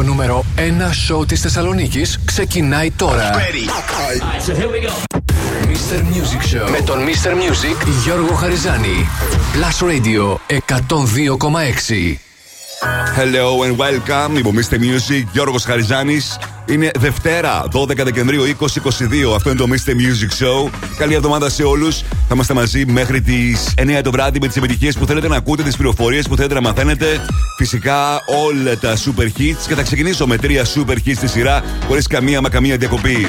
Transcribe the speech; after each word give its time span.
Το 0.00 0.06
νούμερο 0.06 0.44
1 0.56 0.60
σοου 0.92 1.24
της 1.24 1.40
Θεσσαλονίκης 1.40 2.20
ξεκινάει 2.24 2.90
τώρα. 2.90 3.30
Mr. 5.66 5.98
Music 5.98 6.54
Show 6.54 6.70
με 6.70 6.80
τον 6.84 6.98
Mr. 6.98 7.30
Music 7.30 7.86
Γιώργο 8.04 8.34
Χαριζάνη. 8.34 9.08
Plus 9.54 9.88
Radio 9.88 10.36
102,6. 10.48 12.29
Hello 12.80 13.62
and 13.62 13.76
welcome. 13.76 14.38
Είμαι 14.38 14.48
ο 14.48 14.52
Mr. 14.54 14.74
Music, 14.74 15.24
Γιώργος 15.32 15.64
Χαριζάνης. 15.64 16.38
Είναι 16.66 16.90
Δευτέρα, 16.98 17.64
12 17.72 18.04
Δεκεμβρίου 18.04 18.42
2022. 18.42 19.34
Αυτό 19.34 19.50
είναι 19.50 19.58
το 19.58 19.66
Mr. 19.70 19.90
Music 19.90 20.44
Show. 20.44 20.70
Καλή 20.98 21.14
εβδομάδα 21.14 21.50
σε 21.50 21.62
όλους. 21.62 21.98
Θα 21.98 22.34
είμαστε 22.34 22.54
μαζί 22.54 22.86
μέχρι 22.86 23.20
τις 23.20 23.74
9 23.76 24.02
το 24.02 24.10
βράδυ 24.10 24.38
με 24.40 24.46
τις 24.46 24.56
επιτυχίες 24.56 24.96
που 24.96 25.06
θέλετε 25.06 25.28
να 25.28 25.36
ακούτε, 25.36 25.62
τις 25.62 25.76
πληροφορίες 25.76 26.28
που 26.28 26.36
θέλετε 26.36 26.54
να 26.54 26.60
μαθαίνετε. 26.60 27.06
Φυσικά 27.56 28.20
όλα 28.44 28.78
τα 28.78 28.96
super 28.96 29.40
hits. 29.40 29.66
Και 29.68 29.74
θα 29.74 29.82
ξεκινήσω 29.82 30.26
με 30.26 30.36
τρία 30.36 30.64
super 30.64 30.94
hits 31.06 31.14
στη 31.14 31.28
σειρά, 31.28 31.62
χωρίς 31.86 32.06
καμία 32.06 32.40
μα 32.40 32.48
καμία 32.48 32.76
διακοπή. 32.76 33.28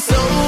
so 0.00 0.39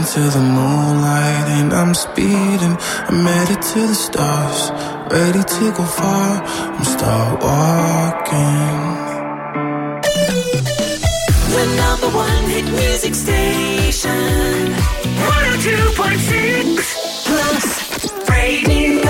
Racing 0.00 0.22
to 0.22 0.30
the 0.30 0.40
moonlight 0.40 1.48
and 1.58 1.72
I'm 1.72 1.94
speeding. 1.94 2.76
I'm 3.08 3.24
headed 3.26 3.62
to 3.62 3.86
the 3.86 3.94
stars, 3.94 4.70
ready 5.10 5.42
to 5.42 5.72
go 5.76 5.84
far. 5.84 6.42
I'm 6.42 6.84
start 6.84 7.42
walking. 7.42 8.78
The 11.54 11.66
number 11.76 12.08
one 12.16 12.44
hit 12.44 12.64
music 12.64 13.14
station, 13.14 14.74
102.6 15.18 17.26
plus 17.26 17.66
radio. 18.30 19.09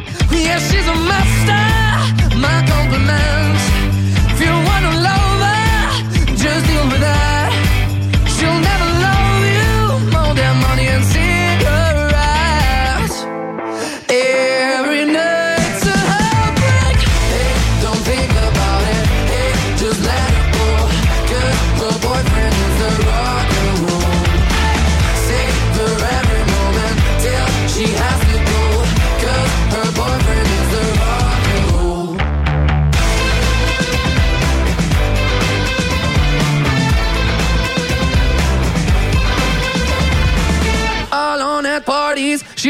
Yeah, 0.31 0.59
she's 0.59 0.87
a 0.87 0.95
master. 1.11 1.63
My 2.37 2.57
compliments. 2.67 3.63
If 4.31 4.39
you 4.41 4.51
wanna 4.67 4.91
love 5.01 5.20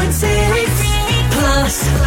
101.6 0.00 1.30
Plus. 1.30 1.99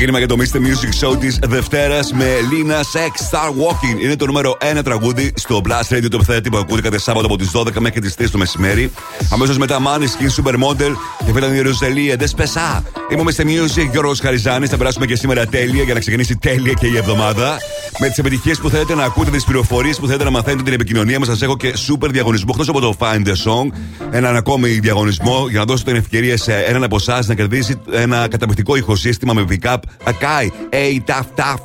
Ξεκίνημα 0.00 0.26
για 0.26 0.36
το 0.36 0.36
Mr. 0.38 0.56
Music 0.56 1.06
Show 1.06 1.20
της 1.20 1.38
Δευτέρας 1.46 2.12
με 2.12 2.24
Lina 2.24 2.80
Sex 2.80 3.30
Star 3.30 3.48
Walking. 3.48 4.02
Είναι 4.02 4.16
το 4.16 4.26
νούμερο 4.26 4.56
1 4.78 4.80
τραγούδι 4.84 5.32
στο 5.36 5.60
Blast 5.68 5.94
Radio, 5.94 6.06
το 6.10 6.16
επιθέτη 6.16 6.50
που 6.50 6.56
ακούτε 6.56 6.80
κάθε 6.80 6.98
Σάββατο 6.98 7.26
από 7.26 7.36
τις 7.36 7.50
12 7.54 7.72
μέχρι 7.78 8.00
τις 8.00 8.14
3 8.18 8.30
το 8.30 8.38
μεσημέρι. 8.38 8.90
Αμέσως 9.32 9.58
μετά 9.58 9.78
Money 9.78 10.02
Skin 10.02 10.44
Supermodel 10.44 10.92
και 11.32 11.40
φίλα 11.40 11.54
η 11.54 11.60
Ροζελία 11.60 12.16
Δεσπεσά. 12.16 12.82
Είμαι 13.12 13.20
ο 13.20 13.24
Mr. 13.28 13.42
Music 13.42 13.90
Γιώργος 13.90 14.20
Χαριζάνης. 14.20 14.70
Θα 14.70 14.76
περάσουμε 14.76 15.06
και 15.06 15.16
σήμερα 15.16 15.46
τέλεια 15.46 15.82
για 15.82 15.94
να 15.94 16.00
ξεκινήσει 16.00 16.36
τέλεια 16.36 16.72
και 16.72 16.86
η 16.86 16.96
εβδομάδα. 16.96 17.56
Με 17.98 18.08
τις 18.08 18.18
επιτυχίες 18.18 18.58
που 18.58 18.70
θέλετε 18.70 18.94
να 18.94 19.04
ακούτε, 19.04 19.30
τις 19.30 19.44
πληροφορίες 19.44 19.98
που 19.98 20.06
θέλετε 20.06 20.24
να 20.24 20.30
μαθαίνετε 20.30 20.62
την 20.62 20.72
επικοινωνία 20.72 21.18
μας. 21.18 21.28
Σας 21.28 21.42
έχω 21.42 21.56
και 21.56 21.74
super 21.88 22.08
διαγωνισμό 22.10 22.48
εκτός 22.52 22.68
από 22.68 22.80
το 22.80 22.94
Find 22.98 23.26
the 23.26 23.34
Song. 23.44 23.68
Έναν 24.10 24.36
ακόμη 24.36 24.68
διαγωνισμό 24.68 25.46
για 25.48 25.58
να 25.58 25.64
δώσω 25.64 25.84
την 25.84 25.96
ευκαιρία 25.96 26.36
σε 26.36 26.54
έναν 26.54 26.84
από 26.84 26.96
εσάς 26.96 27.26
να 27.26 27.34
κερδίσει 27.34 27.80
ένα 27.90 28.28
καταπληκτικό 28.28 28.76
ηχοσύστημα 28.76 29.32
με 29.32 29.44
pick-up 29.48 29.78
Akai 30.04 30.46
A 30.72 31.10
Tough 31.10 31.44
Tough. 31.44 31.60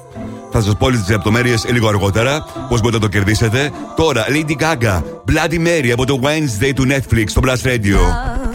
Θα 0.52 0.62
σας 0.62 0.76
πω 0.78 0.86
όλες 0.86 1.00
τις 1.00 1.10
λεπτομέρειες 1.10 1.66
λίγο 1.72 1.88
αργότερα, 1.88 2.46
πώς 2.70 2.82
μπορείτε 2.82 2.98
να 2.98 3.00
το 3.00 3.08
κερδίσετε. 3.08 3.72
Τώρα, 3.96 4.26
Lady 4.30 4.56
Gaga, 4.62 5.02
Bloody 5.02 5.68
Mary 5.68 5.90
από 5.94 6.06
το 6.06 6.20
Wednesday 6.24 6.72
του 6.76 6.88
Netflix 6.88 7.24
στο 7.28 7.42
Blast 7.46 7.68
Radio. 7.68 8.55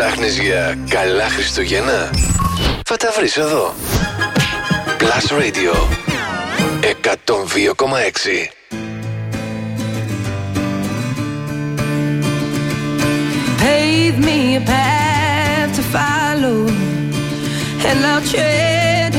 Ψάχνεις 0.00 0.38
για 0.38 0.78
καλά 0.88 1.28
Χριστούγεννα. 1.28 2.10
Θα 2.84 2.96
τα 2.96 3.12
βρεις 3.16 3.36
εδώ. 3.36 3.74
Plus 4.98 5.26
Radio 5.40 5.74
102,6 6.82 8.50
Pave 13.62 14.18
me 14.28 14.56
a 14.56 14.62
path 14.72 15.70
to 15.76 15.82
follow 15.94 16.58
And 17.88 17.98
I'll 18.10 18.24
tread 18.32 19.12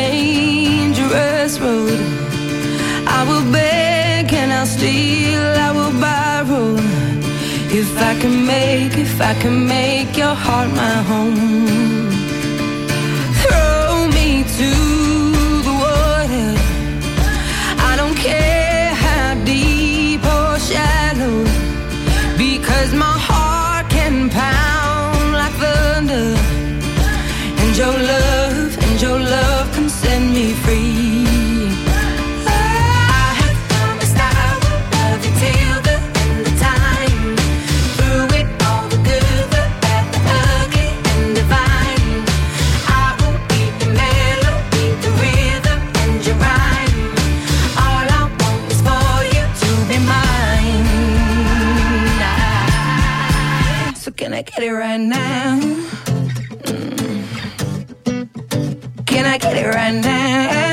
dangerous 0.00 1.54
road 1.64 2.00
I 3.18 3.20
will 3.28 3.46
beg 3.56 4.26
and 4.40 4.50
I'll 4.58 4.70
steal, 4.76 5.44
I 5.66 5.68
If 7.80 7.96
I 7.96 8.12
can 8.20 8.44
make, 8.44 8.98
if 8.98 9.20
I 9.20 9.34
can 9.34 9.64
make 9.64 10.16
your 10.16 10.34
heart 10.34 10.68
my 10.70 10.96
home. 11.10 12.08
Throw 13.40 14.08
me 14.18 14.42
to 14.58 14.70
the 15.66 15.74
water. 15.84 16.50
I 17.90 17.92
don't 17.96 18.16
care 18.16 18.92
how 19.04 19.34
deep 19.44 20.24
or 20.24 20.58
shallow 20.58 21.44
Because 22.36 22.90
my 22.94 23.16
heart 23.28 23.88
can 23.90 24.28
pound 24.28 25.32
like 25.40 25.54
thunder. 25.62 26.28
And 27.62 27.76
your 27.76 27.96
love, 28.12 28.76
and 28.86 29.00
your 29.00 29.20
love. 29.20 29.57
it 54.68 54.72
right 54.72 55.00
now? 55.00 55.60
Can 59.06 59.24
I 59.24 59.38
get 59.38 59.56
it 59.56 59.74
right 59.74 59.94
now? 59.94 60.67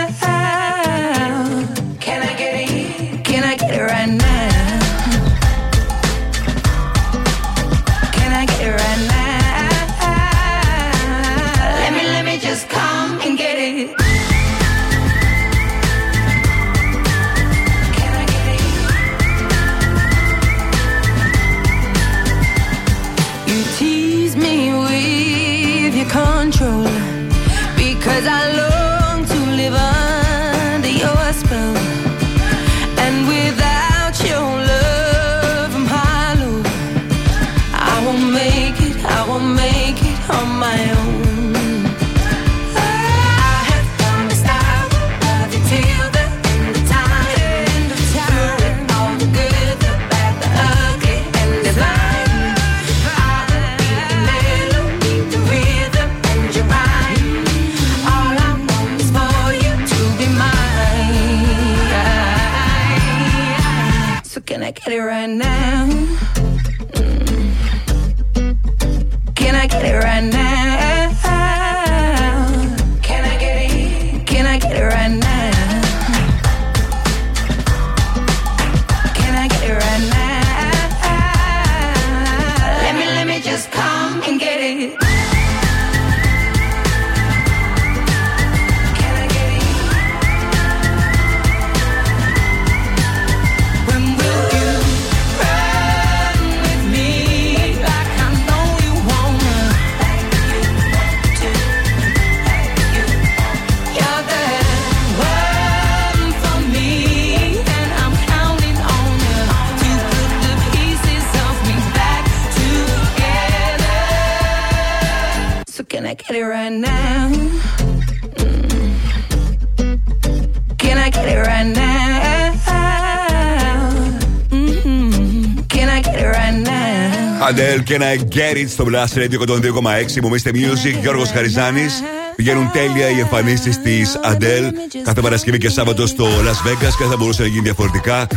Αντέλ 127.48 127.84
και 127.84 127.94
ένα 127.94 128.06
Get 128.14 128.56
It 128.56 128.68
στο 128.70 128.86
Blast 128.88 129.18
Radio 129.18 129.48
102,6. 129.48 130.22
Μου 130.22 130.36
είστε 130.36 130.52
Music, 130.54 131.00
Γιώργος 131.02 131.32
Χαριζάνης. 131.32 132.04
Πηγαίνουν 132.36 132.72
τέλεια 132.72 133.10
οι 133.10 133.20
εμφανίσεις 133.20 133.82
της 133.82 134.20
Αντέλ 134.24 134.72
κάθε 135.04 135.22
Παρασκευή 135.22 135.58
και 135.58 135.70
Σάββατο 135.70 136.08
στο 136.08 136.26
Las 136.26 136.68
Vegas 136.68 136.78
και 136.80 136.96
δεν 137.00 137.10
θα 137.10 137.18
μπορούσε 137.18 137.42
να 137.42 137.48
γίνει 137.48 137.62
διαφορετικά 137.62 138.28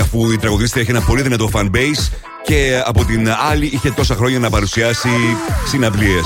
αφού 0.00 0.30
η 0.30 0.38
τραγουδίστρια 0.38 0.82
έχει 0.82 0.90
ένα 0.90 1.00
πολύ 1.00 1.22
δυνατό 1.22 1.48
fan 1.52 1.64
base 1.64 2.12
και 2.44 2.82
από 2.84 3.04
την 3.04 3.28
άλλη 3.50 3.66
είχε 3.66 3.90
τόσα 3.90 4.14
χρόνια 4.14 4.38
να 4.38 4.50
παρουσιάσει 4.50 5.08
συναυλίες. 5.66 6.24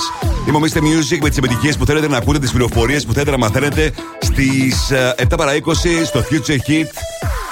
Είμαι 0.49 0.57
ο 0.57 0.61
Mr. 0.61 0.79
Music 0.79 1.19
με 1.23 1.29
τις 1.29 1.39
επιτυχίες 1.39 1.77
που 1.77 1.87
θέλετε 1.87 2.09
να 2.09 2.17
ακούτε, 2.17 2.39
τις 2.39 2.51
πληροφορίες 2.51 3.07
που 3.07 3.13
θέλετε 3.13 3.31
να 3.31 3.39
μαθαίνετε 3.39 3.93
στις 4.19 4.93
7 5.17 5.37
παρα 5.37 5.53
20 5.55 6.05
στο 6.05 6.25
Future 6.31 6.71
Hit. 6.71 6.87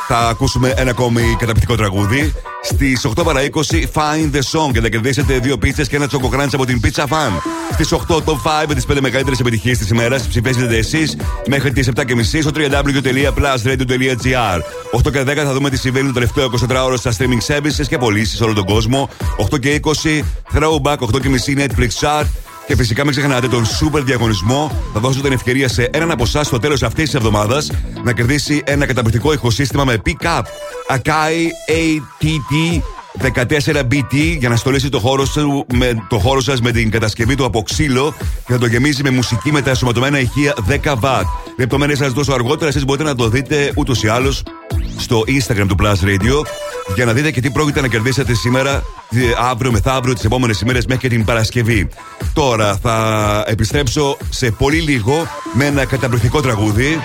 Θα 0.09 0.18
ακούσουμε 0.18 0.75
ένα 0.77 0.90
ακόμη 0.90 1.37
καταπληκτικό 1.38 1.77
τραγούδι. 1.77 2.33
Στις 2.64 3.07
8 3.16 3.24
παρα 3.24 3.40
20 3.40 3.46
Find 3.92 4.31
the 4.33 4.40
Song 4.53 4.72
και 4.72 4.81
θα 4.81 4.88
κερδίσετε 4.88 5.38
δύο 5.38 5.59
πίτσες 5.59 5.88
και 5.88 5.96
ένα 5.96 6.07
τσοκοκράντς 6.07 6.55
από 6.55 6.64
την 6.64 6.81
Pizza 6.85 7.03
Fan. 7.03 7.33
Στις 7.72 7.92
8 7.92 7.96
Top 8.14 8.22
5 8.22 8.27
με 8.68 8.74
τις 8.74 8.87
5 8.87 9.00
μεγαλύτερες 9.00 9.40
επιτυχίες 9.40 9.79
της 9.79 9.88
ημέρας 9.88 10.29
ψηφίζετε 10.29 10.77
εσείς 10.77 11.16
μέχρι 11.46 11.72
τις 11.72 11.88
7.30 11.94 12.03
στο 12.40 12.50
www.plusradio.gr. 12.55 14.61
8 15.05 15.12
και 15.12 15.20
10 15.20 15.24
θα 15.35 15.53
δούμε 15.53 15.70
τι 15.70 15.79
συμβαίνει 15.79 16.07
το 16.07 16.12
τελευταίο 16.12 16.50
24ωρο 16.68 16.94
στα 16.96 17.12
streaming 17.18 17.40
services 17.46 17.87
και 17.88 17.98
πωλήσει 17.98 18.37
σε 18.37 18.44
όλο 18.44 18.53
τον 18.53 18.64
κόσμο. 18.64 19.09
8 19.50 19.61
και 19.61 19.81
20 19.85 19.90
Throwback, 20.55 20.98
8 20.98 21.20
και 21.20 21.29
μισή 21.29 21.55
Netflix 21.59 21.88
Chart. 22.00 22.24
Και 22.66 22.77
φυσικά 22.77 23.05
μην 23.05 23.12
ξεχνάτε 23.12 23.48
τον 23.48 23.64
super 23.64 24.00
διαγωνισμό. 24.05 24.83
Θα 24.92 25.00
δώσω 25.00 25.20
την 25.20 25.33
ευκαιρία 25.33 25.68
σε 25.68 25.88
έναν 25.92 26.11
από 26.11 26.22
εσάς 26.22 26.46
στο 26.46 26.59
τέλος 26.59 26.83
αυτής 26.83 27.05
της 27.05 27.14
εβδομάδας 27.14 27.70
να 28.03 28.12
κερδίσει 28.12 28.62
ένα 28.66 28.87
καταπληκτικό 28.87 29.33
ηχοσύστημα 29.33 29.85
με 29.85 30.03
pick-up 30.07 30.42
Akai 30.88 31.48
ATT 31.68 32.81
14BT 33.22 34.37
για 34.38 34.48
να 34.48 34.57
στολίσει 34.57 34.88
το 34.88 34.98
χώρο, 34.98 35.24
σου, 35.24 35.66
με, 35.74 36.07
το 36.09 36.18
χώρο 36.18 36.40
σας 36.40 36.61
με 36.61 36.70
την 36.70 36.90
κατασκευή 36.90 37.35
του 37.35 37.44
από 37.44 37.62
ξύλο 37.62 38.14
και 38.46 38.53
θα 38.53 38.59
το 38.59 38.66
γεμίζει 38.66 39.03
με 39.03 39.11
μουσική 39.11 39.53
με 39.53 39.62
τα 39.62 39.70
ενσωματωμένα 39.70 40.18
ηχεία 40.18 40.55
10 40.68 40.94
W. 41.00 41.22
Λεπτομέρειες 41.59 41.98
σας 41.98 42.12
δώσω 42.12 42.33
αργότερα, 42.33 42.68
εσείς 42.68 42.85
μπορείτε 42.85 43.05
να 43.05 43.14
το 43.14 43.29
δείτε 43.29 43.72
ούτως 43.77 44.03
ή 44.03 44.09
άλλως 44.09 44.42
στο 44.97 45.25
Instagram 45.27 45.67
του 45.69 45.77
Plus 45.83 46.05
Radio 46.05 46.47
για 46.95 47.05
να 47.05 47.13
δείτε 47.13 47.31
και 47.31 47.41
τι 47.41 47.51
πρόκειται 47.51 47.81
να 47.81 47.89
κερδίσετε 47.89 48.35
σήμερα, 48.35 48.83
αύριο, 49.51 49.73
μεθαύριο, 49.73 50.15
τις 50.15 50.25
επόμενες 50.25 50.61
ημέρες 50.61 50.87
μέχρι 50.87 51.09
και 51.09 51.15
την 51.15 51.25
Παρασκευή. 51.25 51.89
Τώρα 52.33 52.79
θα 52.83 53.45
επιστρέψω 53.47 54.17
σε 54.29 54.51
πολύ 54.51 54.81
λίγο 54.81 55.27
με 55.53 55.65
ένα 55.65 55.85
καταπληκτικό 55.85 56.41
τραγούδι. 56.41 57.01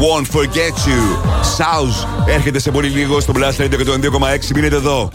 Won't 0.00 0.28
Forget 0.28 0.76
You. 0.86 1.39
South 1.60 2.26
έρχεται 2.26 2.58
σε 2.58 2.70
πολύ 2.70 2.88
λίγο 2.88 3.20
στο 3.20 3.32
Blast 3.36 3.60
Radio 3.62 3.74
102,6. 3.74 4.50
Μείνετε 4.54 4.76
εδώ. 4.76 5.10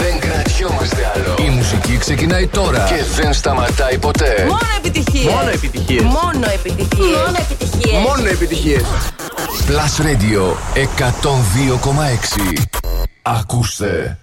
Δεν 0.00 0.18
κρατιόμαστε 0.18 1.12
άλλο. 1.14 1.48
Η 1.48 1.50
μουσική 1.50 1.96
ξεκινάει 1.96 2.46
τώρα 2.46 2.84
και 2.88 3.22
δεν 3.22 3.32
σταματάει 3.32 3.98
ποτέ. 3.98 4.44
Μόνο 4.48 4.58
επιτυχίες. 4.78 5.32
Μόνο 5.34 5.48
επιτυχίες. 5.48 6.02
Μόνο 6.02 6.46
επιτυχίες. 6.54 7.16
Μόνο 7.16 7.36
επιτυχίες. 7.38 8.02
Μόνο 8.02 8.28
επιτυχίες. 8.28 8.82
Plus 9.68 10.02
Radio 10.06 10.56
102,6. 10.74 12.62
Ακούστε. 13.22 14.18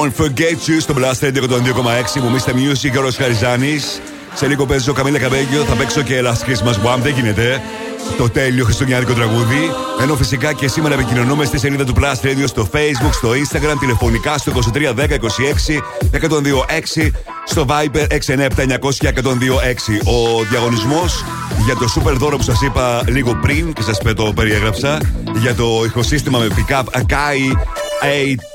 Won't 0.00 0.24
Forget 0.24 0.68
You 0.68 0.76
στο 0.80 0.94
Blast 0.96 1.24
Radio 1.24 1.42
102,6 1.42 1.48
που 2.14 2.30
Mr. 2.36 2.52
Music 2.52 2.90
και 2.90 2.98
ο 2.98 3.10
Χαριζάνης. 3.16 4.00
Σε 4.34 4.46
λίγο 4.46 4.66
παίζω 4.66 4.92
Καμίλα 4.92 5.18
Καμπέγιο, 5.18 5.64
θα 5.64 5.74
παίξω 5.74 6.02
και 6.02 6.22
Last 6.24 6.48
Christmas 6.48 6.94
One, 6.94 6.98
δεν 7.02 7.14
γίνεται. 7.14 7.62
το 8.18 8.28
τέλειο 8.28 8.64
χριστουγεννιάτικο 8.64 9.18
τραγούδι. 9.18 9.70
Ενώ 10.00 10.16
φυσικά 10.16 10.52
και 10.52 10.68
σήμερα 10.68 10.94
επικοινωνούμε 10.94 11.44
στη 11.44 11.58
σελίδα 11.58 11.84
του 11.84 11.94
Plus 11.96 12.26
Radio 12.26 12.44
στο 12.46 12.68
Facebook, 12.72 13.12
στο 13.12 13.30
Instagram, 13.30 13.76
τηλεφωνικά 13.80 14.38
στο 14.38 14.52
231026 14.52 15.80
1026, 16.10 17.10
στο 17.44 17.66
Viber 17.68 18.06
697 18.08 18.66
900 18.80 19.12
Ο 20.04 20.44
διαγωνισμός 20.50 21.24
για 21.64 21.76
το 21.76 21.86
super 21.96 22.14
δώρο 22.16 22.36
που 22.36 22.42
σας 22.42 22.60
είπα 22.62 23.02
λίγο 23.06 23.38
πριν 23.42 23.72
και 23.72 23.82
σας 23.82 23.98
το 24.16 24.32
περιέγραψα 24.34 24.98
για 25.36 25.54
το 25.54 25.82
ηχοσύστημα 25.84 26.38
με 26.38 26.46
pick-up 26.56 27.00
Akai 27.00 27.56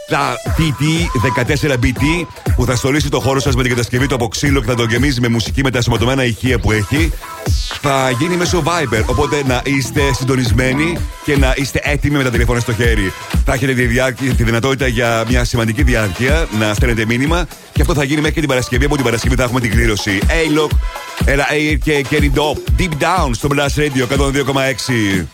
ATT14BT 0.09 2.25
που 2.55 2.65
θα 2.65 2.75
στολίσει 2.75 3.09
το 3.09 3.19
χώρο 3.19 3.39
σας 3.39 3.55
με 3.55 3.61
την 3.61 3.71
κατασκευή 3.71 4.07
του 4.07 4.15
από 4.15 4.27
ξύλο 4.27 4.59
και 4.59 4.65
θα 4.65 4.75
το 4.75 4.83
γεμίζει 4.83 5.21
με 5.21 5.27
μουσική 5.27 5.63
με 5.63 5.71
τα 5.71 5.81
σωματωμένα 5.81 6.25
ηχεία 6.25 6.59
που 6.59 6.71
έχει. 6.71 7.11
Θα 7.81 8.11
γίνει 8.19 8.35
μέσω 8.35 8.63
Viber, 8.65 9.03
οπότε 9.05 9.43
να 9.47 9.61
είστε 9.65 10.13
συντονισμένοι 10.13 10.97
και 11.23 11.37
να 11.37 11.53
είστε 11.55 11.79
έτοιμοι 11.83 12.17
με 12.17 12.23
τα 12.23 12.29
τηλέφωνα 12.29 12.59
στο 12.59 12.73
χέρι. 12.73 13.13
Θα 13.45 13.53
έχετε 13.53 13.73
τη, 13.73 13.85
διάρκεια, 13.85 14.33
τη 14.33 14.43
δυνατότητα 14.43 14.87
για 14.87 15.23
μια 15.27 15.43
σημαντική 15.43 15.83
διάρκεια 15.83 16.47
να 16.59 16.73
στέλνετε 16.73 17.05
μήνυμα 17.05 17.47
και 17.71 17.81
αυτό 17.81 17.93
θα 17.93 18.03
γίνει 18.03 18.21
μέχρι 18.21 18.39
την 18.39 18.49
Παρασκευή. 18.49 18.85
Από 18.85 18.95
την 18.95 19.03
Παρασκευή 19.03 19.35
θα 19.35 19.43
έχουμε 19.43 19.59
την 19.59 19.71
κλήρωση. 19.71 20.19
A-Lock, 20.23 20.71
Ella 21.25 21.45
Air 21.53 21.77
και 21.83 22.05
Kerry 22.09 22.31
Dop. 22.35 22.57
Deep 22.81 22.93
Down 23.03 23.29
στο 23.31 23.49
Blast 23.51 23.75
Radio 23.81 24.07
102,6. 24.17 25.25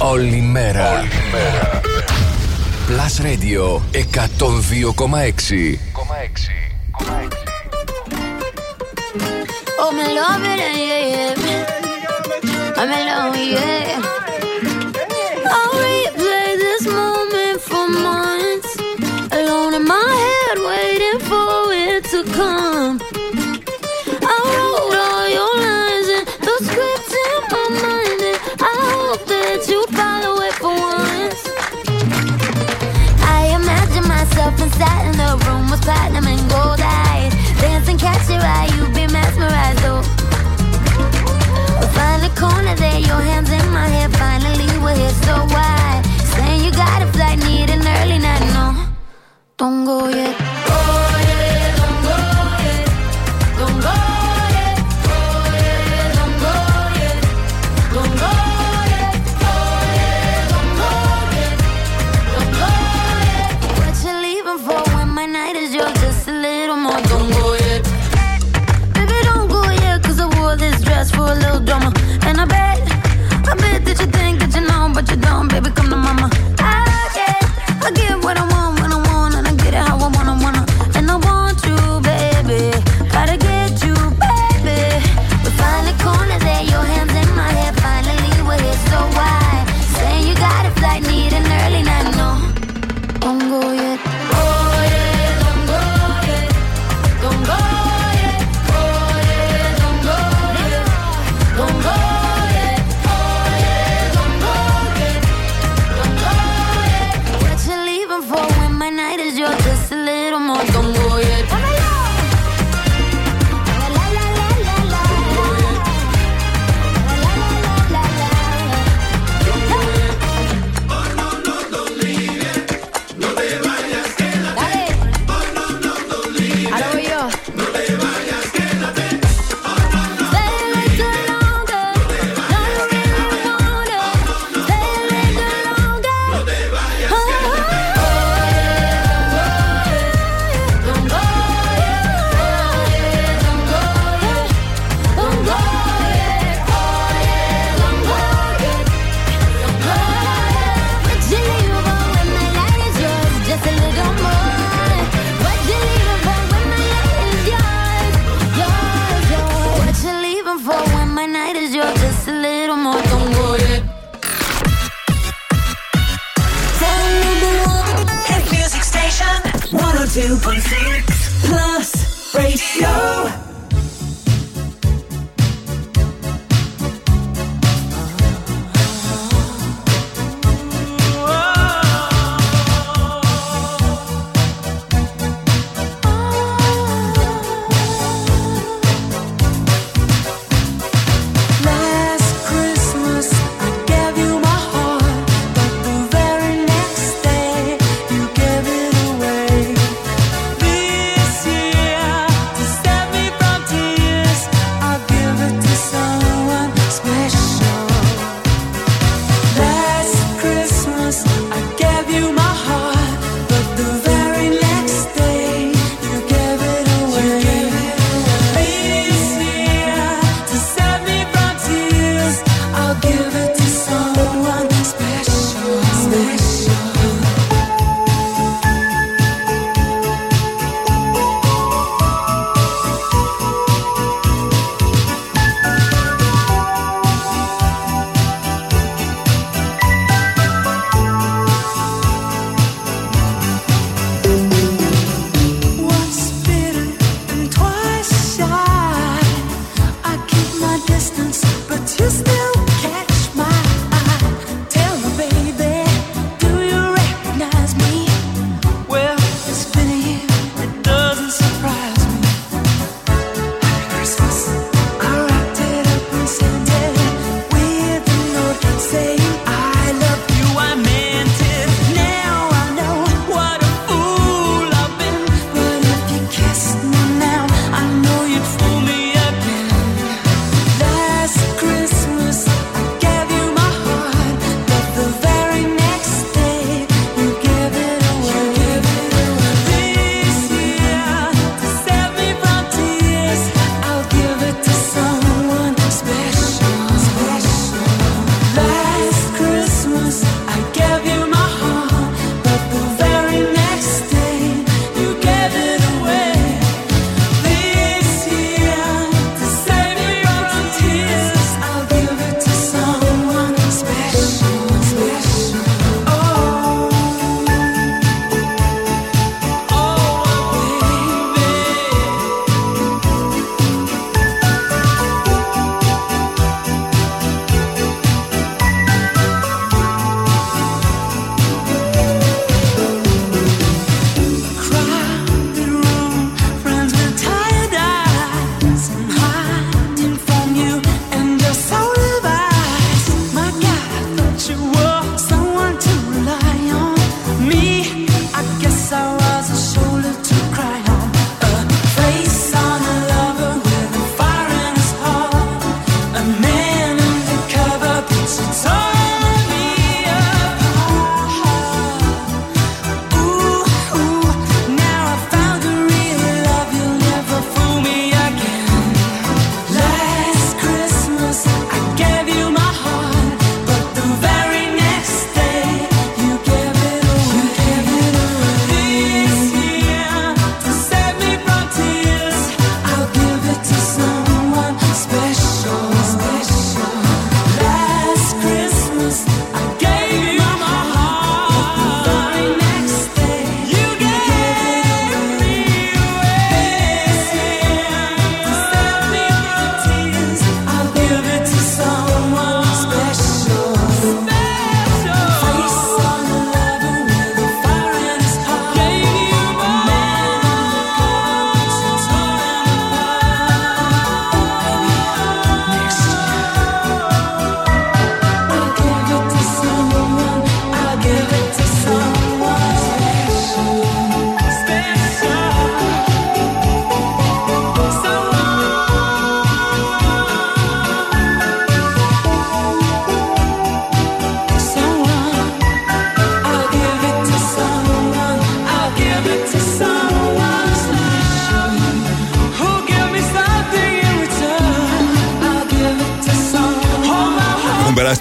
Όλη 0.00 0.40
μέρα. 0.40 0.98
Όλη 0.98 1.08
μέρα. 1.32 1.80
Plus 2.88 3.22
Radio 3.22 3.80
102,6. 3.92 5.78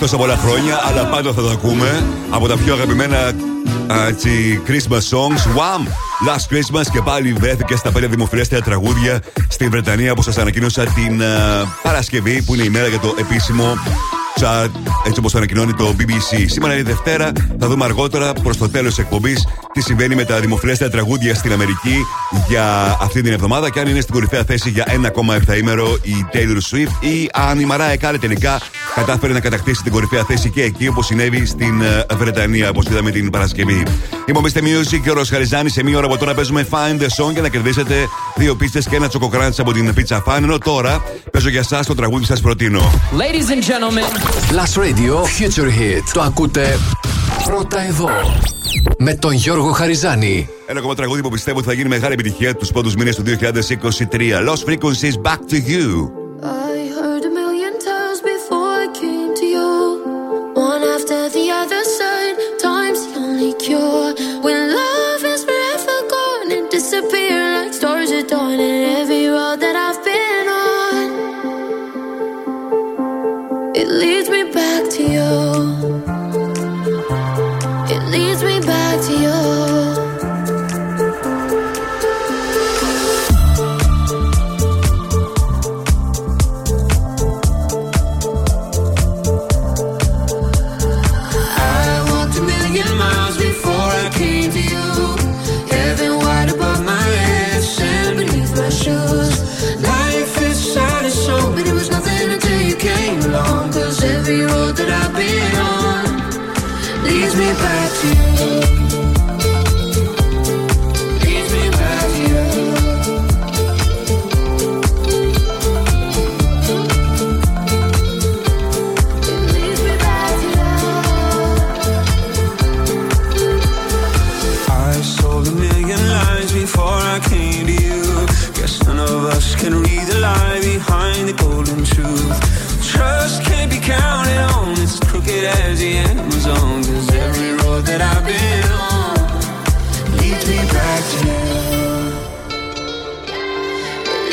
τόσα 0.04 0.18
πολλά 0.18 0.38
χρόνια, 0.38 0.80
αλλά 0.88 1.06
πάντα 1.06 1.34
θα 1.34 1.42
τα 1.42 1.52
ακούμε 1.52 2.04
από 2.30 2.48
τα 2.48 2.58
πιο 2.58 2.74
αγαπημένα 2.74 3.32
έτσι, 4.08 4.62
Christmas 4.68 5.18
songs. 5.18 5.42
Wham! 5.58 5.82
Last 6.28 6.54
Christmas 6.54 6.86
και 6.92 7.02
πάλι 7.02 7.34
βρέθηκε 7.34 7.76
στα 7.76 7.92
πέντε 7.92 8.08
δημοφιλέστερα 8.08 8.62
τραγούδια 8.62 9.20
στην 9.48 9.70
Βρετανία 9.70 10.14
που 10.14 10.22
σας 10.22 10.38
ανακοίνωσα 10.38 10.84
την 10.84 11.22
uh, 11.22 11.68
Παρασκευή, 11.84 12.42
που 12.42 12.54
είναι 12.54 12.64
η 12.64 12.70
μέρα 12.70 12.88
για 12.88 13.00
το 13.00 13.16
επίσημο 13.20 13.78
chart, 14.40 14.70
έτσι 15.06 15.20
όπως 15.20 15.36
ανακοινώνει 15.36 15.74
το 15.74 15.96
BBC. 16.00 16.46
Σήμερα 16.46 16.74
είναι 16.74 16.84
Δευτέρα, 16.84 17.32
θα 17.60 17.68
δούμε 17.68 17.86
αργότερα 17.86 18.34
προς 18.34 18.58
το 18.58 18.70
τέλος 18.70 18.96
της 18.96 19.04
εκπομπής 19.04 19.48
τι 19.74 19.82
συμβαίνει 19.82 20.16
με 20.16 20.24
τα 20.24 20.40
δημοφιλέστερα 20.40 20.90
τραγούδια 20.90 21.36
στην 21.36 21.52
Αμερική 21.52 22.06
για 22.48 22.98
αυτή 23.02 23.22
την 23.22 23.34
εβδομάδα 23.34 23.70
και 23.70 23.80
αν 23.80 23.88
είναι 23.88 24.02
στην 24.02 24.14
κορυφαία 24.14 24.44
θέση 24.44 24.70
για 24.70 24.86
ένα 24.88 25.08
ακόμα 25.08 25.36
η 26.02 26.26
Taylor 26.34 26.76
Swift 26.76 27.06
ή 27.06 27.30
αν 27.34 27.60
η 27.60 27.66
Μαράε 27.66 27.98
Κάρε 27.98 28.18
τελικά 28.18 28.62
κατάφερε 28.96 29.34
να 29.34 29.40
κατακτήσει 29.40 29.84
την 29.84 29.92
κορυφαία 29.92 30.24
θέση 30.24 30.50
και 30.50 30.64
εκεί 30.64 30.88
όπως 30.88 31.06
συνέβη 31.06 31.46
στην 31.46 31.82
ε, 31.82 32.16
Βρετανία, 32.16 32.70
όπως 32.70 32.86
είδαμε 32.86 33.12
την 33.12 33.30
Παρασκευή. 33.30 33.84
Είμαι 34.26 34.38
ο 34.38 34.42
Mr. 34.44 34.60
Music 34.60 35.00
και 35.04 35.10
ο 35.10 35.14
Ροσχαριζάνη. 35.14 35.70
Σε 35.70 35.84
μία 35.84 35.98
ώρα 35.98 36.06
από 36.06 36.18
τώρα 36.18 36.34
παίζουμε 36.34 36.68
Find 36.70 37.02
the 37.02 37.26
Song 37.26 37.32
για 37.32 37.42
να 37.42 37.50
κερδίσετε 37.50 37.96
δύο 38.36 38.56
πίστες 38.56 38.88
και 38.88 38.96
ένα 38.96 39.08
τσοκοκράντσι 39.08 39.62
από 39.62 39.74
την 39.74 39.94
Pizza 39.98 40.18
Fan. 40.24 40.38
Ενώ 40.38 40.58
τώρα 40.58 41.04
παίζω 41.32 41.50
για 41.50 41.60
εσά 41.60 41.84
το 41.84 41.96
τραγούδι 41.96 42.26
σας 42.26 42.42
προτείνω. 42.42 42.82
Ladies 43.12 43.50
and 43.50 43.64
gentlemen, 43.64 44.08
Last 44.58 44.82
Radio 44.82 45.14
Future 45.14 45.68
Hit. 45.68 46.04
Το 46.14 46.22
ακούτε 46.22 46.80
πρώτα 47.46 47.82
εδώ. 47.82 48.10
Με 48.98 49.14
τον 49.14 49.32
Γιώργο 49.32 49.72
Χαριζάνη. 49.72 50.50
Ένα 50.66 50.80
ακόμα 50.80 50.96
τραγούδι 50.96 51.22
που 51.22 51.30
πιστεύω 51.30 51.58
ότι 51.58 51.68
θα 51.68 51.74
γίνει 51.74 51.90
μεγάλη 51.90 52.14
επιτυχία 52.14 52.56
τους 52.56 52.72
πρώτου 52.72 52.92
μήνες 52.98 53.16
του 53.16 53.24
2023. 53.24 53.32
Lost 54.48 54.70
Frequencies 54.70 55.32
Back 55.32 55.38
to 55.52 55.56
You. 55.56 56.23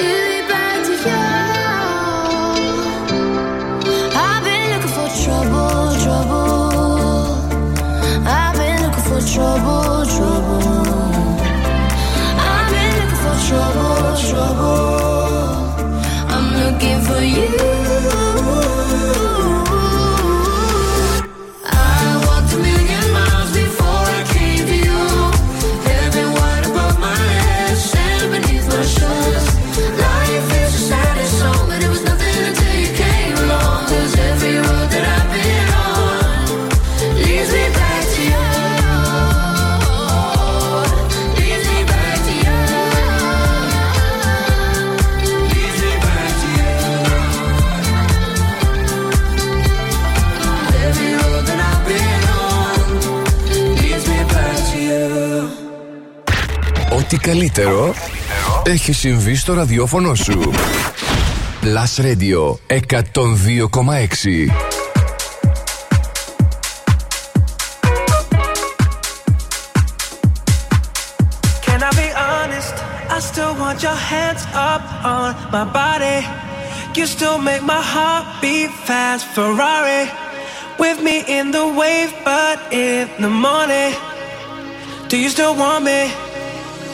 you. 0.02 0.29
Καλύτερο 57.40 57.94
έχει 58.62 58.92
συμβεί 58.92 59.34
στο 59.34 59.54
ραδιόφωνο 59.54 60.14
σου. 60.14 60.50
Last 61.62 61.96
Radio 62.06 62.42
102,6 62.66 64.50
still 73.32 73.54
want 73.62 73.78
your 73.86 74.00
hands 74.12 74.44
up 74.72 74.82
on 75.16 75.28
my 75.56 75.64
body. 75.80 76.18
You 76.96 77.04
still 77.16 77.38
make 77.48 77.62
my 77.74 77.82
heart 77.94 78.24
beat 78.42 78.72
fast. 78.88 79.24
Ferrari 79.34 80.04
with 80.82 80.98
me 81.06 81.16
in 81.36 81.44
the 81.56 81.66
wave, 81.80 82.12
but 82.30 82.56
in 82.86 83.02
the 83.24 83.32
morning. 83.46 83.92
Do 85.10 85.16
you 85.22 85.30
still 85.36 85.54
want 85.62 85.82
me? 85.90 86.29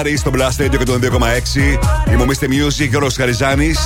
Ferrari 0.00 0.14
στο 0.16 0.30
Blast 0.34 0.62
Radio 0.62 0.76
και 0.78 0.84
τον 0.84 1.00
2,6. 1.02 2.12
Είμαι 2.12 2.22
ο 2.22 2.26
Mr. 2.26 2.44
Music, 2.44 2.88
Γιώργος 2.88 3.16
Χαριζάνης. 3.16 3.78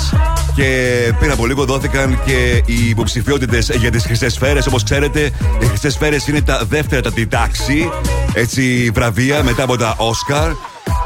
Και 0.54 1.12
πριν 1.18 1.30
από 1.30 1.46
λίγο 1.46 1.64
δόθηκαν 1.64 2.18
και 2.24 2.62
οι 2.66 2.88
υποψηφιότητες 2.88 3.70
για 3.74 3.90
τις 3.90 4.04
χρυσές 4.04 4.32
σφαίρες. 4.32 4.66
Όπως 4.66 4.82
ξέρετε, 4.82 5.30
οι 5.60 5.66
χρυσές 5.66 5.92
σφαίρες 5.92 6.26
είναι 6.26 6.40
τα 6.40 6.64
δεύτερα 6.68 7.02
τα 7.02 7.12
τη 7.12 7.26
τάξη 7.26 7.90
έτσι, 8.34 8.90
βραβεία 8.94 9.42
μετά 9.42 9.62
από 9.62 9.76
τα 9.76 9.96
Oscar 9.96 10.52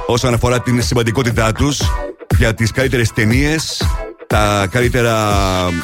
όσον 0.07 0.35
αφορά 0.35 0.61
την 0.61 0.83
σημαντικότητά 0.83 1.53
τους 1.53 1.81
για 2.39 2.55
τις 2.55 2.71
καλύτερες 2.71 3.13
ταινίες, 3.13 3.83
τα 4.27 4.69
καλύτερα 4.71 5.35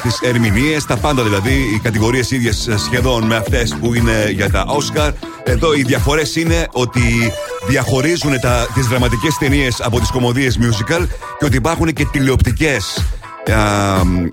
τις 0.02 0.20
ερμηνείες, 0.22 0.84
τα 0.84 0.96
πάντα 0.96 1.22
δηλαδή. 1.22 1.52
Οι 1.52 1.80
κατηγορίες 1.82 2.30
ίδιες 2.30 2.68
σχεδόν 2.76 3.24
με 3.24 3.36
αυτές 3.36 3.76
που 3.80 3.94
είναι 3.94 4.30
για 4.30 4.50
τα 4.50 4.66
Oscar. 4.66 5.10
Εδώ 5.44 5.74
οι 5.74 5.82
διαφορές 5.82 6.36
είναι 6.36 6.66
ότι 6.72 7.32
διαχωρίζουν 7.66 8.40
τα, 8.40 8.66
τις 8.74 8.86
δραματικές 8.86 9.36
ταινίες 9.38 9.80
από 9.80 10.00
τις 10.00 10.10
κομμωδίες 10.10 10.58
musical 10.60 11.06
και 11.38 11.44
ότι 11.44 11.56
υπάρχουν 11.56 11.92
και 11.92 12.04
τηλεοπτικές 12.04 13.04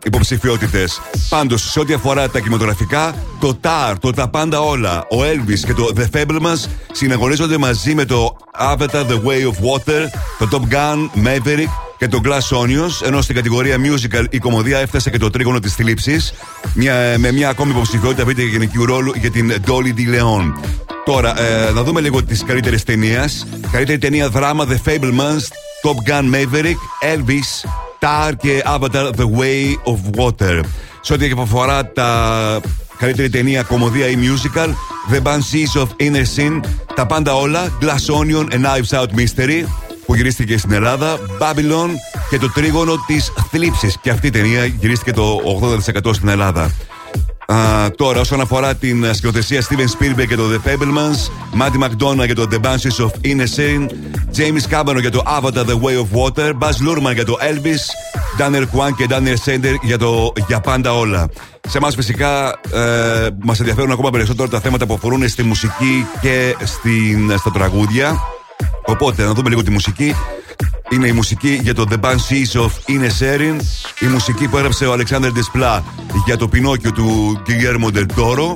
υποψηφιότητες. 0.03 1.01
Πάντως, 1.29 1.71
σε 1.71 1.79
ό,τι 1.79 1.93
αφορά 1.93 2.29
τα 2.29 2.39
κινηματογραφικά, 2.39 3.15
το 3.39 3.59
TAR, 3.63 3.95
το 3.99 4.11
Τα 4.11 4.27
Πάντα 4.27 4.59
Όλα, 4.59 4.99
ο 5.09 5.17
Elvis 5.21 5.59
και 5.65 5.73
το 5.73 5.89
The 5.95 6.17
Fablemans 6.17 6.65
συναγωνίζονται 6.91 7.57
μαζί 7.57 7.95
με 7.95 8.05
το 8.05 8.38
Avatar 8.59 9.05
The 9.05 9.21
Way 9.23 9.41
of 9.41 9.55
Water, 9.69 10.05
το 10.39 10.47
Top 10.51 10.73
Gun 10.73 11.27
Maverick 11.27 11.69
και 11.97 12.07
το 12.07 12.21
Glass 12.23 12.57
Onions, 12.57 13.05
ενώ 13.05 13.21
στην 13.21 13.36
κατηγορία 13.36 13.77
musical 13.77 14.25
η 14.29 14.38
κομμωδία 14.38 14.79
έφτασε 14.79 15.09
και 15.09 15.17
το 15.17 15.29
τρίγωνο 15.29 15.59
της 15.59 15.73
θλίψης, 15.73 16.34
με 17.17 17.32
μια 17.32 17.49
ακόμη 17.49 17.71
υποψηφιότητα 17.71 18.25
βρήκε 18.25 18.41
γενικού 18.41 18.86
ρόλου 18.86 19.13
για 19.15 19.32
την 19.32 19.53
Dolly 19.67 19.99
D. 19.99 20.19
Leon. 20.19 20.53
Τώρα, 21.06 21.41
ε, 21.41 21.72
να 21.72 21.84
δούμε 21.84 22.02
λίγο 22.02 22.24
τις 22.24 22.43
καλύτερες 22.43 22.84
ταινίες. 22.84 23.47
Καλύτερη 23.72 23.97
ταινία 23.97 24.30
δράμα 24.30 24.66
The 24.68 24.89
Fablemans, 24.89 25.43
Top 25.84 26.10
Gun 26.10 26.34
Maverick, 26.34 26.78
Elvis, 27.16 27.70
Tar 27.99 28.32
και 28.38 28.64
Avatar 28.66 29.10
The 29.18 29.26
Way 29.39 29.76
of 29.84 30.24
Water. 30.24 30.60
Σε 31.02 31.14
ό,τι 31.14 31.32
αφορά 31.41 31.91
τα 31.91 32.60
καλύτερη 32.97 33.30
ταινία, 33.30 33.64
κομμωδία 33.64 34.08
ή 34.08 34.18
musical, 34.22 34.68
The 35.14 35.22
Banshees 35.22 35.82
of 35.82 35.88
Inner 35.99 36.26
Sin, 36.36 36.60
τα 36.95 37.06
πάντα 37.06 37.36
όλα, 37.36 37.72
Glass 37.82 38.16
Onion 38.22 38.54
and 38.54 38.66
Knives 38.66 38.99
Out 38.99 39.08
Mystery, 39.16 39.64
που 40.06 40.16
γυρίστηκε 40.16 40.58
στην 40.58 40.72
Ελλάδα, 40.72 41.20
Babylon 41.39 41.89
και 42.30 42.38
το 42.38 42.52
τρίγωνο 42.52 43.04
της 43.08 43.32
θλίψης. 43.52 43.97
Και 44.02 44.10
αυτή 44.10 44.28
η 44.28 44.30
ταινία 44.30 44.66
γυρίστηκε 44.66 45.12
το 45.12 45.39
80% 46.06 46.14
στην 46.14 46.28
Ελλάδα. 46.28 46.72
Α, 47.46 47.92
τώρα, 47.96 48.20
όσον 48.20 48.42
αφορά 48.42 48.76
την 48.76 49.06
α, 49.06 49.14
σκηνοθεσία 49.14 49.62
Steven 49.62 50.00
Spielberg 50.00 50.28
για 50.28 50.38
το 50.38 50.44
The 50.52 50.70
Fablemans, 50.70 51.30
Matty 51.62 51.84
McDonough 51.84 52.26
για 52.26 52.36
το 52.36 52.48
The 52.52 52.60
Banshees 52.66 53.06
of 53.06 53.10
Innocent, 53.26 53.89
James 54.38 54.80
Cameron 54.80 55.00
για 55.00 55.12
το 55.12 55.24
Avatar 55.39 55.66
The 55.66 55.80
Way 55.82 55.98
of 55.98 56.08
Water, 56.14 56.52
Baz 56.60 56.88
Luhrmann 56.88 57.14
για 57.14 57.26
το 57.26 57.38
Elvis, 57.42 57.82
Daniel 58.42 58.62
Kwan 58.64 58.96
και 58.98 59.08
Daniel 59.10 59.36
Sender 59.46 59.76
για 59.82 59.98
το 59.98 60.34
Για 60.48 60.60
πάντα 60.60 60.94
όλα. 60.94 61.30
Σε 61.68 61.78
εμάς 61.78 61.96
φυσικά 61.96 62.60
ε, 62.74 63.28
μας 63.44 63.60
ενδιαφέρουν 63.60 63.92
ακόμα 63.92 64.10
περισσότερο 64.10 64.48
τα 64.48 64.60
θέματα 64.60 64.86
που 64.86 64.94
αφορούν 64.94 65.30
στη 65.30 65.44
μουσική 65.44 66.06
και 66.22 66.56
στην, 66.64 67.38
στα 67.38 67.52
τραγούδια. 67.52 68.20
Οπότε, 68.86 69.24
να 69.24 69.34
δούμε 69.34 69.50
λίγο 69.50 69.64
τη 69.64 69.72
μουσική. 69.72 70.16
Είναι 70.92 71.08
η 71.08 71.12
μουσική 71.12 71.60
για 71.64 71.74
το 71.74 71.86
The 71.89 72.00
Banshees 72.00 72.62
of 72.62 72.70
Ines 72.88 73.36
Erin, 73.36 73.60
η 74.00 74.06
μουσική 74.06 74.48
που 74.48 74.58
έγραψε 74.58 74.86
ο 74.86 74.94
Alexander 74.94 75.32
Desplat 75.32 75.82
για 76.26 76.38
το 76.38 76.48
Πινόκιο 76.48 76.92
του 76.92 77.42
Guillermo 77.48 77.98
del 77.98 78.06
Toro, 78.16 78.56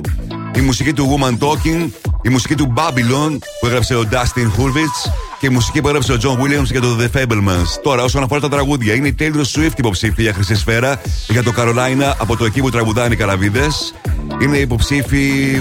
η 0.56 0.60
μουσική 0.60 0.92
του 0.92 1.18
Woman 1.18 1.38
Talking, 1.46 1.88
η 2.22 2.28
μουσική 2.28 2.54
του 2.54 2.72
Babylon 2.76 3.38
που 3.60 3.66
έγραψε 3.66 3.94
ο 3.94 4.08
Dustin 4.10 4.46
Hurwitz 4.58 5.10
και 5.38 5.46
η 5.46 5.48
μουσική 5.48 5.80
που 5.80 5.88
έγραψε 5.88 6.12
ο 6.12 6.16
John 6.22 6.42
Williams 6.42 6.64
για 6.64 6.80
το 6.80 6.96
The 7.00 7.18
Fablemans. 7.18 7.80
Τώρα, 7.82 8.02
όσον 8.02 8.22
αφορά 8.22 8.40
τα 8.40 8.48
τραγούδια, 8.48 8.94
είναι 8.94 9.08
η 9.08 9.14
Taylor 9.18 9.44
Swift 9.54 9.78
υποψήφια 9.78 10.24
για 10.24 10.32
Χρυσή 10.32 10.54
Σφαίρα 10.54 11.00
για 11.28 11.42
το 11.42 11.52
Carolina 11.56 12.14
από 12.18 12.36
το 12.36 12.44
εκεί 12.44 12.60
που 12.60 12.70
τραγουδάνε 12.70 13.14
οι 13.14 13.16
καραβίδες. 13.16 13.94
Είναι 14.42 14.58
υποψήφοι 14.58 15.56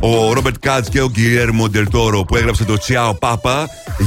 ο 0.00 0.32
Robert 0.36 0.68
Katz 0.68 0.82
και 0.90 1.02
ο 1.02 1.10
Guillermo 1.14 1.76
del 1.76 1.84
Toro 1.84 2.26
που 2.26 2.36
έγραψε 2.36 2.64
το 2.64 2.76
Ciao 2.88 3.12
Papa 3.18 3.64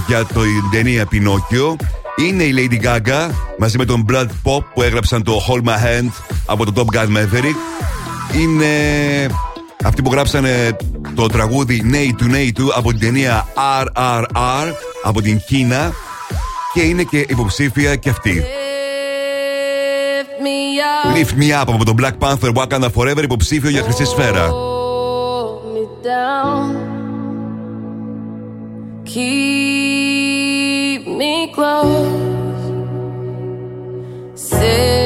για 0.07 0.25
το 0.25 0.41
ταινία 0.71 1.05
Πινόκιο. 1.05 1.75
Είναι 2.15 2.43
η 2.43 2.53
Lady 2.57 2.85
Gaga 2.85 3.29
μαζί 3.57 3.77
με 3.77 3.85
τον 3.85 4.05
Blood 4.09 4.27
Pop 4.43 4.63
που 4.73 4.81
έγραψαν 4.81 5.23
το 5.23 5.41
Hold 5.47 5.67
My 5.67 5.75
Hand 5.75 6.09
από 6.45 6.71
το 6.71 6.71
Top 6.75 6.97
Gun 6.97 7.07
Maverick. 7.07 7.55
Είναι 8.39 8.67
αυτοί 9.83 10.01
που 10.01 10.11
γράψανε 10.11 10.77
το 11.15 11.27
τραγούδι 11.27 11.91
Nay 11.93 12.21
to 12.21 12.33
Nay 12.33 12.59
to 12.59 12.63
από 12.75 12.89
την 12.89 12.99
ταινία 12.99 13.47
RRR 13.81 14.73
από 15.03 15.21
την 15.21 15.41
Κίνα 15.47 15.91
και 16.73 16.81
είναι 16.81 17.03
και 17.03 17.25
υποψήφια 17.29 17.95
και 17.95 18.09
αυτή. 18.09 18.43
me 20.41 20.79
up. 20.79 21.15
Lift 21.15 21.33
Me 21.41 21.61
Up 21.61 21.73
από 21.73 21.85
τον 21.85 21.95
Black 21.99 22.17
Panther 22.19 22.53
Wakanda 22.53 22.87
Forever 22.95 23.23
υποψήφιο 23.23 23.69
για 23.69 23.83
χρυσή 23.83 24.05
σφαίρα. 24.05 24.49
Hold 24.49 25.73
me 25.73 25.85
down. 26.07 26.75
Keep 29.05 30.50
me 31.21 31.53
close. 31.53 32.63
Safe 34.33 35.00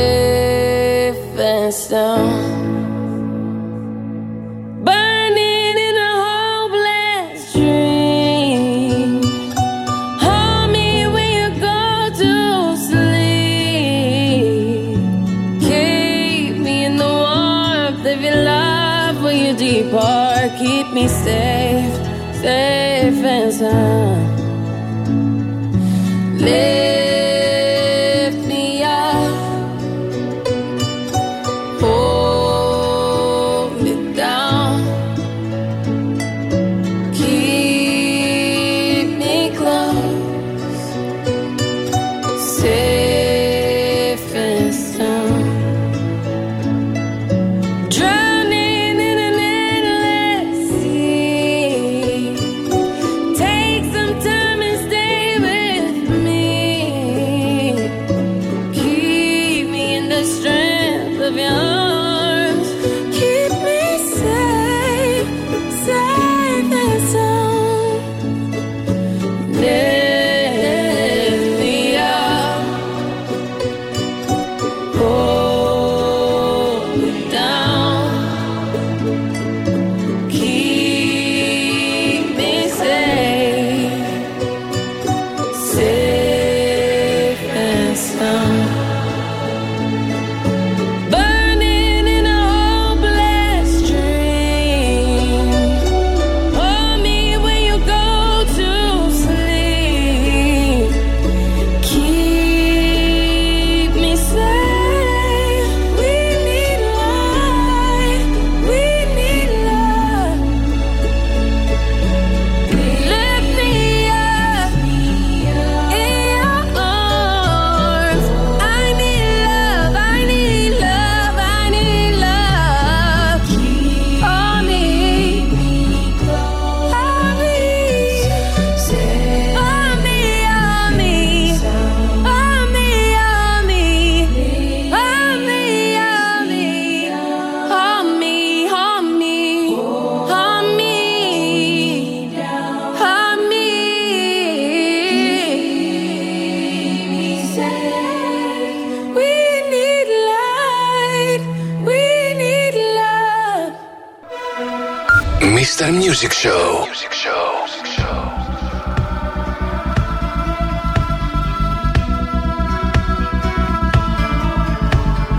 Mr. 156.16 156.22
Music 156.22 156.34
Show. 156.34 156.86
Music 156.86 157.11
Show. 157.11 158.16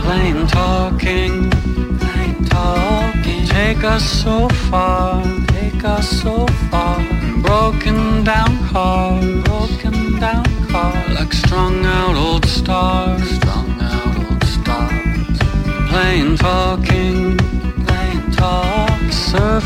Plain 0.03 0.47
talking, 0.47 1.51
plain 1.99 2.45
talking. 2.45 3.47
Take 3.47 3.85
us 3.85 4.05
so 4.05 4.51
far, 4.69 5.25
take 5.47 5.83
us 5.83 6.11
so 6.23 6.47
far. 6.71 6.99
Broken 7.41 8.23
down 8.25 8.59
car, 8.69 9.19
broken 9.45 10.21
down 10.21 10.45
car. 10.69 10.93
Like 11.15 11.33
strung 11.33 11.87
out 11.87 12.17
old 12.17 12.45
stars, 12.45 13.27
strung 13.37 13.81
out 13.81 14.19
old 14.19 14.45
stars. 14.45 15.39
Plain 15.89 16.37
talking, 16.37 16.37
plain 16.37 17.25
talk. 17.25 17.26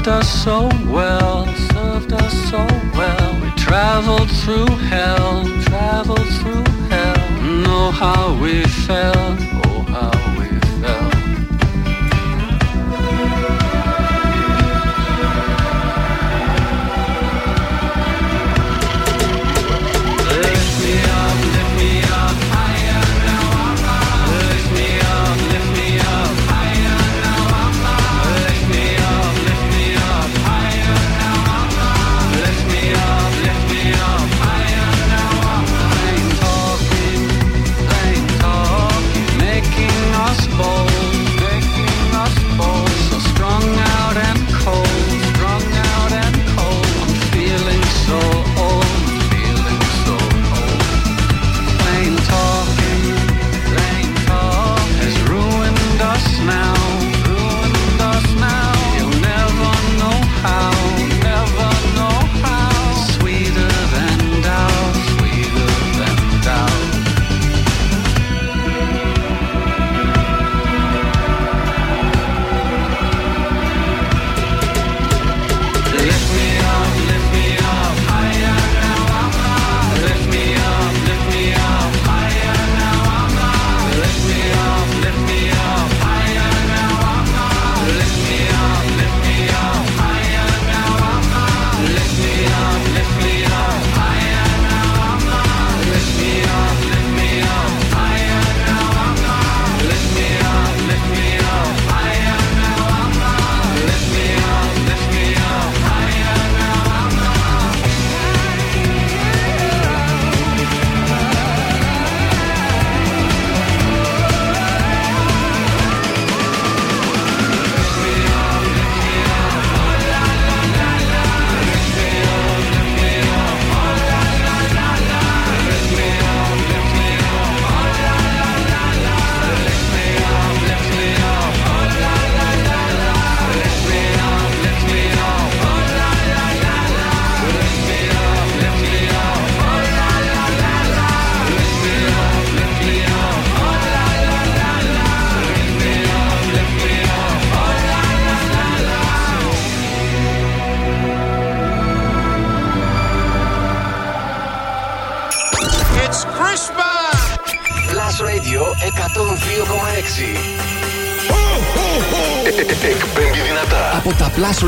Served 0.01 0.23
us 0.23 0.45
so 0.45 0.69
well, 0.87 1.47
served 1.75 2.15
us 2.15 2.51
so 2.51 2.67
well. 2.97 3.39
We 3.43 3.51
traveled 3.51 4.31
through 4.31 4.75
hell, 4.89 5.45
traveled 5.65 6.27
through 6.41 6.65
hell. 6.89 7.43
Know 7.61 7.91
how 7.91 8.33
we 8.41 8.63
felt, 8.63 9.40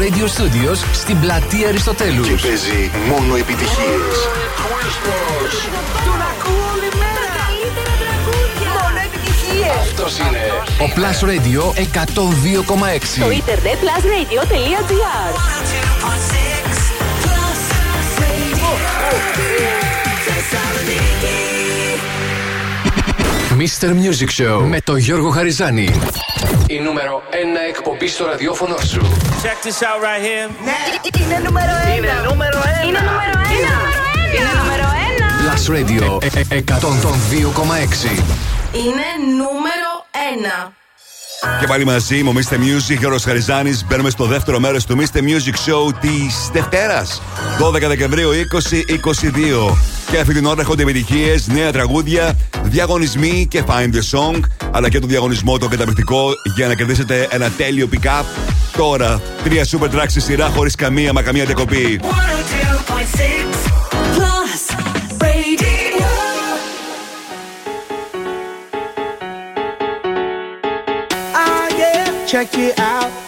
Radio 0.03 0.27
Studios 0.37 0.79
στην 0.93 1.21
πλατεία 1.21 1.69
Αριστοτέλους 1.69 2.29
και 2.29 2.35
παίζει 2.47 2.91
μόνο 3.09 3.37
επιτυχίες. 3.37 4.15
Τον 6.07 6.21
ακούω 6.31 6.67
όλη 6.75 6.91
μέρα. 7.03 7.25
Τα 7.27 7.43
καλύτερα 7.43 7.93
τραγούδια. 8.03 8.71
Μόνο 8.81 8.99
επιτυχίες. 9.09 9.75
Αυτός 9.81 10.19
είναι 10.19 10.43
ο 10.85 10.87
Plus 10.97 11.19
Radio 11.31 11.63
102,6 12.99 13.07
Στο 13.17 13.31
ίντερνετ 13.31 13.79
plusradio.gr 13.83 15.33
Mr. 23.59 23.89
Music 23.89 24.43
Show 24.43 24.65
με 24.69 24.81
τον 24.81 24.97
Γιώργο 24.97 25.31
Χαριζάνη. 25.31 25.89
Η 26.83 26.85
νούμερο 26.85 27.23
1 27.31 27.35
εκπομπή 27.69 28.09
στο 28.09 28.25
ραδιόφωνο 28.27 28.77
σου. 28.91 29.01
Check 29.43 29.59
this 29.67 29.81
out 29.89 30.01
right 30.07 30.23
here. 30.29 30.49
Είναι 31.23 31.39
νούμερο 31.45 31.73
1 31.95 31.97
Είναι 31.97 32.13
νούμερο 32.29 32.59
1 32.59 32.87
Είναι 32.89 32.99
νούμερο 32.99 33.35
1 33.39 34.37
Είναι 34.37 34.53
νούμερο 34.61 34.87
1 35.19 35.45
Plus 35.45 35.65
Radio 35.77 36.23
ε- 36.23 36.57
ε- 36.57 36.59
102,6 36.59 38.11
Είναι 38.73 39.09
νούμερο 39.37 39.91
1. 40.13 40.73
Και 41.61 41.67
πάλι 41.67 41.85
μαζί 41.85 42.23
μου, 42.23 42.33
Mr. 42.33 42.55
Music, 42.55 42.99
Γιώργος 42.99 43.25
Χαριζάνης. 43.25 43.85
Μπαίνουμε 43.87 44.11
στο 44.11 44.25
δεύτερο 44.25 44.59
μέρος 44.59 44.85
του 44.87 44.97
Mr. 44.99 45.19
Music 45.19 45.71
Show 45.71 45.95
της 46.01 46.51
Δευτέρας, 46.53 47.23
12 47.59 47.89
Δεκεμβρίου 47.89 48.31
2022. 48.31 49.77
Και 50.11 50.19
αυτή 50.19 50.35
την 50.35 50.47
ώρα 50.47 50.61
έρχονται 50.61 50.83
επιτυχίες, 50.83 51.47
νέα 51.47 51.73
τραγούδια, 51.73 52.37
διαγωνισμοί 52.63 53.47
και 53.51 53.63
Find 53.67 53.91
the 53.95 54.19
Song, 54.19 54.41
αλλά 54.71 54.89
και 54.89 54.99
το 54.99 55.07
διαγωνισμό 55.07 55.59
το 55.59 55.69
καταπληκτικό 55.69 56.29
για 56.57 56.67
να 56.67 56.75
κερδίσετε 56.75 57.29
ένα 57.31 57.51
τέλειο 57.51 57.89
pick-up. 57.93 58.25
Τώρα, 58.77 59.21
τρία 59.45 59.67
super 59.71 59.89
tracks 59.89 60.09
στη 60.09 60.21
σειρά 60.21 60.49
χωρίς 60.49 60.75
καμία 60.75 61.13
μα 61.13 61.23
καμία 61.23 61.45
διακοπή. 61.45 62.01
102.6 62.03 62.07
Plus 64.17 64.63
Radio. 65.25 66.11
Ah, 71.35 71.67
yeah. 71.81 72.27
Check 72.31 72.51
it 72.67 72.79
out, 72.79 72.92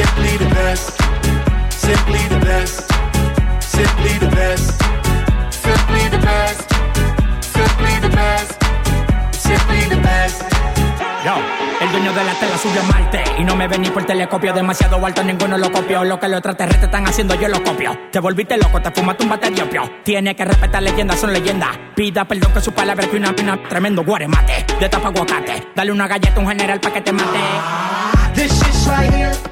simply 0.00 0.36
the 0.38 0.54
best, 0.54 0.90
Simply 1.70 2.22
the 2.28 2.38
best. 2.46 2.90
Simply 3.60 4.18
the 4.18 4.28
best. 4.28 4.68
Simply 5.50 6.04
the 6.14 6.18
best. 6.18 6.66
Simply 7.56 7.94
the 8.04 8.08
best. 8.08 8.52
Simply 9.32 9.82
the 9.88 10.00
best. 10.00 10.42
Yo, 11.24 11.34
el 11.82 11.90
dueño 11.92 12.12
de 12.14 12.24
la 12.24 12.32
tela 12.34 12.56
subió 12.56 12.80
a 12.80 12.84
Marte 12.84 13.22
Y 13.38 13.44
no 13.44 13.54
me 13.54 13.68
ven 13.68 13.82
ni 13.82 13.90
por 13.90 14.04
telescopio 14.04 14.54
Demasiado 14.54 15.04
alto, 15.04 15.22
ninguno 15.22 15.58
lo 15.58 15.70
copió 15.70 16.02
Lo 16.02 16.18
que 16.18 16.28
los 16.28 16.38
extraterrestres 16.38 16.84
están 16.84 17.06
haciendo, 17.06 17.34
yo 17.34 17.48
lo 17.48 17.62
copio 17.62 17.94
Te 18.10 18.20
volviste 18.20 18.56
loco, 18.56 18.80
te 18.80 18.90
fumaste 18.90 19.24
un 19.24 19.28
bate 19.28 19.50
de 19.50 19.62
opio 19.62 19.82
Tiene 20.02 20.34
que 20.34 20.46
respetar 20.46 20.82
leyendas, 20.82 21.20
son 21.20 21.34
leyendas 21.34 21.76
Pida 21.94 22.24
perdón 22.24 22.54
que 22.54 22.62
su 22.62 22.72
palabra 22.72 23.06
que 23.06 23.18
una 23.18 23.34
pina 23.34 23.62
Tremendo 23.68 24.02
guaremate, 24.02 24.64
de 24.80 24.88
tapa 24.88 25.08
aguacate 25.08 25.72
Dale 25.76 25.92
una 25.92 26.08
galleta 26.08 26.36
a 26.36 26.40
un 26.40 26.48
general 26.48 26.80
pa' 26.80 26.90
que 26.90 27.02
te 27.02 27.12
mate 27.12 27.38
This 28.34 28.50
shit's 28.58 28.86
right 28.86 29.12
here. 29.12 29.49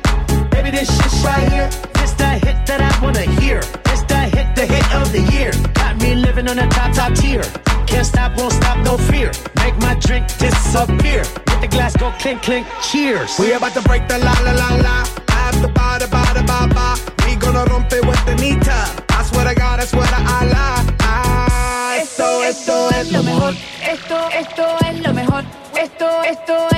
Baby, 0.59 0.73
this 0.73 0.91
shit's 0.91 1.23
right 1.23 1.49
here. 1.53 1.71
It's 2.03 2.15
the 2.15 2.31
hit 2.45 2.67
that 2.67 2.81
I 2.83 2.91
wanna 3.01 3.27
hear. 3.39 3.59
It's 3.93 4.03
the 4.11 4.23
hit, 4.35 4.57
the 4.57 4.67
hit 4.67 4.87
of 5.01 5.07
the 5.13 5.23
year. 5.31 5.53
Got 5.75 6.03
me 6.03 6.17
living 6.17 6.49
on 6.49 6.59
a 6.59 6.67
top, 6.69 6.93
top 6.93 7.15
tier. 7.15 7.45
Can't 7.87 8.05
stop, 8.05 8.37
won't 8.37 8.53
stop, 8.53 8.77
no 8.85 8.99
fear. 8.99 9.31
Make 9.63 9.77
my 9.79 9.95
drink 10.07 10.27
disappear. 10.37 11.23
Let 11.47 11.61
the 11.63 11.69
glass 11.71 11.97
go 11.97 12.11
clink, 12.19 12.43
clink. 12.43 12.67
Cheers. 12.83 13.39
We 13.39 13.53
about 13.53 13.75
to 13.75 13.83
break 13.83 14.09
the 14.09 14.19
la 14.19 14.35
la 14.43 14.53
la 14.63 14.71
la. 14.87 14.97
After 15.31 15.69
ba 15.69 15.97
da 16.01 16.09
ba 16.11 16.25
da 16.35 16.43
ba 16.43 16.61
ba. 16.75 16.89
We 17.25 17.37
gonna 17.37 17.65
rompe 17.71 17.99
with 18.09 18.23
the 18.27 18.35
nita. 18.43 18.79
I 19.11 19.23
swear 19.23 19.47
to 19.47 19.55
God, 19.55 19.79
I 19.79 19.85
swear 19.85 20.09
to 20.09 20.21
Allah. 20.39 20.75
Ah, 20.99 22.03
esto, 22.03 22.43
esto 22.43 22.89
es 22.99 23.13
lo 23.13 23.23
mejor. 23.23 23.55
Esto, 23.95 24.19
esto 24.43 24.65
es 24.89 24.99
lo 25.07 25.13
mejor. 25.15 25.45
Esto, 25.79 26.09
esto 26.25 26.55
es 26.77 26.78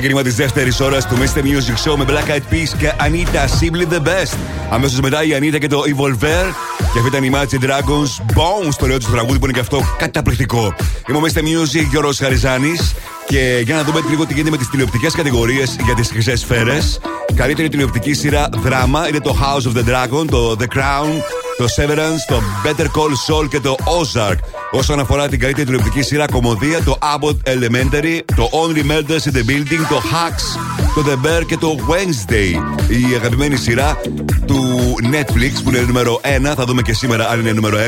Ξεκίνημα 0.00 0.24
της 0.24 0.36
δεύτερης 0.36 0.80
ώρας 0.80 1.06
του 1.06 1.16
Mr. 1.16 1.38
Music 1.38 1.90
Show 1.90 1.96
με 1.96 2.04
Black 2.08 2.30
Eyed 2.30 2.54
Peas 2.54 2.76
και 2.78 2.92
Anita 2.98 3.44
Simply 3.60 3.92
the 3.92 3.98
Best. 3.98 4.36
Αμέσως 4.70 5.00
μετά 5.00 5.24
η 5.24 5.28
Anita 5.40 5.58
και 5.58 5.66
το 5.66 5.82
Evolver. 5.86 6.44
Και 6.92 6.98
αυτή 6.98 7.08
ήταν 7.08 7.24
η 7.24 7.30
Imagine 7.32 7.64
Dragons 7.64 8.36
Bones, 8.36 8.74
το 8.78 8.86
νέο 8.86 8.98
του 8.98 9.10
τραγούδι 9.10 9.38
που 9.38 9.44
είναι 9.44 9.54
και 9.54 9.60
αυτό 9.60 9.82
καταπληκτικό. 9.98 10.74
Είμαι 11.08 11.18
ο 11.18 11.20
Mr. 11.20 11.38
Music 11.38 11.86
Γιώργος 11.90 12.18
Χαριζάνης. 12.18 12.94
Και 13.26 13.60
για 13.64 13.74
να 13.74 13.84
δούμε 13.84 14.00
λίγο 14.08 14.26
τι 14.26 14.32
γίνεται 14.32 14.50
με 14.50 14.56
τις 14.56 14.68
τηλεοπτικές 14.68 15.12
κατηγορίες 15.12 15.76
για 15.84 15.94
τις 15.94 16.08
χρυσές 16.08 16.40
σφαίρες. 16.40 17.00
Καλύτερη 17.34 17.68
τηλεοπτική 17.68 18.12
σειρά 18.12 18.48
δράμα 18.56 19.08
είναι 19.08 19.20
το 19.20 19.36
House 19.40 19.68
of 19.68 19.76
the 19.76 19.84
Dragon, 19.88 20.26
το 20.30 20.56
The 20.58 20.76
Crown, 20.76 21.22
το 21.60 21.66
Severance, 21.76 22.22
το 22.26 22.42
Better 22.64 22.84
Call 22.84 23.12
Saul 23.26 23.48
και 23.48 23.60
το 23.60 23.76
Ozark. 23.84 24.38
Όσον 24.70 25.00
αφορά 25.00 25.28
την 25.28 25.38
καλύτερη 25.38 25.66
τηλεοπτική 25.66 26.02
σειρά 26.02 26.26
κομμωδία, 26.26 26.82
το 26.82 26.98
Abbott 27.00 27.36
Elementary, 27.50 28.20
το 28.36 28.48
Only 28.52 28.90
Murders 28.90 29.30
in 29.30 29.36
the 29.36 29.50
Building, 29.50 29.86
το 29.88 30.02
Hacks, 30.12 30.58
το 30.94 31.04
The 31.06 31.26
Bear 31.26 31.46
και 31.46 31.56
το 31.56 31.76
Wednesday. 31.88 32.62
Η 32.88 33.14
αγαπημένη 33.14 33.56
σειρά 33.56 34.00
του 34.46 34.94
Netflix 35.12 35.62
που 35.64 35.70
είναι 35.70 35.80
νούμερο 35.80 36.20
1. 36.22 36.52
Θα 36.56 36.64
δούμε 36.64 36.82
και 36.82 36.92
σήμερα 36.92 37.28
αν 37.28 37.40
είναι 37.40 37.52
νούμερο 37.52 37.78
1 37.78 37.80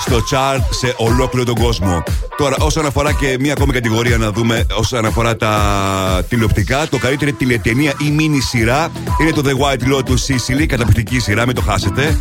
στο 0.00 0.16
chart 0.30 0.62
σε 0.70 0.94
ολόκληρο 0.96 1.44
τον 1.44 1.54
κόσμο. 1.54 2.02
Τώρα, 2.36 2.56
όσον 2.58 2.86
αφορά 2.86 3.12
και 3.12 3.36
μία 3.40 3.52
ακόμη 3.52 3.72
κατηγορία 3.72 4.16
να 4.16 4.32
δούμε, 4.32 4.66
όσον 4.78 5.04
αφορά 5.04 5.36
τα 5.36 6.24
τηλεοπτικά, 6.28 6.86
το 6.88 6.98
καλύτερη 6.98 7.32
τηλετενία 7.32 7.92
ή 7.98 8.10
μίνι 8.10 8.40
σειρά 8.40 8.90
είναι 9.20 9.32
το 9.32 9.42
The 9.44 9.50
White 9.50 9.92
Lotus 9.92 10.10
Sicily, 10.10 10.66
καταπληκτική 10.66 11.18
σειρά, 11.18 11.46
μην 11.46 11.54
το 11.54 11.60
χάσετε. 11.60 12.18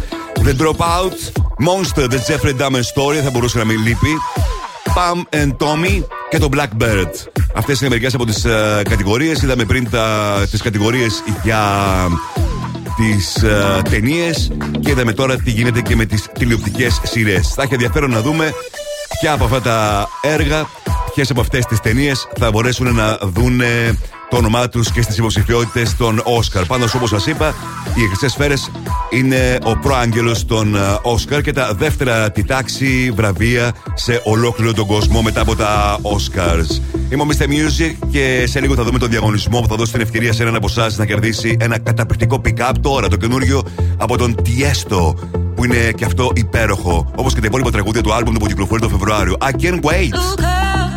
The 0.47 0.53
Dropout, 0.53 1.17
Monster, 1.59 2.07
The 2.07 2.19
Jeffrey 2.27 2.53
Dahmer 2.53 2.83
Story, 2.93 3.21
θα 3.23 3.29
μπορούσε 3.31 3.57
να 3.57 3.65
μην 3.65 3.83
λείπει. 3.83 4.17
Pam 4.95 5.35
and 5.35 5.57
Tommy 5.57 6.03
και 6.29 6.37
το 6.37 6.49
Blackbird. 6.53 7.09
Αυτές 7.55 7.79
είναι 7.79 7.89
μερικές 7.89 8.13
από 8.13 8.25
τις 8.25 8.45
κατηγορίες. 8.89 9.41
Είδαμε 9.41 9.65
πριν 9.65 9.89
τις 10.51 10.61
κατηγορίες 10.61 11.23
για 11.43 11.61
τις 12.97 13.43
uh, 13.43 13.83
ταινίες 13.89 14.51
και 14.79 14.91
είδαμε 14.91 15.13
τώρα 15.13 15.35
τι 15.35 15.51
γίνεται 15.51 15.81
και 15.81 15.95
με 15.95 16.05
τις 16.05 16.27
τηλεοπτικές 16.33 17.01
σειρές. 17.03 17.53
Θα 17.53 17.63
έχει 17.63 17.73
ενδιαφέρον 17.73 18.09
να 18.09 18.21
δούμε 18.21 18.53
ποια 19.19 19.33
από 19.33 19.43
αυτά 19.43 19.61
τα 19.61 20.07
έργα, 20.21 20.65
ποιες 21.13 21.29
από 21.29 21.41
αυτές 21.41 21.65
τις 21.65 21.79
ταινίες 21.79 22.27
θα 22.39 22.51
μπορέσουν 22.51 22.95
να 22.95 23.17
δουν 23.21 23.61
το 24.29 24.37
όνομά 24.37 24.69
τους 24.69 24.91
και 24.91 25.01
στις 25.01 25.17
υποψηφιότητες 25.17 25.95
των 25.95 26.21
Όσκαρ. 26.23 26.65
Πάντως, 26.65 26.93
όπως 26.93 27.09
σας 27.09 27.25
είπα, 27.25 27.53
οι 27.95 28.07
χρυσές 28.07 28.31
σφαίρες 28.31 28.71
είναι 29.09 29.57
ο 29.63 29.77
προάγγελος 29.77 30.45
των 30.45 30.75
Όσκαρ 31.01 31.41
και 31.41 31.53
τα 31.53 31.73
δεύτερα 31.73 32.31
τη 32.31 32.43
τάξη 32.43 33.11
βραβεία 33.15 33.71
σε 33.93 34.21
ολόκληρο 34.23 34.73
τον 34.73 34.85
κόσμο 34.85 35.21
μετά 35.21 35.41
από 35.41 35.55
τα 35.55 35.99
Oscars. 36.01 36.81
Είμαι 37.09 37.21
ο 37.21 37.27
Mr. 37.29 37.43
Music 37.43 38.07
και 38.11 38.43
σε 38.47 38.59
λίγο 38.59 38.75
θα 38.75 38.83
δούμε 38.83 38.99
τον 38.99 39.09
διαγωνισμό 39.09 39.59
που 39.59 39.67
θα 39.67 39.75
δώσει 39.75 39.91
την 39.91 40.01
ευκαιρία 40.01 40.33
σε 40.33 40.41
έναν 40.41 40.55
από 40.55 40.67
εσάς 40.69 40.97
να 40.97 41.05
κερδίσει 41.05 41.57
ένα 41.59 41.79
καταπληκτικό 41.79 42.41
pick-up 42.45 42.71
τώρα, 42.81 43.07
το 43.07 43.15
καινούριο 43.15 43.63
από 43.97 44.17
τον 44.17 44.35
Tiesto 44.45 45.13
που 45.55 45.65
είναι 45.65 45.91
και 45.95 46.05
αυτό 46.05 46.31
υπέροχο. 46.35 47.11
Όπως 47.15 47.33
και 47.33 47.39
τα 47.39 47.45
υπόλοιπα 47.47 47.71
τραγούδια 47.71 48.01
του 48.01 48.13
άλμπουμ 48.13 48.33
που 48.33 48.45
κυκλοφορεί 48.45 48.81
το 48.81 48.89
Φεβρουάριο. 48.89 49.37
I 49.41 49.51
can't 49.61 49.81
wait. 49.81 50.96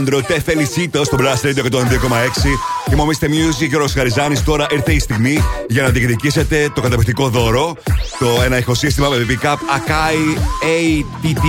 Αλεχάνδρο, 0.00 0.34
τε 0.34 0.40
φελισίτο 0.40 1.04
στο 1.04 1.16
Blast 1.20 1.46
Radio 1.46 1.64
102,6. 1.64 2.92
Είμαι 2.92 3.02
ο 3.02 3.06
Mr. 3.06 3.24
Music 3.24 3.68
και 3.68 3.76
ο 3.76 3.78
Ροσχαριζάνη. 3.78 4.40
Τώρα 4.40 4.66
ήρθε 4.70 4.92
η 4.92 4.98
στιγμή 4.98 5.42
για 5.68 5.82
να 5.82 5.88
διεκδικήσετε 5.88 6.70
το 6.74 6.80
καταπληκτικό 6.80 7.28
δώρο. 7.28 7.76
Το 8.18 8.42
ένα 8.44 8.58
ηχοσύστημα 8.58 9.08
με 9.08 9.26
Pickup 9.28 9.54
Akai 9.54 10.38
ATT 10.62 11.44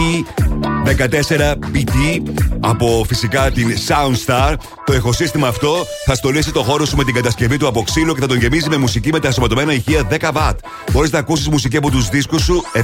14BT 0.85 2.21
από 2.59 3.05
φυσικά 3.07 3.51
την 3.51 3.73
Soundstar. 3.87 4.53
Το 4.85 4.93
ηχοσύστημα 4.93 5.47
αυτό 5.47 5.85
θα 6.05 6.15
στολίσει 6.15 6.51
το 6.51 6.63
χώρο 6.63 6.85
σου 6.85 6.95
με 6.95 7.03
την 7.03 7.13
κατασκευή 7.13 7.57
του 7.57 7.67
από 7.67 7.83
ξύλο 7.83 8.13
και 8.13 8.19
θα 8.19 8.27
τον 8.27 8.37
γεμίζει 8.37 8.69
με 8.69 8.77
μουσική 8.77 9.11
με 9.11 9.19
τα 9.19 9.27
ασωματωμένα 9.27 9.73
ηχεία 9.73 10.07
10 10.09 10.17
W. 10.17 10.51
Μπορείς 10.91 11.11
να 11.11 11.19
ακούσεις 11.19 11.47
μουσική 11.47 11.77
από 11.77 11.91
τους 11.91 12.09
δίσκους 12.09 12.43
σου 12.43 12.63
7, 12.73 12.81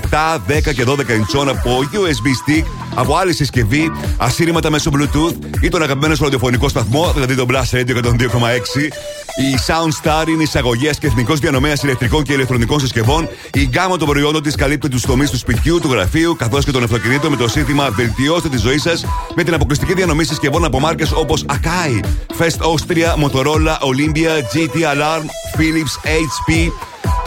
10 0.47 0.73
και 0.73 0.83
12 0.87 1.09
ιντσών 1.09 1.49
από 1.49 1.79
USB 1.91 2.51
stick, 2.51 2.63
από 2.95 3.15
άλλη 3.15 3.33
συσκευή, 3.33 3.91
ασύρματα 4.17 4.69
μέσω 4.69 4.91
Bluetooth 4.93 5.35
ή 5.61 5.69
τον 5.69 5.81
αγαπημένο 5.81 6.15
σου 6.15 6.23
ραδιοφωνικό 6.23 6.69
σταθμό, 6.69 7.11
δηλαδή 7.13 7.35
τον 7.35 7.47
Blast 7.49 7.77
Radio 7.77 8.03
102,6. 8.03 8.91
Η 9.37 9.57
Soundstar 9.67 10.27
είναι 10.27 10.43
εισαγωγέας 10.43 10.97
και 10.99 11.07
εθνικός 11.07 11.39
διανομέας 11.39 11.83
ηλεκτρικών 11.83 12.23
και 12.23 12.33
ηλεκτρονικών 12.33 12.79
συσκευών. 12.79 13.29
Η 13.53 13.65
γκάμα 13.65 13.97
των 13.97 14.07
προϊόντων 14.07 14.43
της 14.43 14.55
καλύπτει 14.55 14.89
τους 14.89 15.01
τομείς 15.01 15.29
του 15.29 15.37
σπιτιού, 15.37 15.79
του 15.79 15.91
γραφείου 15.91 16.35
καθώς 16.35 16.65
και 16.65 16.71
των 16.71 16.83
αυτοκινήτων 16.83 17.31
με 17.31 17.37
το 17.37 17.47
σύνθημα 17.47 17.89
Βελτιώστε 17.89 18.49
τη 18.49 18.57
ζωή 18.57 18.77
σας 18.77 19.05
με 19.35 19.43
την 19.43 19.53
αποκλειστική 19.53 19.93
διανομή 19.93 20.23
συσκευών 20.23 20.65
από 20.65 20.79
μάρκες 20.79 21.11
όπως 21.11 21.45
Akai, 21.47 22.05
Fest 22.37 22.65
Austria, 22.65 23.23
Motorola, 23.23 23.77
Olympia, 23.79 24.41
GT 24.53 24.75
Alarm, 24.93 25.25
Philips, 25.57 25.93
HP. 26.03 26.71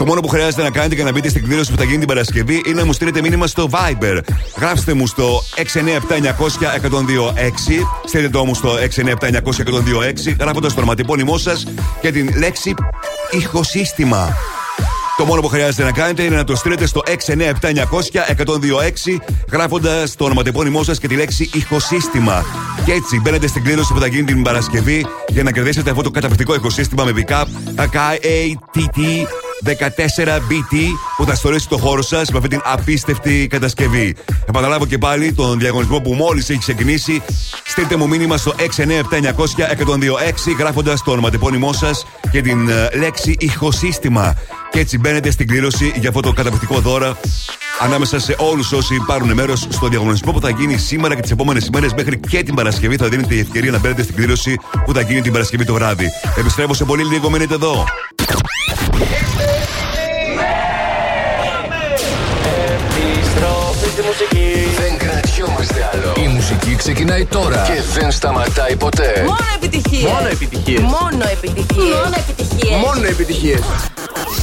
Το 0.01 0.07
μόνο 0.07 0.21
που 0.21 0.27
χρειάζεται 0.27 0.63
να 0.63 0.69
κάνετε 0.69 0.95
για 0.95 1.03
να 1.03 1.11
μπείτε 1.11 1.29
στην 1.29 1.43
κλήρωση 1.43 1.71
που 1.71 1.77
θα 1.77 1.83
γίνει 1.83 1.97
την 1.97 2.07
Παρασκευή 2.07 2.61
είναι 2.65 2.79
να 2.79 2.85
μου 2.85 2.93
στείλετε 2.93 3.21
μήνυμα 3.21 3.47
στο 3.47 3.69
Viber. 3.71 4.19
Γράψτε 4.57 4.93
μου 4.93 5.07
στο 5.07 5.41
697-900-1026. 5.55 5.61
Στείλτε 8.05 8.29
το 8.29 8.45
μου 8.45 8.55
στο 8.55 8.77
697-900-1026 8.95 10.35
γράφοντας 10.39 10.73
το 10.73 10.79
ονοματεπώνυμό 10.79 11.37
σας 11.37 11.67
και 12.01 12.11
την 12.11 12.37
λέξη 12.37 12.73
ηχοσύστημα. 13.31 14.33
Το 15.17 15.25
μόνο 15.25 15.41
που 15.41 15.47
χρειάζεται 15.47 15.83
να 15.83 15.91
κάνετε 15.91 16.23
είναι 16.23 16.35
να 16.35 16.43
το 16.43 16.55
στείλετε 16.55 16.85
στο 16.85 17.01
697-900-1026 17.05 17.11
γράφοντας 19.51 20.15
το 20.15 20.25
ονοματεπώνυμό 20.25 20.83
σας 20.83 20.99
και 20.99 21.07
τη 21.07 21.15
λέξη 21.15 21.49
ηχοσύστημα. 21.53 22.45
Και 22.85 22.91
έτσι 22.91 23.19
μπαίνετε 23.19 23.47
στην 23.47 23.63
κλήρωση 23.63 23.93
που 23.93 23.99
θα 23.99 24.07
γίνει 24.07 24.23
την 24.23 24.41
Παρασκευή 24.41 25.05
για 25.27 25.43
να 25.43 25.51
κερδίσετε 25.51 25.89
αυτό 25.89 26.01
το 26.01 26.11
καταπληκτικό 26.11 26.55
ηχοσύστημα 26.55 27.03
με 27.03 27.13
pickup 27.15 27.45
AKATT 27.75 28.99
14BT 29.65 30.75
που 31.17 31.25
θα 31.25 31.35
στολίσει 31.35 31.67
το 31.67 31.77
χώρο 31.77 32.01
σας 32.01 32.31
με 32.31 32.37
αυτή 32.37 32.49
την 32.49 32.61
απίστευτη 32.63 33.47
κατασκευή. 33.47 34.15
Επαναλάβω 34.47 34.85
και 34.85 34.97
πάλι 34.97 35.33
τον 35.33 35.59
διαγωνισμό 35.59 35.99
που 35.99 36.13
μόλις 36.13 36.49
έχει 36.49 36.59
ξεκινήσει. 36.59 37.21
Στείλτε 37.65 37.95
μου 37.95 38.07
μήνυμα 38.07 38.37
στο 38.37 38.53
697-900-1026 38.57 38.63
γράφοντας 40.57 41.03
το 41.03 41.11
ονοματεπώνυμό 41.11 41.73
σας 41.73 42.05
και 42.31 42.41
την 42.41 42.69
ε, 42.69 42.89
λέξη 42.95 43.35
ηχοσύστημα. 43.39 44.35
Και 44.71 44.79
έτσι 44.79 44.97
μπαίνετε 44.97 45.31
στην 45.31 45.47
κλήρωση 45.47 45.93
για 45.95 46.09
αυτό 46.09 46.21
το 46.21 46.33
καταπληκτικό 46.33 46.79
δώρο 46.79 47.17
ανάμεσα 47.79 48.19
σε 48.19 48.35
όλους 48.39 48.71
όσοι 48.71 49.03
πάρουν 49.07 49.33
μέρος 49.33 49.67
στο 49.69 49.87
διαγωνισμό 49.87 50.31
που 50.31 50.41
θα 50.41 50.49
γίνει 50.49 50.77
σήμερα 50.77 51.15
και 51.15 51.21
τις 51.21 51.31
επόμενες 51.31 51.65
ημέρες 51.65 51.93
μέχρι 51.93 52.19
και 52.19 52.43
την 52.43 52.55
Παρασκευή. 52.55 52.95
Θα 52.95 53.07
δίνετε 53.07 53.35
η 53.35 53.39
ευκαιρία 53.39 53.71
να 53.71 53.79
μπαίνετε 53.79 54.03
στην 54.03 54.15
κλήρωση 54.15 54.55
που 54.85 54.93
θα 54.93 55.01
γίνει 55.01 55.21
την 55.21 55.31
Παρασκευή 55.31 55.65
το 55.65 55.73
βράδυ. 55.73 56.07
Επιστρέφω 56.37 56.73
σε 56.73 56.85
πολύ 56.85 57.03
λίγο, 57.03 57.29
μείνετε 57.29 57.53
εδώ. 57.53 57.85
Η 66.23 66.27
μουσική 66.27 66.75
ξεκινάει 66.75 67.25
τώρα 67.25 67.63
και 67.67 67.99
δεν 67.99 68.11
σταματάει 68.11 68.75
ποτέ. 68.75 69.13
Μόνο 69.25 69.37
επιτυχίες. 69.55 70.11
Μόνο 70.11 70.27
επιτυχίες. 70.27 70.81
Μόνο 70.81 71.23
επιτυχίες. 71.31 71.95
Μόνο 72.03 72.15
επιτυχίες. 72.17 72.79
Μόνο 72.85 73.05
επιτυχίες. 73.07 73.61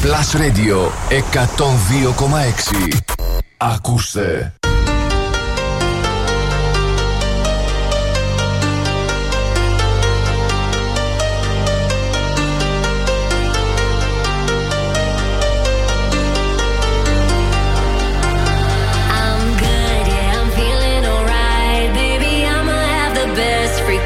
Plus 0.02 0.40
Radio 0.40 0.90
102,6. 1.10 2.98
Ακούστε. 3.56 4.52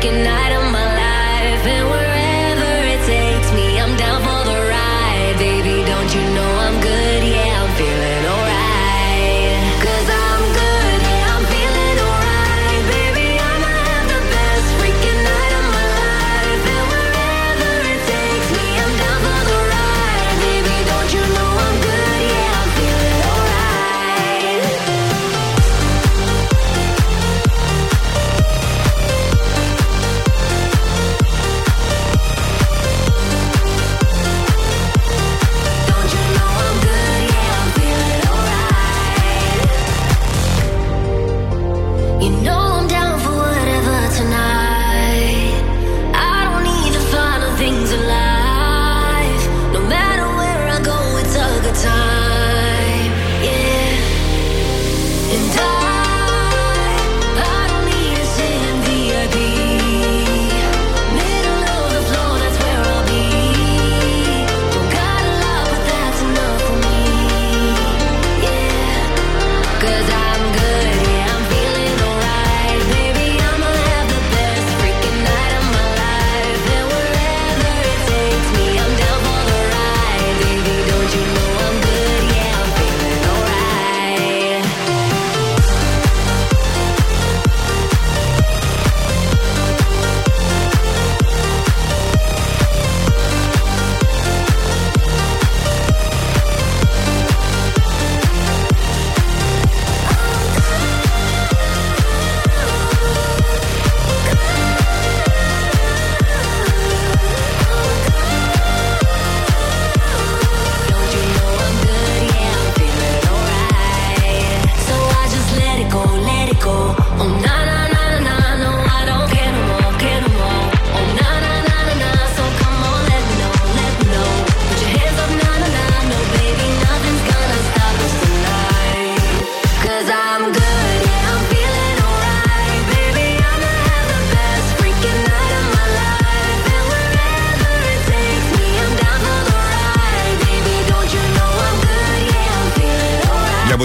And 0.04 0.26
at 0.26 0.41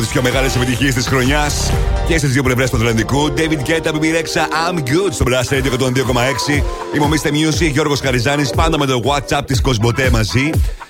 τις 0.08 0.16
πιο 0.16 0.32
μεγάλες 0.32 0.56
επιτυχίες 0.56 0.94
της 0.94 1.08
χρονιάς 1.08 1.72
και 2.08 2.18
στις 2.18 2.32
δύο 2.32 2.44
πλευρές 2.44 2.70
του 2.70 2.78
Ατλαντικού. 2.78 3.34
David 3.38 3.70
Guetta, 3.70 3.92
BB 3.92 4.04
Rexha, 4.04 4.72
I'm 4.72 4.78
good 4.78 5.12
στο 5.12 5.26
Blast 5.28 5.54
Radio 5.54 5.72
102,6. 5.72 6.64
Είμαι 6.96 7.06
ο 7.06 7.10
Mr. 7.10 7.28
Music, 7.28 7.72
Γιώργος 7.72 8.00
Καριζάνη, 8.00 8.48
πάντα 8.56 8.78
με 8.78 8.86
το 8.86 9.02
WhatsApp 9.06 9.42
της 9.46 9.62
Κοσμοτέ 9.62 10.10
μαζί. 10.10 10.50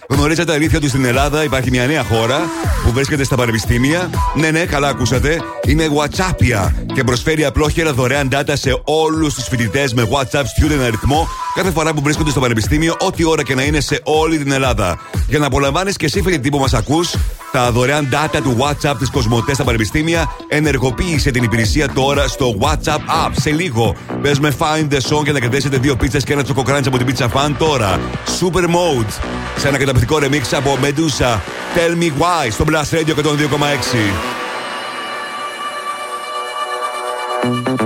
Γνωρίζετε 0.09 0.53
αλήθεια 0.53 0.77
ότι 0.77 0.87
στην 0.89 1.05
Ελλάδα 1.05 1.43
υπάρχει 1.43 1.69
μια 1.69 1.85
νέα 1.85 2.03
χώρα 2.03 2.39
που 2.83 2.91
βρίσκεται 2.91 3.23
στα 3.23 3.35
πανεπιστήμια. 3.35 4.09
Ναι, 4.35 4.51
ναι, 4.51 4.65
καλά 4.65 4.87
ακούσατε. 4.87 5.41
Είναι 5.67 5.87
WhatsAppia 5.97 6.71
και 6.93 7.03
προσφέρει 7.03 7.45
απλόχερα 7.45 7.93
δωρεάν 7.93 8.29
data 8.31 8.53
σε 8.53 8.81
όλους 8.83 9.33
τους 9.33 9.47
φοιτητές 9.47 9.93
με 9.93 10.07
WhatsApp 10.11 10.43
student 10.43 10.81
αριθμό 10.85 11.27
κάθε 11.57 11.71
φορά 11.71 11.93
που 11.93 12.01
βρίσκονται 12.01 12.29
στο 12.29 12.39
πανεπιστήμιο, 12.39 12.95
ό,τι 12.99 13.25
ώρα 13.25 13.43
και 13.43 13.55
να 13.55 13.63
είναι 13.63 13.79
σε 13.79 14.01
όλη 14.03 14.37
την 14.37 14.51
Ελλάδα. 14.51 14.99
Για 15.27 15.39
να 15.39 15.45
απολαμβάνεις 15.45 15.95
και 15.95 16.05
εσύ, 16.05 16.21
φοιτητή 16.21 16.49
που 16.49 16.57
μας 16.57 16.73
ακούς, 16.73 17.15
τα 17.51 17.71
δωρεάν 17.71 18.09
data 18.11 18.39
του 18.43 18.57
WhatsApp 18.59 18.95
της 18.99 19.09
Κοσμοτέ 19.09 19.53
στα 19.53 19.63
πανεπιστήμια, 19.63 20.35
ενεργοποίησε 20.47 21.31
την 21.31 21.43
υπηρεσία 21.43 21.89
τώρα 21.89 22.27
στο 22.27 22.57
WhatsApp 22.61 23.25
App. 23.25 23.31
Σε 23.31 23.51
λίγο, 23.51 23.95
πες 24.21 24.39
με 24.39 24.53
Find 24.59 24.93
the 24.93 24.97
Song 24.97 25.23
για 25.23 25.33
να 25.33 25.39
κρατήσετε 25.39 25.77
δύο 25.77 25.95
πίτσες 25.95 26.23
και 26.23 26.33
ένα 26.33 26.43
τσοκοκράντζ 26.43 26.87
από 26.87 26.97
την 26.97 27.07
Pizza 27.07 27.25
Fan 27.25 27.51
τώρα. 27.57 27.99
Super 28.39 28.63
Mode. 28.63 29.11
Σε 29.57 29.67
ένα 29.67 29.77
καταπληκτικό 29.77 30.17
remix 30.21 30.41
από 30.51 30.77
Medusa. 30.81 31.39
Tell 31.75 32.03
me 32.03 32.07
why 32.21 32.51
στο 32.51 32.65
Blast 32.67 32.97
Radio 32.97 33.13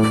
102,6. 0.03 0.10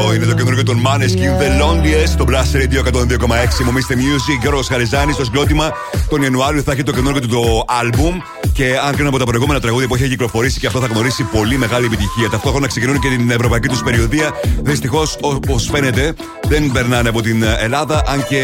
Τέλειο, 0.00 0.14
είναι 0.14 0.24
το 0.26 0.34
καινούργιο 0.34 0.62
των 0.62 0.82
Maneskin 0.86 1.42
The 1.42 1.62
Loneliest 1.62 2.08
στο 2.08 2.24
Blast 2.28 2.56
Radio 2.56 2.78
102,6. 2.92 3.64
Μου 3.64 3.72
Mr. 3.72 3.94
Music, 3.94 4.40
Γιώργο 4.40 4.62
Χαριζάνης. 4.62 5.14
Στο 5.14 5.24
συγκρότημα 5.24 5.72
τον 6.08 6.22
Ιανουάριο 6.22 6.62
θα 6.62 6.72
έχει 6.72 6.82
το 6.82 6.92
καινούργιο 6.92 7.20
του 7.20 7.28
το 7.28 7.64
album. 7.82 8.12
Και 8.52 8.78
αν 8.86 8.94
κρίνω 8.94 9.08
από 9.08 9.18
τα 9.18 9.24
προηγούμενα 9.24 9.60
τραγούδια 9.60 9.88
που 9.88 9.94
έχει 9.94 10.08
κυκλοφορήσει, 10.08 10.58
και 10.58 10.66
αυτό 10.66 10.80
θα 10.80 10.86
γνωρίσει 10.86 11.22
πολύ 11.22 11.56
μεγάλη 11.58 11.86
επιτυχία. 11.86 12.28
Ταυτόχρονα 12.30 12.66
ξεκινούν 12.66 13.00
και 13.00 13.08
την 13.08 13.30
ευρωπαϊκή 13.30 13.68
τους 13.68 13.82
περιοδία. 13.82 14.30
Δυστυχώς, 14.62 15.18
όπως 15.20 15.68
φαίνεται, 15.72 16.14
δεν 16.48 16.70
περνάνε 16.72 17.08
από 17.08 17.22
την 17.22 17.42
Ελλάδα, 17.42 18.02
αν 18.06 18.26
και 18.26 18.42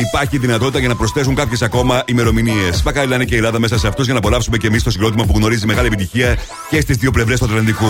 υπάρχει 0.00 0.38
δυνατότητα 0.38 0.78
για 0.78 0.88
να 0.88 0.96
προσθέσουν 0.96 1.34
κάποιες 1.34 1.62
ακόμα 1.62 2.02
ημερομηνίες. 2.06 2.82
Μακάρι 2.82 3.08
να 3.08 3.14
είναι 3.14 3.24
και 3.24 3.34
η 3.34 3.36
Ελλάδα 3.36 3.58
μέσα 3.58 3.78
σε 3.78 3.86
αυτούς 3.86 4.04
για 4.04 4.12
να 4.12 4.18
απολαύσουμε 4.18 4.56
και 4.56 4.66
εμείς 4.66 4.82
το 4.82 4.90
συγκρότημα 4.90 5.24
που 5.24 5.32
γνωρίζει 5.36 5.66
μεγάλη 5.66 5.86
επιτυχία 5.86 6.38
και 6.70 6.80
στις 6.80 6.96
δύο 6.96 7.10
πλευρές 7.10 7.38
του 7.38 7.44
Ατλαντικού. 7.44 7.86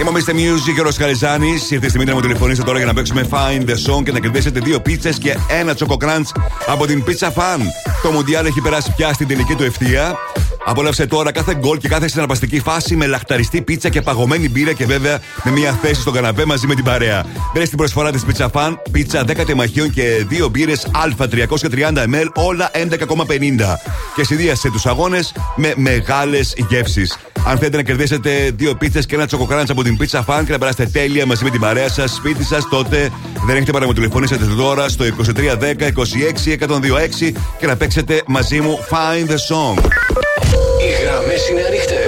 Είμαι 0.00 0.08
ο 0.08 0.12
Mr. 0.12 0.30
Music, 0.30 0.74
Γιώργο 0.74 0.92
Χαριζάνης. 0.98 1.70
Ήρθε 1.70 1.86
η 1.86 1.88
στιγμή 1.88 2.06
να 2.06 2.14
μου 2.14 2.20
τηλεφωνήσετε 2.20 2.66
τώρα 2.66 2.78
για 2.78 2.86
να 2.86 2.94
παίξουμε 2.94 3.28
Find 3.30 3.70
the 3.70 3.74
Song 3.74 4.02
και 4.04 4.12
να 4.12 4.18
κερδίσετε 4.18 4.60
δύο 4.60 4.80
πίτσες 4.80 5.18
και 5.18 5.36
ένα 5.60 5.74
τσοκο 5.74 5.96
crunch 6.00 6.42
από 6.66 6.86
την 6.86 7.04
Pizza 7.06 7.28
Fan. 7.28 7.60
Το 8.02 8.10
Μουντιάλ 8.10 8.46
έχει 8.46 8.60
περάσει 8.60 8.92
πια 8.96 9.12
στην 9.12 9.28
τελική 9.28 9.54
του 9.54 9.62
ευθεία. 9.62 10.16
Απόλαυσε 10.64 11.06
τώρα 11.06 11.32
κάθε 11.32 11.54
γκολ 11.54 11.78
και 11.78 11.88
κάθε 11.88 12.08
συναρπαστική 12.08 12.60
φάση 12.60 12.96
με 12.96 13.06
λαχταριστή 13.06 13.62
πίτσα 13.62 13.88
και 13.88 14.02
παγωμένη 14.02 14.48
μπύρα 14.48 14.72
και 14.72 14.86
βέβαια 14.86 15.20
με 15.44 15.50
μια 15.50 15.72
θέση 15.72 16.00
στον 16.00 16.12
καναπέ 16.12 16.44
μαζί 16.44 16.66
με 16.66 16.74
την 16.74 16.84
παρέα. 16.84 17.24
Μπε 17.54 17.64
στην 17.64 17.76
προσφορά 17.78 18.10
της 18.10 18.24
Pizza 18.26 18.48
Fan, 18.52 18.76
πίτσα 18.90 19.24
10 19.26 19.44
τεμαχίων 19.46 19.90
και 19.90 20.24
δύο 20.28 20.48
μπύρες 20.48 20.86
Α330 21.18 21.96
ml, 21.96 22.26
όλα 22.34 22.70
11,50. 22.74 23.78
Και 24.14 24.24
συνδύασε 24.24 24.70
τους 24.70 24.86
αγώνες 24.86 25.34
με 25.56 25.72
μεγάλες 25.76 26.54
γεύσεις. 26.68 27.18
Αν 27.46 27.56
θέλετε 27.56 27.76
να 27.76 27.82
κερδίσετε 27.82 28.50
δύο 28.56 28.74
πίτσες 28.74 29.06
και 29.06 29.14
ένα 29.14 29.26
τσοκοκράντς 29.26 29.70
από 29.70 29.82
την 29.82 29.96
Pizza 30.00 30.20
Fan 30.24 30.42
και 30.44 30.52
να 30.52 30.58
περάσετε 30.58 30.86
τέλεια 30.86 31.26
μαζί 31.26 31.44
με 31.44 31.50
την 31.50 31.60
παρέα 31.60 31.88
σας, 31.88 32.14
σπίτι 32.14 32.44
σας, 32.44 32.68
τότε 32.68 33.10
δεν 33.46 33.56
έχετε 33.56 33.72
παρά 33.72 33.84
να 33.84 33.90
μου 33.90 33.96
τηλεφωνήσετε 33.96 34.44
τώρα 34.44 34.88
στο 34.88 35.04
2310 35.04 35.92
26 36.46 36.58
126 36.58 37.32
και 37.58 37.66
να 37.66 37.76
παίξετε 37.76 38.22
μαζί 38.26 38.60
μου 38.60 38.78
Find 38.90 39.30
the 39.30 39.36
Song. 39.48 40.31
Οι 41.12 41.14
γραμμέ 41.14 41.34
είναι 41.50 41.66
ανοιχτέ. 41.66 42.00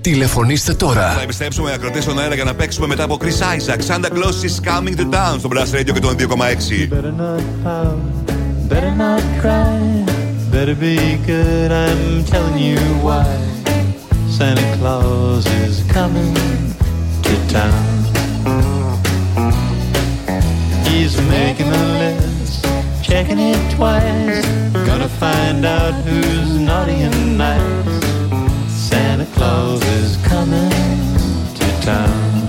Τηλεφωνήστε 0.00 0.74
τώρα. 0.74 1.12
Θα 1.12 1.22
επιστρέψουμε 1.22 1.72
ακροτέ 1.72 2.00
στον 2.00 2.18
αέρα 2.18 2.34
για 2.34 2.44
να 2.44 2.54
παίξουμε 2.54 2.86
μετά 2.86 3.02
από 3.04 3.18
Chris 3.20 3.26
Isaac. 3.26 3.94
Santa 3.94 4.08
Claus 4.08 4.44
is 4.48 4.68
coming 4.68 4.96
to 4.96 5.02
town 5.02 5.38
στο 5.38 5.48
Blast 5.52 5.74
Radio 5.78 5.92
και 5.92 6.00
τον 6.00 6.16
2,6. 6.18 6.88
Better 6.90 7.12
not 7.20 7.42
pout, 7.64 7.98
better 8.68 8.94
not 9.04 9.22
cry, 9.42 9.78
better 10.52 10.76
be 10.84 10.96
good, 11.26 11.70
I'm 11.84 12.24
telling 12.32 12.58
you 12.68 12.80
why. 13.06 13.26
Santa 14.36 14.66
Claus 14.78 15.44
is 15.66 15.74
coming 15.96 16.34
to 17.26 17.34
town. 17.58 17.92
He's 20.88 21.14
making 21.36 21.70
a 21.82 21.84
list, 22.02 22.66
checking 23.08 23.40
it 23.52 23.62
twice, 23.76 24.46
gonna 24.88 25.10
find 25.22 25.60
out 25.78 25.94
who's 26.04 26.50
naughty 26.68 26.98
and 27.08 27.20
nice. 27.38 28.23
Santa 29.04 29.26
Claus 29.36 29.82
is 30.00 30.16
coming 30.26 30.70
to 31.58 31.66
town. 31.82 32.48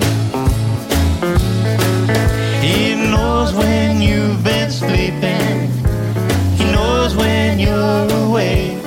He 2.64 2.96
knows 2.96 3.54
when 3.54 4.02
you've 4.02 4.42
been 4.42 4.72
sleeping. 4.72 5.70
He 6.56 6.64
knows 6.72 7.14
when 7.14 7.60
you're 7.60 8.08
away. 8.24 8.80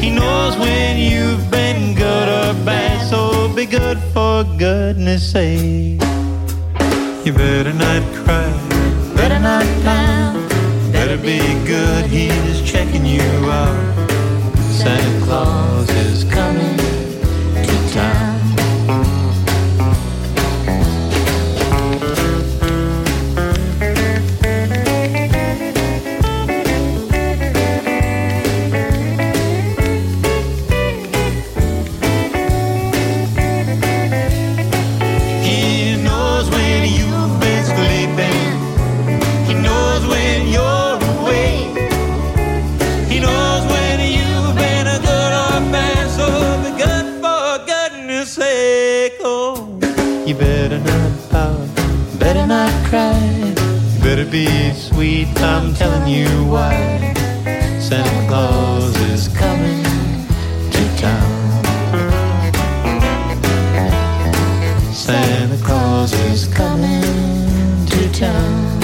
He 0.00 0.08
knows 0.08 0.56
when 0.56 0.96
you've 0.96 1.50
been 1.50 1.94
good 1.94 2.28
or 2.38 2.54
bad. 2.64 3.06
So 3.10 3.54
be 3.54 3.66
good 3.66 3.98
for 4.14 4.42
goodness 4.56 5.22
sake. 5.30 6.00
You 7.26 7.32
better 7.34 7.74
not 7.74 8.02
cry. 8.24 8.50
Better 9.14 9.38
not 9.38 9.66
pout. 9.84 10.34
Better 10.90 11.18
be 11.18 11.40
good. 11.66 12.06
He's 12.06 12.62
checking 12.62 13.04
you 13.04 13.30
out. 13.60 14.08
Santa 14.80 15.26
Claus. 15.26 15.69
Be 54.30 54.72
sweet. 54.74 55.28
I'm 55.40 55.74
telling 55.74 56.06
you 56.06 56.28
why. 56.44 57.12
Santa 57.80 58.28
Claus 58.28 58.96
is 59.10 59.26
coming 59.26 59.82
to 60.70 60.96
town. 60.96 61.64
Santa 64.94 65.56
Claus 65.64 66.12
is 66.12 66.46
coming 66.54 67.02
to 67.86 68.12
town. 68.12 68.80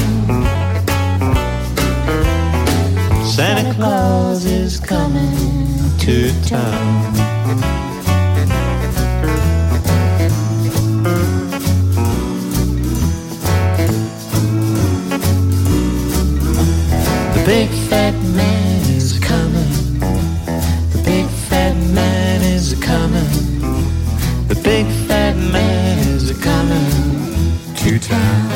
Santa 3.25 3.73
Claus 3.75 4.45
is 4.47 4.81
coming 4.81 5.99
to 5.99 6.33
town. 6.43 7.26
Fat 17.89 18.17
man 18.41 18.81
is 18.99 19.09
coming. 19.31 19.75
The 20.93 21.01
big 21.11 21.27
fat 21.49 21.77
man 21.99 22.39
is 22.57 22.67
coming. 22.91 23.33
The 24.51 24.59
big 24.69 24.87
fat 25.09 25.37
man 25.55 25.97
is 26.15 26.25
coming 26.49 26.93
to 27.81 27.91
town. 28.11 28.47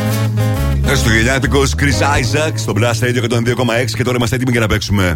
Χριστουγεννιάτικο 0.87 1.63
Chris 1.77 2.01
Isaac 2.21 2.53
στο 2.55 2.73
Blast 2.77 3.05
Radio 3.05 3.23
102,6 3.23 3.91
και 3.97 4.03
τώρα 4.03 4.17
είμαστε 4.17 4.37
έτοιμοι 4.37 4.51
για 4.51 4.61
να 4.61 4.67
παίξουμε. 4.67 5.13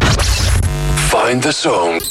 Find 1.11 1.41
the 1.43 1.51
song. 1.63 2.01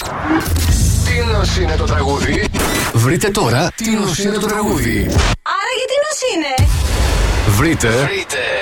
Τι 1.05 1.33
νος 1.33 1.57
είναι 1.57 1.75
το 1.77 1.85
τραγούδι; 1.85 2.45
Βρείτε 2.93 3.29
τώρα 3.29 3.73
τι 3.75 3.91
νος 3.91 4.19
είναι 4.19 4.37
το 4.37 4.47
τραγούδι. 4.47 5.07
Άρα 5.43 5.73
γιατί 5.79 5.95
νος 6.05 6.21
είναι; 6.35 6.69
Βρείτε. 7.57 7.89
Βρείτε. 7.89 8.54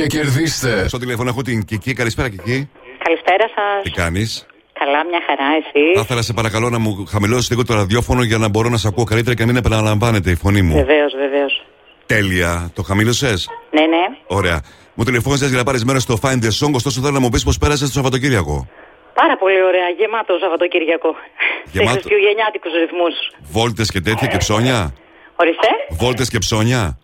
Και 0.00 0.06
κερδίστε. 0.06 0.88
Στο 0.88 0.98
τηλέφωνο 0.98 1.28
έχω 1.28 1.42
την 1.42 1.64
Κική. 1.64 1.92
Καλησπέρα, 1.92 2.28
Κική. 2.28 2.70
Καλησπέρα 3.04 3.44
Τι 3.82 3.88
σα. 3.90 4.02
κάνεις; 4.02 4.46
Καλά, 4.80 5.04
μια 5.10 5.20
χαρά, 5.26 5.44
Θα 5.72 5.78
εσύ. 5.78 6.00
ήθελα 6.00 6.22
σε 6.22 6.32
παρακαλώ 6.32 6.68
να 6.70 6.78
μου 6.78 7.04
χαμηλώσεις 7.08 7.50
λίγο 7.50 7.64
το 7.64 7.74
ραδιόφωνο 7.74 8.22
για 8.22 8.38
να 8.38 8.48
μπορώ 8.48 8.68
να 8.68 8.76
σε 8.76 8.88
ακούω 8.88 9.04
καλύτερα 9.04 9.34
και 9.36 9.40
να 9.44 9.48
μην 9.48 9.56
επαναλαμβάνεται 9.56 10.30
η 10.30 10.34
φωνή 10.34 10.62
μου. 10.62 10.74
Βεβαίως, 10.74 11.12
βεβαίως. 11.14 11.64
Τέλεια. 12.06 12.70
Το 12.74 12.82
χαμήλωσες; 12.82 13.48
Ναι, 13.70 13.80
ναι. 13.80 14.04
Ωραία. 14.26 14.60
Μου 14.94 15.04
τηλεφώνησες 15.04 15.48
για 15.48 15.58
να 15.58 15.64
πάρεις 15.64 15.84
μέρος 15.84 16.02
στο 16.02 16.18
Find 16.22 16.40
the 16.44 16.52
Song, 16.60 16.72
ωστόσο 16.74 17.00
θέλω 17.00 17.12
να 17.12 17.20
μου 17.20 17.28
πεις 17.28 17.44
πώς 17.44 17.58
πέρασες 17.58 17.86
το 17.88 17.92
Σαββατοκύριακο. 17.94 18.68
Πάρα 19.14 19.36
πολύ 19.36 19.62
ωραία. 19.62 19.88
Γεμάτο 19.98 20.38
Σαββατοκύριακο. 20.40 21.10
Σε 21.12 21.70
Γεμάτο. 21.72 21.90
χριστουγεννιάτικους 21.92 22.72
ρυθμούς. 22.72 23.14
Βόλτες 23.54 23.90
και 23.90 24.00
τέτοια 24.00 24.26
και 24.26 24.36
ψώνια; 24.36 24.94
Ορίστε. 25.36 25.68
Βόλτες 25.90 26.28
και 26.28 26.38
ψώνια; 26.38 26.98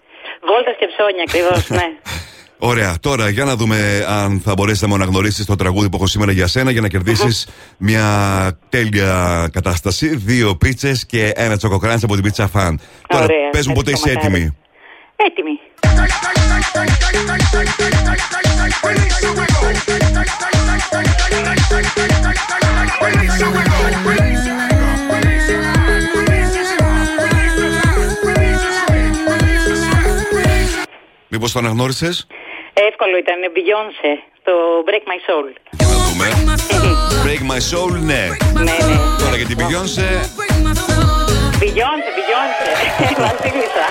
Βόλτες 0.48 0.74
και 0.78 0.86
ψώνια, 0.92 1.22
ακριβώς, 1.28 1.68
ναι. 1.78 1.86
Ωραία, 2.66 2.94
τώρα 3.00 3.28
για 3.28 3.44
να 3.44 3.56
δούμε 3.56 4.04
αν 4.08 4.40
θα 4.44 4.54
μπορέσει 4.56 4.82
να 4.82 4.88
μου 4.88 4.94
αναγνωρίσει 4.94 5.46
το 5.46 5.56
τραγούδι 5.56 5.88
που 5.88 5.96
έχω 5.96 6.06
σήμερα 6.06 6.32
για 6.32 6.46
σένα 6.46 6.70
για 6.70 6.80
να 6.80 6.88
κερδίσεις 6.88 7.46
μια 7.78 8.58
τέλεια 8.68 9.48
κατάσταση. 9.52 10.16
Δύο 10.16 10.56
πίτσες 10.56 11.06
και 11.06 11.32
ένα 11.34 11.56
τσοκοκράντς 11.56 12.02
από 12.02 12.14
την 12.14 12.22
πίτσα 12.22 12.48
φαν. 12.48 12.80
Τώρα 13.08 13.24
Ωραία, 13.24 13.50
πες 13.50 13.66
μου 13.66 13.74
πότε 13.74 13.90
είσαι 13.90 14.02
ευχαριστώ, 14.08 14.30
μακάρι. 14.30 14.42
έτοιμη. 14.42 14.56
Έτοιμη. 15.16 15.58
Μήπως 31.28 31.52
το 31.52 31.58
αναγνώρισες; 31.58 32.26
Εύκολο 32.74 33.14
ήταν. 33.24 33.38
Beyoncé. 33.56 34.12
Το 34.48 34.52
Break 34.88 35.04
My 35.10 35.18
Soul. 35.26 35.46
Δούμε. 36.04 36.26
Break 37.24 37.42
my 37.52 37.60
soul, 37.70 37.92
ναι. 38.00 38.22
Ναι, 38.54 38.62
ναι. 38.62 38.96
Τώρα 39.18 39.36
για 39.36 39.46
την 39.46 39.56
Beyoncé. 39.58 40.08
Beyoncé, 41.62 42.10
Beyoncé. 42.18 42.68
Βασίλισσα. 43.26 43.86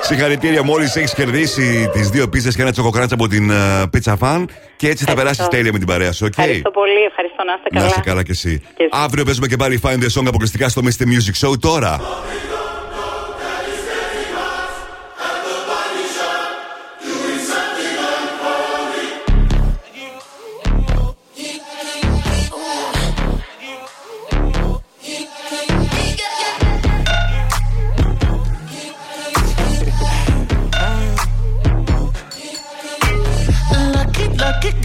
Συγχαρητήρια, 0.00 0.62
μόλις 0.62 0.96
έχεις 0.96 1.14
κερδίσει 1.14 1.88
τις 1.92 2.08
δύο 2.10 2.28
πίτσες 2.28 2.48
και 2.48 2.62
ένα 2.62 2.72
τσοκοκράτσα 2.72 3.14
από 3.14 3.28
την 3.28 3.50
uh, 3.52 3.82
Pizza 3.82 4.14
Fan 4.20 4.44
και 4.76 4.88
έτσι 4.88 5.04
θα 5.04 5.14
περάσεις 5.14 5.48
τέλεια 5.48 5.72
με 5.72 5.78
την 5.78 5.86
παρέα 5.86 6.12
σου, 6.12 6.24
οκ; 6.26 6.32
Ευχαριστώ 6.38 6.70
πολύ. 6.70 7.02
Ευχαριστώ 7.06 7.44
να 7.44 7.52
είστε 7.52 7.68
Να 7.72 7.78
καλά. 7.80 7.90
είσαι 7.90 8.00
καλά 8.04 8.22
κι 8.22 8.30
εσύ. 8.30 8.58
Και 8.76 8.82
εσύ. 8.82 8.90
Αύριο 8.92 9.24
παίζουμε 9.24 9.46
και 9.46 9.56
πάλι 9.56 9.80
Find 9.82 9.98
the 9.98 10.20
Song 10.20 10.26
αποκλειστικά 10.26 10.68
στο 10.68 10.82
Mr. 10.84 11.02
Music 11.02 11.48
Show 11.48 11.58
τώρα. 11.60 12.00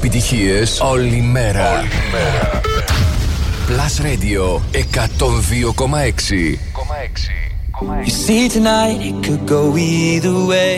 επιτυχίες 0.00 0.80
όλη 0.80 1.20
μέρα. 1.20 1.84
Plus 3.68 3.94
Radio 4.06 4.60
102,6. 4.72 6.58
You 8.06 8.14
see, 8.24 8.44
tonight 8.56 9.00
it 9.10 9.16
could 9.26 9.44
go 9.56 9.62
either 9.76 10.36
way. 10.52 10.74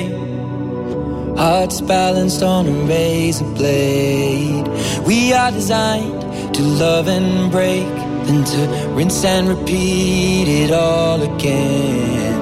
Hearts 1.43 1.79
balanced 1.95 2.43
on 2.55 2.63
a 2.75 2.77
razor 2.93 3.51
blade. 3.59 4.67
We 5.11 5.19
are 5.41 5.53
designed 5.61 6.23
to 6.57 6.63
love 6.83 7.07
and 7.17 7.31
break, 7.57 7.93
then 8.27 8.41
to 8.53 8.61
rinse 8.97 9.23
and 9.35 9.45
repeat 9.55 10.47
it 10.63 10.71
all 10.85 11.21
again. 11.31 12.42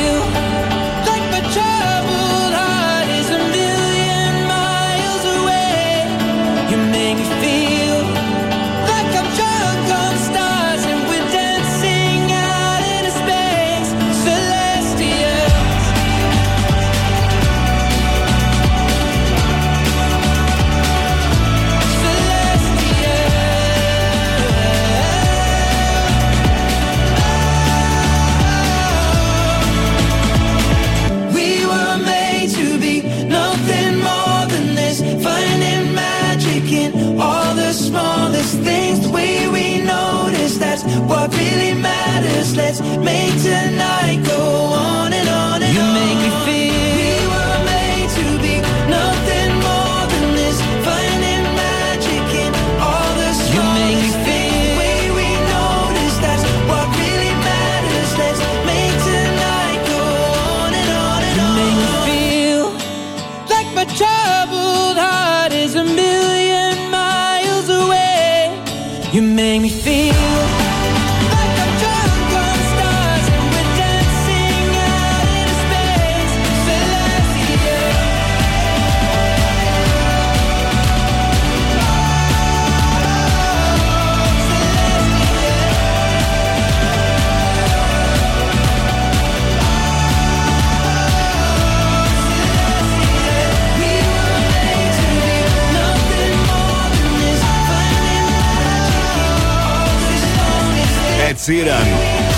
make 69.51 69.61
me 69.63 69.69
feel 69.69 70.10
Sheeran, 101.45 101.87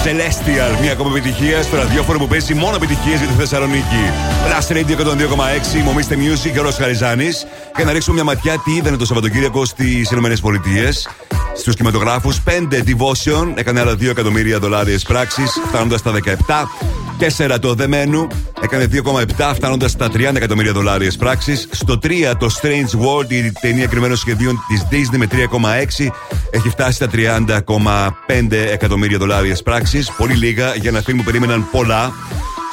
Celestial, 0.06 0.82
μια 0.82 0.92
ακόμα 0.92 1.18
επιτυχία 1.18 1.64
στο 1.64 1.76
ραδιόφωνο 1.76 2.18
που 2.20 2.28
παίζει 2.28 2.54
μόνο 2.54 2.76
επιτυχίες 2.76 3.20
για 3.20 3.28
τη 3.28 3.34
Θεσσαλονίκη. 3.34 4.04
Plus 4.46 4.76
Radio 4.76 4.96
102,6, 4.98 5.84
μομίστε 5.84 6.16
Music 6.16 6.52
και 6.54 6.60
ο 6.60 6.64
Ρος 6.64 6.76
Χαριζάνης. 6.76 7.46
Και 7.76 7.84
να 7.84 7.92
ρίξουμε 7.92 8.16
μια 8.16 8.24
ματιά 8.24 8.58
τι 8.66 8.72
είδανε 8.72 8.98
το 8.98 9.06
Σαββατοκύριακο 9.06 9.66
στις 9.66 10.12
ΗΠΑ. 10.12 10.92
Στους 11.56 11.76
κινηματογράφους 11.76 12.42
5 12.42 12.84
Devotion 12.84 13.48
έκανε 13.56 13.80
άλλα 13.80 13.94
2 13.94 14.10
εκατομμύρια 14.10 14.60
δολάρια 14.60 15.00
πράξεις, 15.08 15.52
φτάνοντας 15.68 16.00
στα 16.00 16.12
17. 16.12 16.70
4 17.20 17.60
το 17.60 17.74
Δεμένου 17.74 18.28
έκανε 18.62 18.88
2,7 19.38 19.52
φτάνοντας 19.56 19.92
στα 19.92 20.10
30 20.10 20.36
εκατομμύρια 20.36 20.72
δολάρια 20.72 21.12
πράξεις. 21.20 21.68
Στο 21.72 21.98
3 21.98 22.36
το 22.40 22.48
Strange 22.62 23.00
World, 23.00 23.32
η 23.32 23.52
ταινία 23.52 23.88
κρυμμένων 23.88 24.18
σχεδίων 24.18 24.60
της 24.68 24.88
Disney 24.92 25.18
με 25.18 25.28
3,6 25.28 26.12
έχει 26.54 26.70
φτάσει 26.70 26.94
στα 26.94 27.10
30,5 27.14 28.52
εκατομμύρια 28.52 29.18
δολάρια 29.18 29.58
πράξεις. 29.64 30.12
Πολύ 30.12 30.34
λίγα 30.34 30.76
για 30.76 30.90
ένα 30.90 31.02
φιλμ 31.02 31.18
που 31.18 31.24
περίμεναν 31.24 31.68
πολλά. 31.72 32.14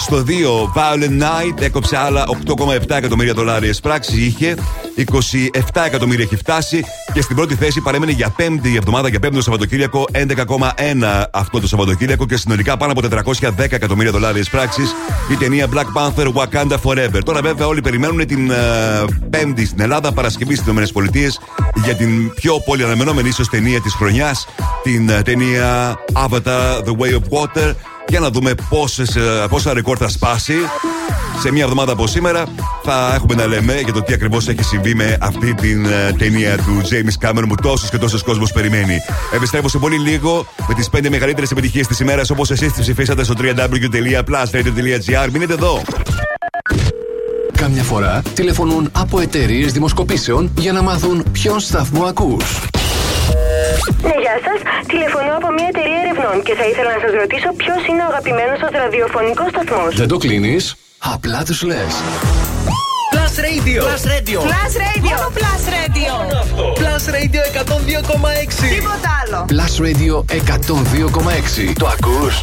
Στο 0.00 0.24
2, 0.26 0.30
Violent 0.78 1.22
Night 1.22 1.60
έκοψε 1.60 1.96
άλλα 1.96 2.24
8,7 2.46 2.90
εκατομμύρια 2.90 3.32
δολάρια 3.32 3.74
πράξεις. 3.82 4.26
Είχε 4.26 4.54
27 4.96 5.82
εκατομμύρια 5.86 6.24
έχει 6.24 6.36
φτάσει. 6.36 6.84
Και 7.12 7.20
στην 7.20 7.36
πρώτη 7.36 7.54
θέση 7.54 7.80
παρέμενε 7.80 8.12
για 8.12 8.28
πέμπτη 8.36 8.76
εβδομάδα, 8.76 9.08
για 9.08 9.18
πέμπτο 9.18 9.42
Σαββατοκύριακο, 9.42 10.04
11,1 10.12 11.24
αυτό 11.30 11.60
το 11.60 11.68
Σαββατοκύριακο 11.68 12.26
και 12.26 12.36
συνολικά 12.36 12.76
πάνω 12.76 12.92
από 12.92 13.00
410 13.30 13.50
εκατομμύρια 13.58 14.12
δολάρια 14.12 14.44
πράξεις 14.50 14.94
η 15.30 15.34
ταινία 15.34 15.66
Black 15.74 15.86
Panther 16.00 16.32
Wakanda 16.32 16.76
Forever. 16.82 17.20
Τώρα 17.24 17.40
βέβαια 17.40 17.66
όλοι 17.66 17.80
περιμένουν 17.80 18.26
την 18.26 18.50
ε, 18.50 18.56
Πέμπτη 19.30 19.66
στην 19.66 19.80
Ελλάδα, 19.80 20.12
Παρασκευή 20.12 20.54
στις 20.54 20.72
ΗΠΑ 20.72 21.10
για 21.84 21.94
την 21.94 22.34
πιο 22.34 22.60
πολύ 22.60 22.84
αναμενόμενη 22.84 23.28
ίσως 23.28 23.48
ταινία 23.48 23.80
της 23.80 23.94
χρονιάς, 23.94 24.46
την 24.82 25.08
ε, 25.08 25.22
ταινία 25.22 25.98
Avatar 26.12 26.78
The 26.84 26.96
Way 26.98 27.12
of 27.12 27.38
Water. 27.38 27.74
Για 28.10 28.20
να 28.20 28.30
δούμε 28.30 28.54
πόσες, 28.68 29.16
ε, 29.16 29.46
πόσα 29.48 29.74
ρεκόρ 29.74 29.96
θα 30.00 30.08
σπάσει. 30.08 30.54
Σε 31.40 31.52
μια 31.52 31.62
εβδομάδα 31.62 31.92
από 31.92 32.06
σήμερα 32.06 32.44
θα 32.82 33.12
έχουμε 33.14 33.34
να 33.34 33.46
λέμε 33.46 33.80
για 33.80 33.92
το 33.92 34.02
τι 34.02 34.12
ακριβώς 34.12 34.48
έχει 34.48 34.62
συμβεί 34.62 34.94
με 34.94 35.16
αυτή 35.20 35.54
την 35.54 35.86
ε, 35.86 36.12
ταινία 36.18 36.56
του 36.56 36.82
James 36.90 37.14
Cameron 37.26 37.44
που 37.48 37.54
τόσος 37.54 37.90
και 37.90 37.98
τόσος 37.98 38.22
κόσμος 38.22 38.52
περιμένει. 38.52 38.96
Επιστρέφω 39.34 39.68
σε 39.68 39.78
πολύ 39.78 39.98
λίγο 39.98 40.46
με 40.68 40.74
τις 40.74 40.88
5 40.96 41.08
μεγαλύτερες 41.10 41.50
επιτυχίες 41.50 41.86
της 41.86 42.00
ημέρας 42.00 42.30
όπως 42.30 42.50
εσείς 42.50 42.72
τις 42.72 42.80
ψηφίσατε 42.80 43.24
στο 43.24 43.34
www.plusradio.gr. 43.38 45.28
Μείνετε 45.32 45.52
εδώ. 45.52 45.82
Κάμια 47.56 47.82
φορά 47.82 48.22
τηλεφωνούν 48.34 48.88
από 48.92 49.20
εταιρείες 49.20 49.72
δημοσκοπήσεων 49.72 50.50
για 50.58 50.72
να 50.72 50.82
μάθουν 50.82 51.24
ποιον 51.32 51.60
σταθμό 51.60 52.04
ακούς. 52.04 52.60
Ναι, 54.08 54.16
γεια 54.24 54.36
σας. 54.46 54.58
Τηλεφωνώ 54.92 55.32
από 55.40 55.48
μια 55.56 55.68
εταιρεία 55.72 55.98
ερευνών 56.04 56.36
και 56.46 56.54
θα 56.60 56.64
ήθελα 56.70 56.90
να 56.96 57.00
σας 57.04 57.12
ρωτήσω 57.22 57.48
ποιος 57.62 57.80
είναι 57.88 58.02
ο 58.06 58.08
αγαπημένος 58.12 58.58
σα 58.62 58.68
ραδιοφωνικός 58.84 59.48
σταθμός. 59.54 59.90
Δεν 60.02 60.08
το 60.12 60.16
κλείνεις, 60.24 60.64
απλά 61.14 61.40
τους 61.48 61.60
λες. 61.70 61.92
Plus 63.14 63.34
Radio. 63.48 63.80
Plus 63.88 64.04
Radio. 64.14 64.38
Plus 64.50 64.74
Radio. 64.86 65.14
Μόνο 65.14 65.28
Plus 65.38 65.64
Radio. 65.76 66.12
Plus 66.80 67.04
Radio 67.16 67.40
102,6. 67.52 68.68
Τίποτα 68.74 69.10
άλλο. 69.22 69.38
Plus 69.52 69.74
Radio 69.86 70.14
102,6. 70.24 71.72
Το 71.78 71.86
ακούς; 71.86 72.40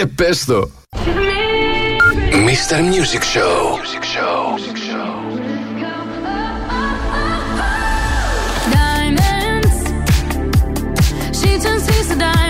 Ε, 0.00 0.04
πες 0.14 0.44
το. 0.44 0.70
Mr. 2.46 2.78
Music 2.92 3.22
Show. 3.34 3.56
Music 3.82 4.04
Show. 4.14 4.75
звезда 12.06 12.45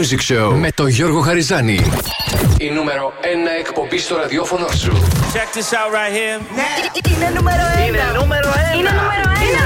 Music 0.00 0.32
Show 0.32 0.54
με 0.56 0.70
τον 0.74 0.88
Γιώργο 0.88 1.20
Χαριζάνη. 1.20 1.80
Η 2.58 2.70
νούμερο 2.70 3.12
1 3.22 3.26
εκπομπή 3.58 3.98
στο 3.98 4.16
ραδιόφωνο 4.16 4.68
σου. 4.68 4.92
Check 5.34 5.56
this 5.56 5.70
out 5.78 5.90
right 5.96 6.12
here. 6.18 6.40
Είναι 7.14 7.32
νούμερο 7.36 7.62
ένα. 7.76 7.86
Είναι 7.86 8.18
νούμερο 8.18 8.48
ένα. 8.48 8.72
Είναι 8.78 8.90
νούμερο 8.90 9.28
ένα. 9.48 9.64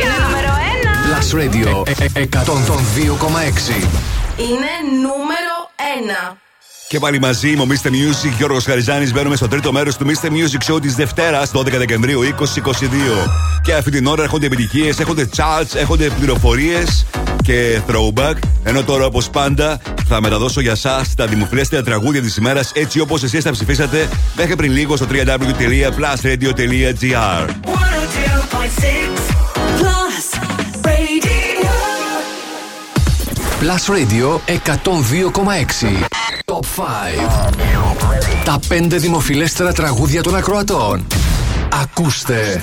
Είναι 0.00 0.16
νούμερο 0.26 0.52
ένα. 0.74 0.92
Plus 1.08 1.28
Radio 1.40 1.88
ε, 1.88 2.20
ε, 2.20 2.28
102,6. 2.32 2.38
Είναι 4.36 4.72
νούμερο 5.02 5.56
ένα. 5.98 6.36
Και 6.88 6.98
πάλι 6.98 7.20
μαζί 7.20 7.50
είμαι 7.50 7.62
ο 7.62 7.66
Mr. 7.68 7.88
Music, 7.88 8.32
Γιώργος 8.36 8.64
Χαριζάνης. 8.64 9.12
Μπαίνουμε 9.12 9.36
στο 9.36 9.48
τρίτο 9.48 9.72
μέρος 9.72 9.96
του 9.96 10.06
Mr. 10.06 10.26
Music 10.26 10.72
Show 10.72 10.80
της 10.82 10.94
Δευτέρας, 10.94 11.50
12 11.50 11.78
Δεκεμβρίου 11.78 12.20
2022. 12.20 13.30
Και 13.62 13.74
αυτή 13.74 13.90
την 13.90 14.06
ώρα 14.06 14.22
έρχονται 14.22 14.46
επιτυχίες, 14.46 14.98
έχονται 14.98 15.28
charts, 15.36 15.74
έχονται 15.74 16.10
πληροφορίες 16.18 17.06
και 17.42 17.80
throwback. 17.88 18.34
Ενώ 18.64 18.82
τώρα, 18.82 19.04
όπως 19.04 19.30
πάντα, 19.30 19.78
θα 20.08 20.20
μεταδώσω 20.20 20.60
για 20.60 20.72
εσά 20.72 21.04
τα 21.16 21.26
δημοφιλέστερα 21.26 21.82
τραγούδια 21.82 22.22
της 22.22 22.36
ημέρας 22.36 22.70
έτσι 22.74 23.00
όπως 23.00 23.22
εσείς 23.22 23.44
τα 23.44 23.50
ψηφίσατε 23.50 24.08
μέχρι 24.36 24.56
πριν 24.56 24.72
λίγο 24.72 24.96
στο 24.96 25.06
www.plusradio.gr. 25.10 27.48
102.6 27.48 27.52
Plus 29.80 30.26
Radio. 30.82 31.72
Plus 33.60 33.88
Radio 33.88 34.40
102,6. 34.46 36.06
Top 36.44 36.64
5. 36.76 36.80
Τα 38.44 38.60
5 38.68 38.86
δημοφιλέστερα 38.90 39.72
τραγούδια 39.72 40.22
των 40.22 40.36
ακροατών. 40.36 41.06
Ακούστε. 41.82 42.62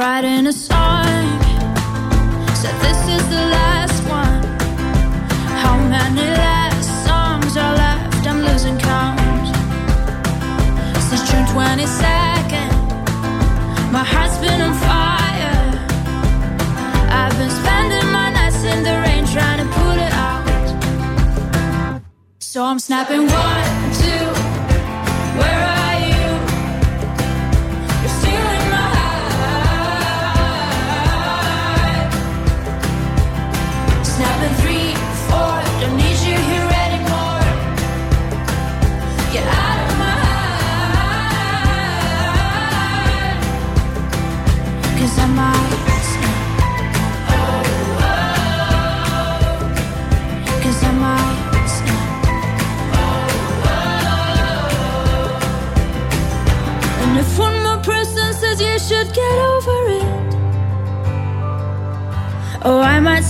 writing 0.00 0.46
a 0.46 0.52
song. 0.52 0.69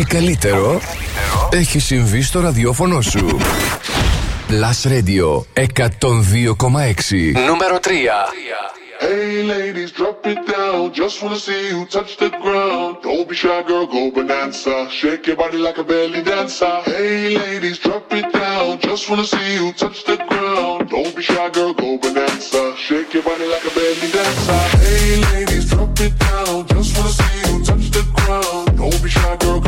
Ό,τι 0.00 0.10
καλύτερο 0.10 0.80
έχει 1.50 1.78
συμβεί 1.78 2.22
στο 2.22 2.40
ραδιόφωνο 2.40 3.00
σου. 3.00 3.38
Last 4.48 4.88
Radio 4.88 5.42
102,6 5.54 5.64
Νούμερο 7.46 7.78
3 7.82 7.88
Hey 9.00 9.42
ladies, 9.54 9.90
drop 9.98 10.26
it 10.32 10.40
down. 10.56 10.92
Just 11.00 11.16
wanna 11.22 11.40
see 11.46 11.64
you 11.72 11.80
touch 11.94 12.12
the 12.22 12.30
ground. 12.42 12.90
Don't 13.06 13.26
be 13.28 13.34
shy, 13.42 13.60
girl, 13.68 13.86
go 13.94 14.02
bonanza. 14.14 14.76
Shake 14.98 15.24
your 15.28 15.36
body 15.42 15.58
like 15.66 15.78
a 15.84 15.84
belly 15.90 16.22
dancer. 16.30 16.74
Hey 16.92 17.36
ladies, 17.42 17.78
drop 17.84 18.12
it 18.18 18.28
down. 18.42 18.70
Just 18.88 19.04
wanna 19.08 19.28
see 19.34 19.50
you 19.58 19.66
touch 19.82 19.98
the 20.10 20.16
ground. 20.30 20.78
Don't 20.94 21.12
be 21.16 21.22
shy, 21.30 21.48
girl, 21.56 21.72
go 21.80 21.88
bonanza. 22.02 22.62
Shake 22.86 23.10
your 23.16 23.24
body 23.28 23.46
like 23.54 23.66
a 23.70 23.72
belly 23.78 24.08
dancer. 24.16 24.60
Hey 24.82 25.10
ladies, 25.28 25.64
drop 25.70 25.98
it 26.06 26.14
down. 26.26 26.56
Just 26.72 26.90
wanna 26.96 27.18
see 27.20 27.36
you 27.46 27.54
touch 27.68 27.86
the 27.96 28.04
ground. 28.16 28.66
Don't 28.80 29.00
be 29.04 29.10
shy, 29.16 29.36
girl, 29.42 29.60
go 29.66 29.67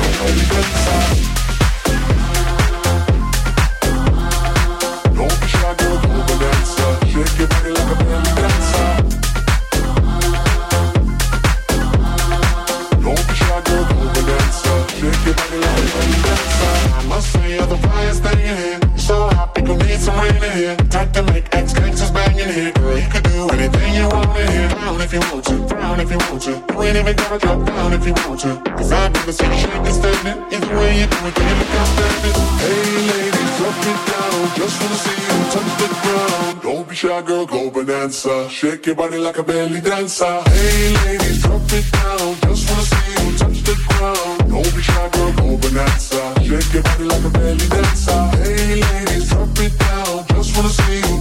if 25.13 25.19
you 25.19 25.33
want 25.33 25.45
to, 25.45 25.75
down 25.75 25.99
if 25.99 26.09
you 26.09 26.17
want 26.17 26.41
to. 26.41 26.51
You 26.51 26.83
ain't 26.83 26.95
even 26.95 27.15
gotta 27.15 27.37
drop 27.39 27.65
down 27.65 27.91
if 27.93 28.05
you 28.07 28.13
want 28.13 28.39
to. 28.41 28.55
Cause 28.77 28.91
I've 28.93 29.13
never 29.13 29.31
seen 29.33 29.51
you 29.51 29.57
shaking 29.57 29.93
standing. 29.93 30.37
Either 30.53 30.75
way 30.79 30.99
you 30.99 31.07
do 31.07 31.17
it, 31.27 31.35
can 31.35 31.47
you 31.49 31.55
look 31.59 31.71
outstanding? 31.75 32.35
Hey 32.63 32.95
ladies, 33.11 33.51
drop 33.59 33.75
it 33.91 33.99
down. 34.07 34.39
Just 34.55 34.75
wanna 34.79 34.99
see 35.03 35.19
you 35.27 35.37
touch 35.51 35.71
the 35.81 35.87
ground. 36.01 36.61
Don't 36.61 36.87
be 36.87 36.95
shy 36.95 37.21
girl, 37.23 37.45
go 37.45 37.69
bonanza. 37.69 38.49
Shake 38.49 38.85
your 38.85 38.95
body 38.95 39.17
like 39.17 39.37
a 39.37 39.43
belly 39.43 39.81
dancer. 39.81 40.43
Hey 40.47 40.95
ladies, 41.03 41.41
drop 41.43 41.61
it 41.73 41.91
down. 41.91 42.35
Just 42.47 42.69
wanna 42.69 42.85
see 42.91 43.11
you 43.11 43.37
touch 43.37 43.59
the 43.67 43.75
ground. 43.89 44.49
Don't 44.49 44.75
be 44.75 44.81
shy 44.81 45.09
girl, 45.11 45.31
go 45.33 45.57
bonanza. 45.57 46.21
Shake 46.39 46.73
your 46.73 46.83
body 46.83 47.03
like 47.03 47.25
a 47.25 47.29
belly 47.29 47.67
dancer. 47.67 48.21
Hey 48.39 48.79
ladies, 48.79 49.27
drop 49.29 49.59
it 49.59 49.77
down. 49.77 50.25
Just 50.29 50.55
wanna 50.55 50.69
see 50.69 50.99
you 51.03 51.20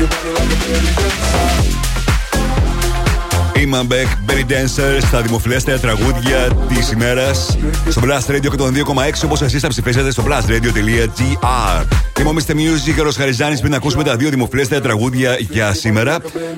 Your 0.00 0.08
body 0.08 0.30
like 0.30 0.44
a 0.44 0.56
belly 0.64 0.92
dancer. 0.94 1.89
Είμαι 3.72 3.82
Μπεκ, 3.82 4.06
Benny 4.26 4.50
Dancer 4.50 5.02
στα 5.06 5.22
δημοφιλέστερα 5.22 5.78
τραγούδια 5.78 6.48
της 6.68 6.90
ημέρας 6.90 7.58
στο 7.88 8.00
Blast 8.04 8.30
Radio 8.30 8.50
και 8.50 8.56
τον 8.56 8.74
2,6 8.74 8.80
όπως 9.24 9.42
εσείς 9.42 9.60
θα 9.60 9.68
ψηφίσετε 9.68 10.10
στο 10.10 10.24
blastradio.gr. 10.26 11.84
Είμαι 12.20 12.28
ο 12.28 12.34
Mr. 12.36 12.50
Music 12.50 12.94
και 12.94 13.00
ο 13.00 13.12
Χαριζάνης 13.16 13.60
πριν 13.60 13.74
ακούσουμε 13.74 14.04
τα 14.04 14.16
δύο 14.16 14.30
δημοφιλέστερα 14.30 14.80
τραγούδια 14.80 15.36
για 15.38 15.74
σήμερα. 15.74 16.14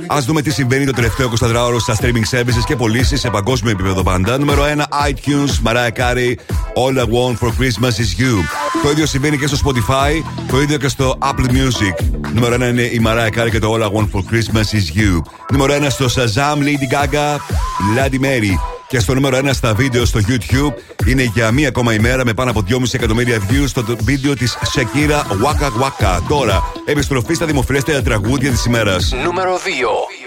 Α 0.06 0.18
δούμε 0.26 0.42
τι 0.42 0.50
συμβαίνει 0.50 0.84
το 0.84 0.92
τελευταίο 0.92 1.32
24ωρο 1.40 1.76
στα 1.78 1.96
streaming 2.00 2.36
services 2.36 2.64
και 2.66 2.76
πωλήσεις 2.76 3.20
σε 3.20 3.30
παγκόσμιο 3.30 3.70
επίπεδο 3.70 4.02
πάντα. 4.02 4.38
Νούμερο 4.38 4.64
1 4.64 5.08
iTunes, 5.08 5.70
Mariah 5.70 6.00
Carey, 6.00 6.34
All 6.74 6.98
I 6.98 7.04
Want 7.04 7.38
for 7.38 7.48
Christmas 7.48 7.94
is 7.98 8.20
You. 8.20 8.34
Το 8.82 8.90
ίδιο 8.90 9.06
συμβαίνει 9.06 9.38
και 9.38 9.46
στο 9.46 9.56
Spotify, 9.64 10.12
το 10.50 10.60
ίδιο 10.60 10.78
και 10.78 10.88
στο 10.88 11.18
Apple 11.20 11.50
Music. 11.50 12.04
Νούμερο 12.34 12.54
1 12.54 12.68
είναι 12.68 12.82
η 12.82 13.02
Mariah 13.06 13.38
Carey 13.38 13.50
και 13.50 13.58
το 13.58 13.74
All 13.74 13.82
I 13.82 13.86
Want 13.86 14.08
for 14.12 14.20
Christmas 14.32 14.74
is 14.74 14.98
You. 15.00 15.22
Νούμερο 15.50 15.74
1 15.74 15.86
στο 15.88 16.04
Shazam, 16.04 16.56
Lady 16.58 16.88
Gaga, 16.94 17.01
Lady 17.96 18.20
Mary. 18.24 18.54
Και 18.88 19.00
στο 19.00 19.14
νούμερο 19.14 19.38
1 19.38 19.50
στα 19.52 19.74
βίντεο 19.74 20.04
στο 20.04 20.20
YouTube 20.28 20.72
είναι 21.06 21.22
για 21.22 21.50
μία 21.50 21.68
ακόμα 21.68 21.94
ημέρα 21.94 22.24
με 22.24 22.34
πάνω 22.34 22.50
από 22.50 22.64
2,5 22.68 22.82
εκατομμύρια 22.92 23.38
views 23.38 23.64
στο 23.66 23.84
βίντεο 24.00 24.36
της 24.36 24.58
Shakira 24.74 25.18
Waka 25.18 25.82
Waka. 25.82 26.20
Τώρα, 26.28 26.62
επιστροφή 26.84 27.34
στα 27.34 27.46
δημοφιλέστερα 27.46 28.02
τραγούδια 28.02 28.50
της 28.50 28.64
ημέρας. 28.64 29.12
Νούμερο 29.24 29.58
2. 29.58 30.21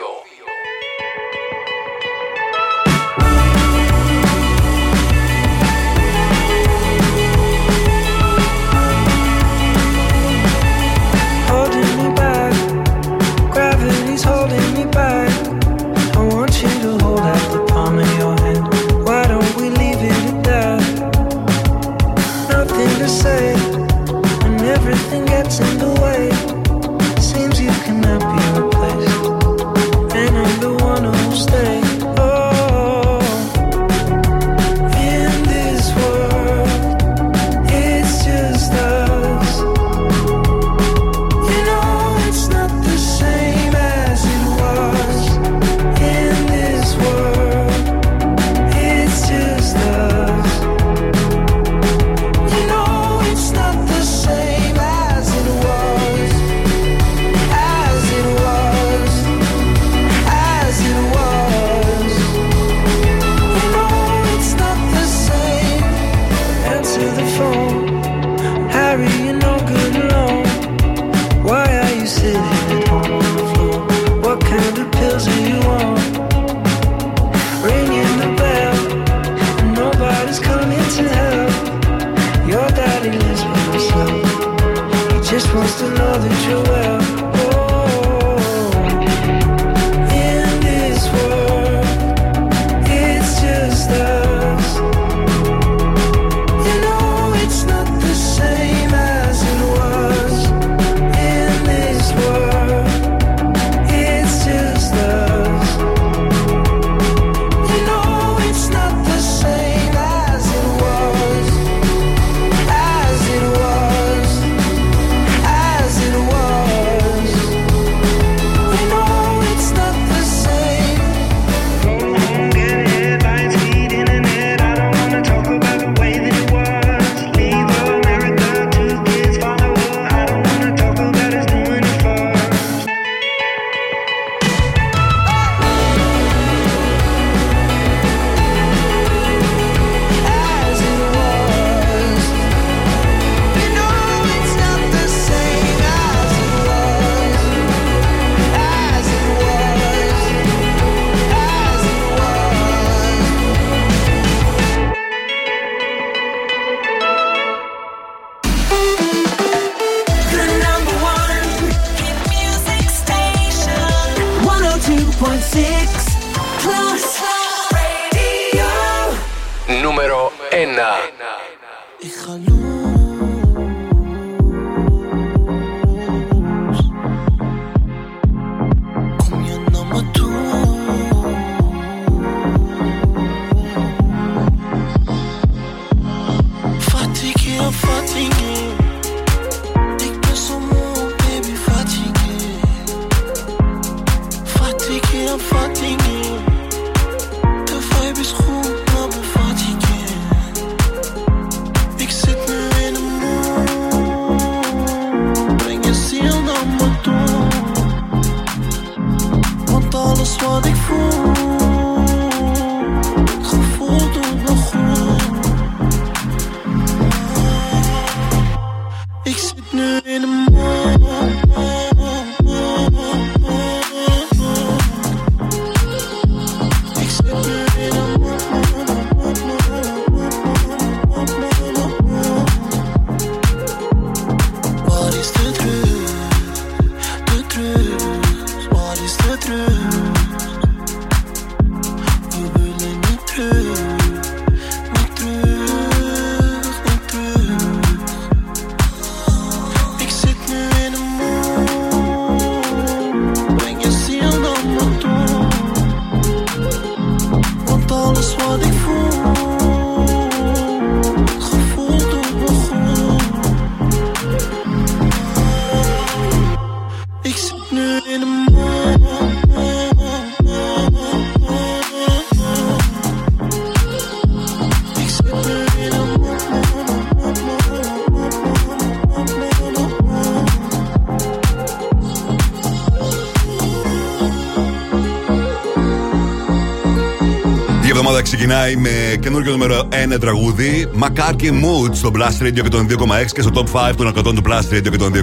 Ξεκινάει 288.26 288.76
με 288.76 288.89
καινούργιο 289.19 289.52
νούμερο 289.52 289.88
1 290.14 290.19
τραγούδι. 290.19 290.89
Μακάρκι 290.93 291.61
Mood 291.64 291.95
στο 291.95 292.11
Blast 292.15 292.43
Radio 292.43 292.61
και 292.61 292.69
τον 292.69 292.88
2,6 292.89 292.95
και 293.34 293.41
στο 293.41 293.52
Top 293.53 293.89
5 293.89 293.93
των 293.97 294.07
100 294.07 294.14
του 294.23 294.41
Blast 294.47 294.76
Radio 294.76 294.89
και 294.89 294.97
τον 294.97 295.14
2,6. 295.14 295.22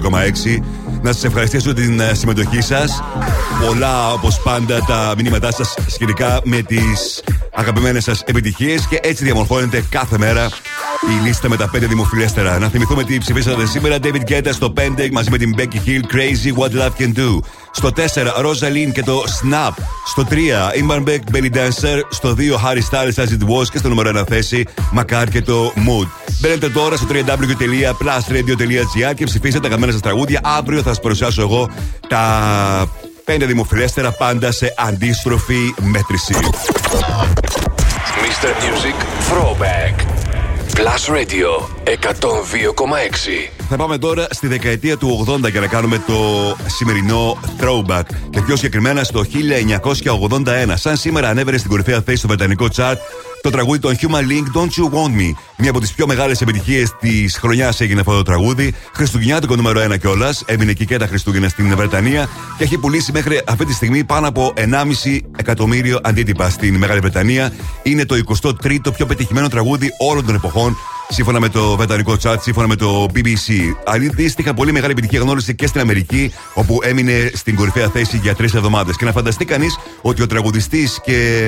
Να 1.01 1.11
σας 1.13 1.23
ευχαριστήσω 1.23 1.73
την 1.73 1.99
ε, 1.99 2.13
συμμετοχή 2.13 2.61
σας. 2.61 3.03
Πολλά 3.65 4.11
όπως 4.11 4.41
πάντα 4.41 4.79
τα 4.79 5.13
μηνύματά 5.17 5.51
σας 5.51 5.73
σχετικά 5.87 6.39
με 6.43 6.61
τις 6.61 7.23
αγαπημένες 7.53 8.03
σας 8.03 8.21
επιτυχίες 8.25 8.87
και 8.87 8.99
έτσι 9.01 9.23
διαμορφώνεται 9.23 9.83
κάθε 9.89 10.17
μέρα 10.17 10.49
η 11.09 11.13
λίστα 11.25 11.49
με 11.49 11.57
τα 11.57 11.69
5 11.75 11.79
δημοφιλέστερα. 11.79 12.59
Να 12.59 12.69
θυμηθούμε 12.69 13.03
τι 13.03 13.17
ψηφίσατε 13.17 13.65
σήμερα. 13.65 13.97
David 14.03 14.23
Guetta 14.29 14.49
στο 14.51 14.73
5 14.77 14.81
μαζί 15.11 15.29
με 15.29 15.37
την 15.37 15.55
Becky 15.57 15.79
Hill. 15.87 16.01
Crazy 16.13 16.53
What 16.57 16.71
Love 16.81 16.93
Can 16.99 17.13
Do. 17.17 17.39
Στο 17.71 17.91
4 17.91 18.03
Rosalind 18.41 18.91
και 18.93 19.03
το 19.03 19.23
Snap. 19.41 19.71
Στο 20.05 20.25
3 20.29 20.35
Imban 20.81 21.03
Beck 21.03 21.19
Belly 21.31 21.51
Dancer. 21.53 22.01
Στο 22.09 22.35
2 22.37 22.39
Harry 22.39 22.81
Styles 22.91 23.15
As 23.23 23.27
It 23.27 23.43
Was. 23.49 23.67
Και 23.71 23.77
στο 23.77 23.89
νούμερο 23.89 24.19
1 24.19 24.23
θέση 24.27 24.65
Μακάρ 24.91 25.29
και 25.29 25.41
το 25.41 25.73
Mood. 25.75 26.07
Μπαίνετε 26.39 26.69
τώρα 26.69 26.97
στο 26.97 27.07
www.plusradio.gr 27.11 29.13
και 29.15 29.25
ψηφίστε 29.25 29.59
τα 29.59 29.67
αγαπημένα 29.67 29.91
σας 29.91 30.01
τραγούδια. 30.01 30.39
Αύριο 30.43 30.81
θα 30.81 30.89
σας 30.89 30.99
παρουσιάσω 30.99 31.41
εγώ 31.41 31.69
τα 32.07 32.87
5 33.25 33.37
δημοφιλέστερα 33.45 34.11
πάντα 34.11 34.51
σε 34.51 34.73
αντίστροφη 34.77 35.73
μέτρηση. 35.81 36.35
Mr. 38.23 38.51
Music 38.63 38.97
Throwback. 39.29 40.12
Plus 40.75 41.07
Radio 41.07 41.49
102,6. 41.85 43.51
Θα 43.69 43.75
πάμε 43.75 43.97
τώρα 43.97 44.27
στη 44.29 44.47
δεκαετία 44.47 44.97
του 44.97 45.25
80 45.45 45.51
για 45.51 45.59
να 45.59 45.67
κάνουμε 45.67 46.03
το 46.07 46.13
σημερινό 46.65 47.37
throwback. 47.59 48.03
Και 48.29 48.41
πιο 48.41 48.55
συγκεκριμένα 48.55 49.03
στο 49.03 49.23
1981. 49.23 50.73
Σαν 50.73 50.97
σήμερα 50.97 51.29
ανέβαινε 51.29 51.57
στην 51.57 51.69
κορυφαία 51.69 52.01
θέση 52.01 52.17
στο 52.17 52.27
βρετανικό 52.27 52.67
chart 52.75 52.95
το 53.43 53.49
τραγούδι 53.49 53.79
των 53.79 53.95
Human 53.95 54.31
Link 54.31 54.57
Don't 54.57 54.69
You 54.69 54.89
Want 54.93 55.19
Me. 55.19 55.31
Μία 55.57 55.69
από 55.69 55.79
τις 55.79 55.93
πιο 55.93 56.07
μεγάλες 56.07 56.41
επιτυχίες 56.41 56.95
της 56.99 57.37
χρονιάς 57.37 57.81
έγινε 57.81 57.99
αυτό 57.99 58.15
το 58.15 58.21
τραγούδι. 58.21 58.73
Χριστουγεννιάτικο 58.93 59.55
νούμερο 59.55 59.81
1 59.81 59.97
κιόλας. 59.99 60.43
Έμεινε 60.45 60.71
εκεί 60.71 60.85
και 60.85 60.97
τα 60.97 61.07
Χριστούγεννα 61.07 61.49
στην 61.49 61.75
Βρετανία 61.75 62.29
και 62.57 62.63
έχει 62.63 62.77
πουλήσει 62.77 63.11
μέχρι 63.11 63.41
αυτή 63.47 63.65
τη 63.65 63.73
στιγμή 63.73 64.03
πάνω 64.03 64.27
από 64.27 64.53
1,5 64.55 65.19
εκατομμύριο 65.37 65.99
αντίτυπα 66.03 66.49
στην 66.49 66.75
Μεγάλη 66.75 66.99
Βρετανία. 66.99 67.53
Είναι 67.83 68.05
το 68.05 68.15
23ο 68.41 68.93
πιο 68.95 69.05
πετυχημένο 69.05 69.47
τραγούδι 69.47 69.89
όλων 69.99 70.25
των 70.25 70.35
εποχών 70.35 70.77
σύμφωνα 71.13 71.39
με 71.39 71.49
το 71.49 71.75
βρετανικό 71.75 72.17
chat, 72.23 72.35
σύμφωνα 72.41 72.67
με 72.67 72.75
το 72.75 73.05
BBC. 73.15 73.51
Αντίστοιχα, 73.85 74.53
πολύ 74.53 74.71
μεγάλη 74.71 74.91
επιτυχία 74.91 75.19
γνώρισε 75.19 75.53
και 75.53 75.67
στην 75.67 75.81
Αμερική, 75.81 76.31
όπου 76.53 76.79
έμεινε 76.83 77.31
στην 77.33 77.55
κορυφαία 77.55 77.89
θέση 77.89 78.17
για 78.17 78.35
τρεις 78.35 78.53
εβδομάδες. 78.53 78.95
Και 78.95 79.05
να 79.05 79.11
φανταστεί 79.11 79.45
κανείς 79.45 79.77
ότι 80.01 80.21
ο 80.21 80.27
τραγουδιστής 80.27 80.99
και 81.03 81.41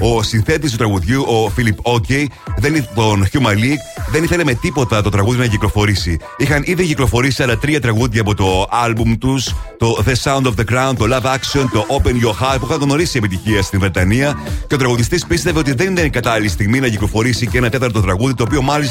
ο 0.00 0.22
συνθέτης 0.22 0.70
του 0.70 0.76
τραγουδιού, 0.76 1.24
ο 1.26 1.50
Φίλιπ 1.50 1.76
Όκεϊ, 1.82 2.30
δεν 2.56 2.86
τον 2.94 3.26
Human 3.32 3.54
League, 3.54 4.10
δεν 4.10 4.24
ήθελε 4.24 4.44
με 4.44 4.54
τίποτα 4.54 5.02
το 5.02 5.10
τραγούδι 5.10 5.38
να 5.38 5.46
κυκλοφορήσει. 5.46 6.18
Είχαν 6.36 6.62
ήδη 6.64 6.86
κυκλοφορήσει 6.86 7.42
άλλα 7.42 7.58
τρία 7.58 7.80
τραγούδια 7.80 8.20
από 8.20 8.34
το 8.34 8.68
album 8.86 9.16
τους, 9.20 9.54
το 9.78 10.04
The 10.06 10.12
Sound 10.22 10.46
of 10.46 10.54
the 10.60 10.74
Crown, 10.74 10.92
το 10.96 11.06
Love 11.10 11.26
Action, 11.26 11.64
το 11.72 11.86
Open 11.88 12.24
Your 12.24 12.44
Heart, 12.44 12.58
που 12.60 12.66
είχαν 12.68 12.80
γνωρίσει 12.80 13.16
επιτυχία 13.16 13.62
στην 13.62 13.80
Βρετανία. 13.80 14.38
Και 14.66 14.74
ο 14.74 14.78
τραγουδιστής 14.78 15.26
πίστευε 15.26 15.58
ότι 15.58 15.72
δεν 15.72 15.92
ήταν 15.92 16.04
η 16.04 16.10
κατάλληλη 16.10 16.48
στιγμή 16.48 16.80
να 16.80 16.88
κυκλοφορήσει 16.88 17.46
και 17.46 17.58
ένα 17.58 17.68
τέταρτο 17.68 18.00
τραγούδι, 18.00 18.34
το 18.34 18.42
οποίο 18.42 18.62
μάλιστα 18.62 18.88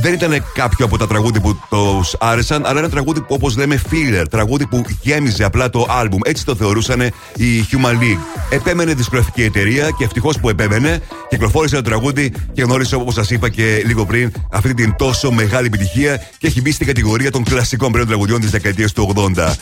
δεν 0.00 0.12
ήταν 0.12 0.44
κάποιο 0.54 0.84
από 0.84 0.98
τα 0.98 1.06
τραγούδια 1.06 1.40
που 1.40 1.60
τους 1.68 2.16
άρεσαν, 2.18 2.66
αλλά 2.66 2.78
ένα 2.78 2.88
τραγούδι 2.88 3.20
που 3.20 3.34
όπως 3.34 3.56
λέμε 3.56 3.80
filler, 3.90 4.24
τραγούδι 4.30 4.66
που 4.66 4.84
γέμιζε 5.02 5.44
απλά 5.44 5.70
το 5.70 5.86
album. 6.02 6.18
Έτσι 6.24 6.44
το 6.44 6.54
θεωρούσαν 6.54 7.00
οι 7.36 7.66
Human 7.72 7.92
League. 7.92 8.18
Επέμενε 8.50 8.94
δισκογραφική 8.94 9.42
εταιρεία 9.42 9.90
και 9.90 10.04
ευτυχώς 10.04 10.38
που 10.38 10.48
επέμενε, 10.48 11.00
κυκλοφόρησε 11.28 11.74
το 11.74 11.82
τραγούδι 11.82 12.32
και 12.52 12.62
γνώρισε 12.62 12.94
όπως 12.94 13.14
σας 13.14 13.30
είπα 13.30 13.48
και 13.48 13.82
λίγο 13.86 14.06
πριν 14.06 14.32
αυτή 14.52 14.74
την 14.74 14.94
τόσο 14.98 15.30
μεγάλη 15.30 15.66
επιτυχία 15.66 16.16
και 16.38 16.46
έχει 16.46 16.60
μπει 16.60 16.72
στην 16.72 16.86
κατηγορία 16.86 17.30
των 17.30 17.44
κλασικών 17.44 17.92
πλέον 17.92 18.06
τραγουδιών 18.06 18.40
της 18.40 18.50
δεκαετίας 18.50 18.92
του 18.92 19.12
80. 19.36 19.52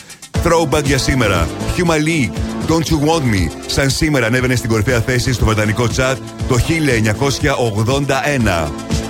Throwback 0.45 0.85
για 0.85 0.99
σήμερα. 0.99 1.49
Human 1.77 2.05
League, 2.07 2.33
Don't 2.71 2.85
You 2.85 2.99
Want 3.09 3.23
Me. 3.23 3.51
Σαν 3.67 3.91
σήμερα 3.91 4.27
ανέβαινε 4.27 4.55
στην 4.55 4.71
κορυφαία 4.71 5.01
θέση 5.01 5.33
στο 5.33 5.45
βρετανικό 5.45 5.87
chat 5.97 6.17
το 6.49 6.59
1981. 8.69 9.06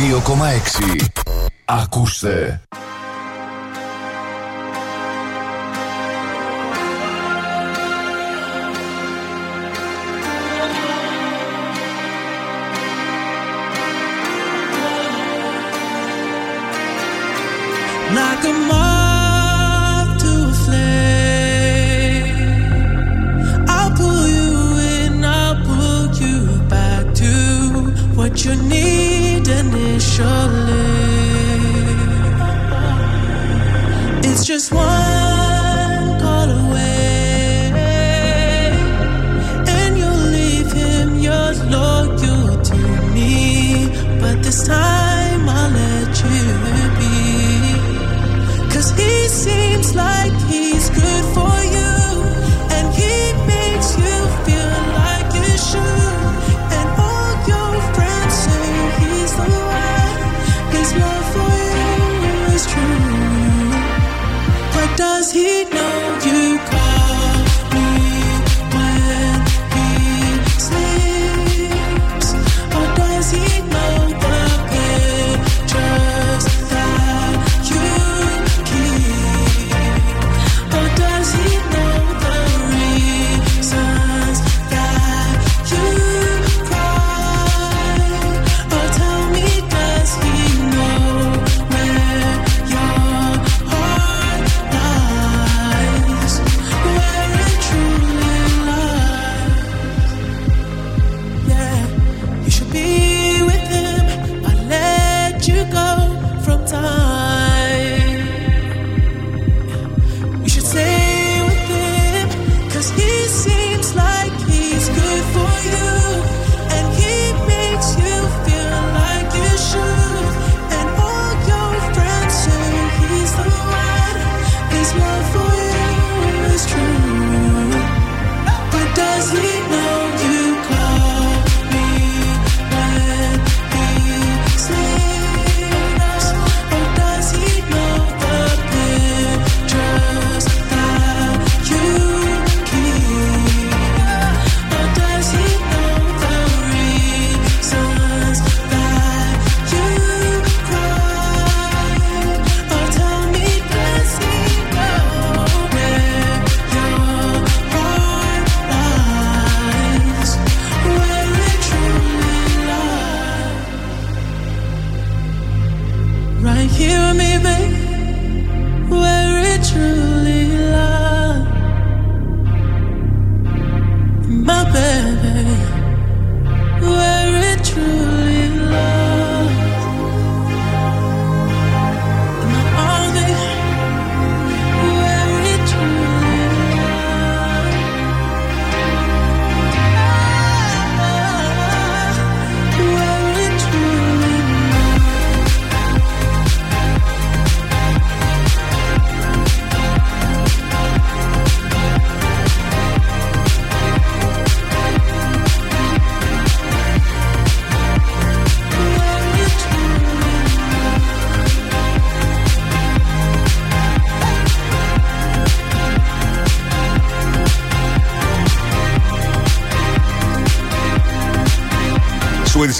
102,6. 0.00 1.06
Ακούστε. 1.64 2.59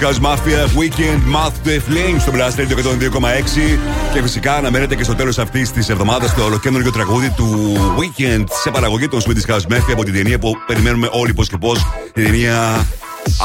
House 0.01 0.21
Mafia, 0.21 0.63
Weekend, 0.81 1.21
Mouth 1.37 1.57
to 1.65 1.71
a 1.71 1.81
Flame 1.89 2.19
στο 2.21 2.33
Blast 2.35 2.57
Radio 2.61 2.75
102,6. 2.75 3.79
Και 4.13 4.23
φυσικά 4.23 4.55
αναμένεται 4.57 4.95
και 4.95 5.05
στο 5.05 5.15
τέλος 5.15 5.39
αυτής 5.39 5.71
της 5.71 5.89
εβδομάδας 5.89 6.35
το 6.35 6.45
ολοκέντρο 6.45 6.91
τραγούδι 6.91 7.31
του 7.31 7.77
Weekend 7.99 8.45
σε 8.63 8.71
παραγωγή 8.71 9.09
των 9.09 9.21
Swedish 9.21 9.55
House 9.55 9.75
Mafia 9.75 9.93
από 9.93 10.05
την 10.05 10.15
ταινία 10.15 10.39
που 10.39 10.57
περιμένουμε 10.67 11.09
όλοι 11.11 11.35
πώς 11.35 11.49
και 11.49 11.57
πώς. 11.57 11.87
Την 12.13 12.25
ταινία 12.25 12.87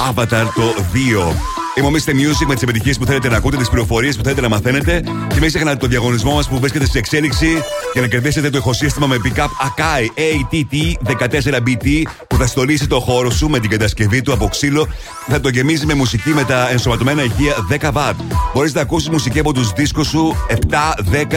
Avatar 0.10 0.46
το 0.56 0.74
2. 0.94 1.36
Είμαι 1.78 1.88
ο 1.88 1.92
Mr. 1.92 2.10
Music 2.10 2.46
με 2.48 2.54
τις 2.54 2.64
επιτυχίες 2.64 2.98
που 2.98 3.06
θέλετε 3.06 3.30
να 3.30 3.38
ακούτε, 3.38 3.58
τις 3.58 3.70
πληροφορίες 3.70 4.16
που 4.16 4.24
θέλετε 4.24 4.42
να 4.42 4.50
μαθαίνετε. 4.50 5.02
Και 5.28 5.40
μην 5.40 5.48
ξεχνάτε 5.48 5.78
το 5.78 5.88
διαγωνισμό 5.88 6.34
μας 6.34 6.48
που 6.48 6.60
βρίσκεται 6.60 6.86
σε 6.86 6.98
εξέλιξη 6.98 7.48
για 7.94 8.02
να 8.02 8.08
κερδίσετε 8.08 8.50
το 8.50 8.58
ηχοσύστημα 8.58 9.08
με 9.08 9.18
pick-up 9.24 9.48
Akai 9.68 10.04
ATT14BT 10.32 12.02
που 12.36 12.42
θα 12.42 12.48
στολίσει 12.48 12.88
το 12.88 13.00
χώρο 13.00 13.32
σου 13.32 13.50
με 13.50 13.60
την 13.60 13.70
κατασκευή 13.70 14.22
του 14.22 14.34
από 14.34 14.48
ξύλο. 14.48 14.88
Θα 15.28 15.40
το 15.40 15.50
γεμίζει 15.50 15.86
με 15.86 15.94
μουσική 15.94 16.30
με 16.30 16.44
τα 16.44 16.70
ενσωματωμένα 16.70 17.24
ηχεία 17.24 17.56
10 17.72 17.92
W. 17.94 18.14
Μπορείς 18.54 18.74
να 18.74 18.82
ακούσεις 18.82 19.10
μουσική 19.10 19.40
από 19.40 19.54
τους 19.54 19.72
δίσκους 19.72 20.08
σου 20.08 20.36
7, 20.50 20.56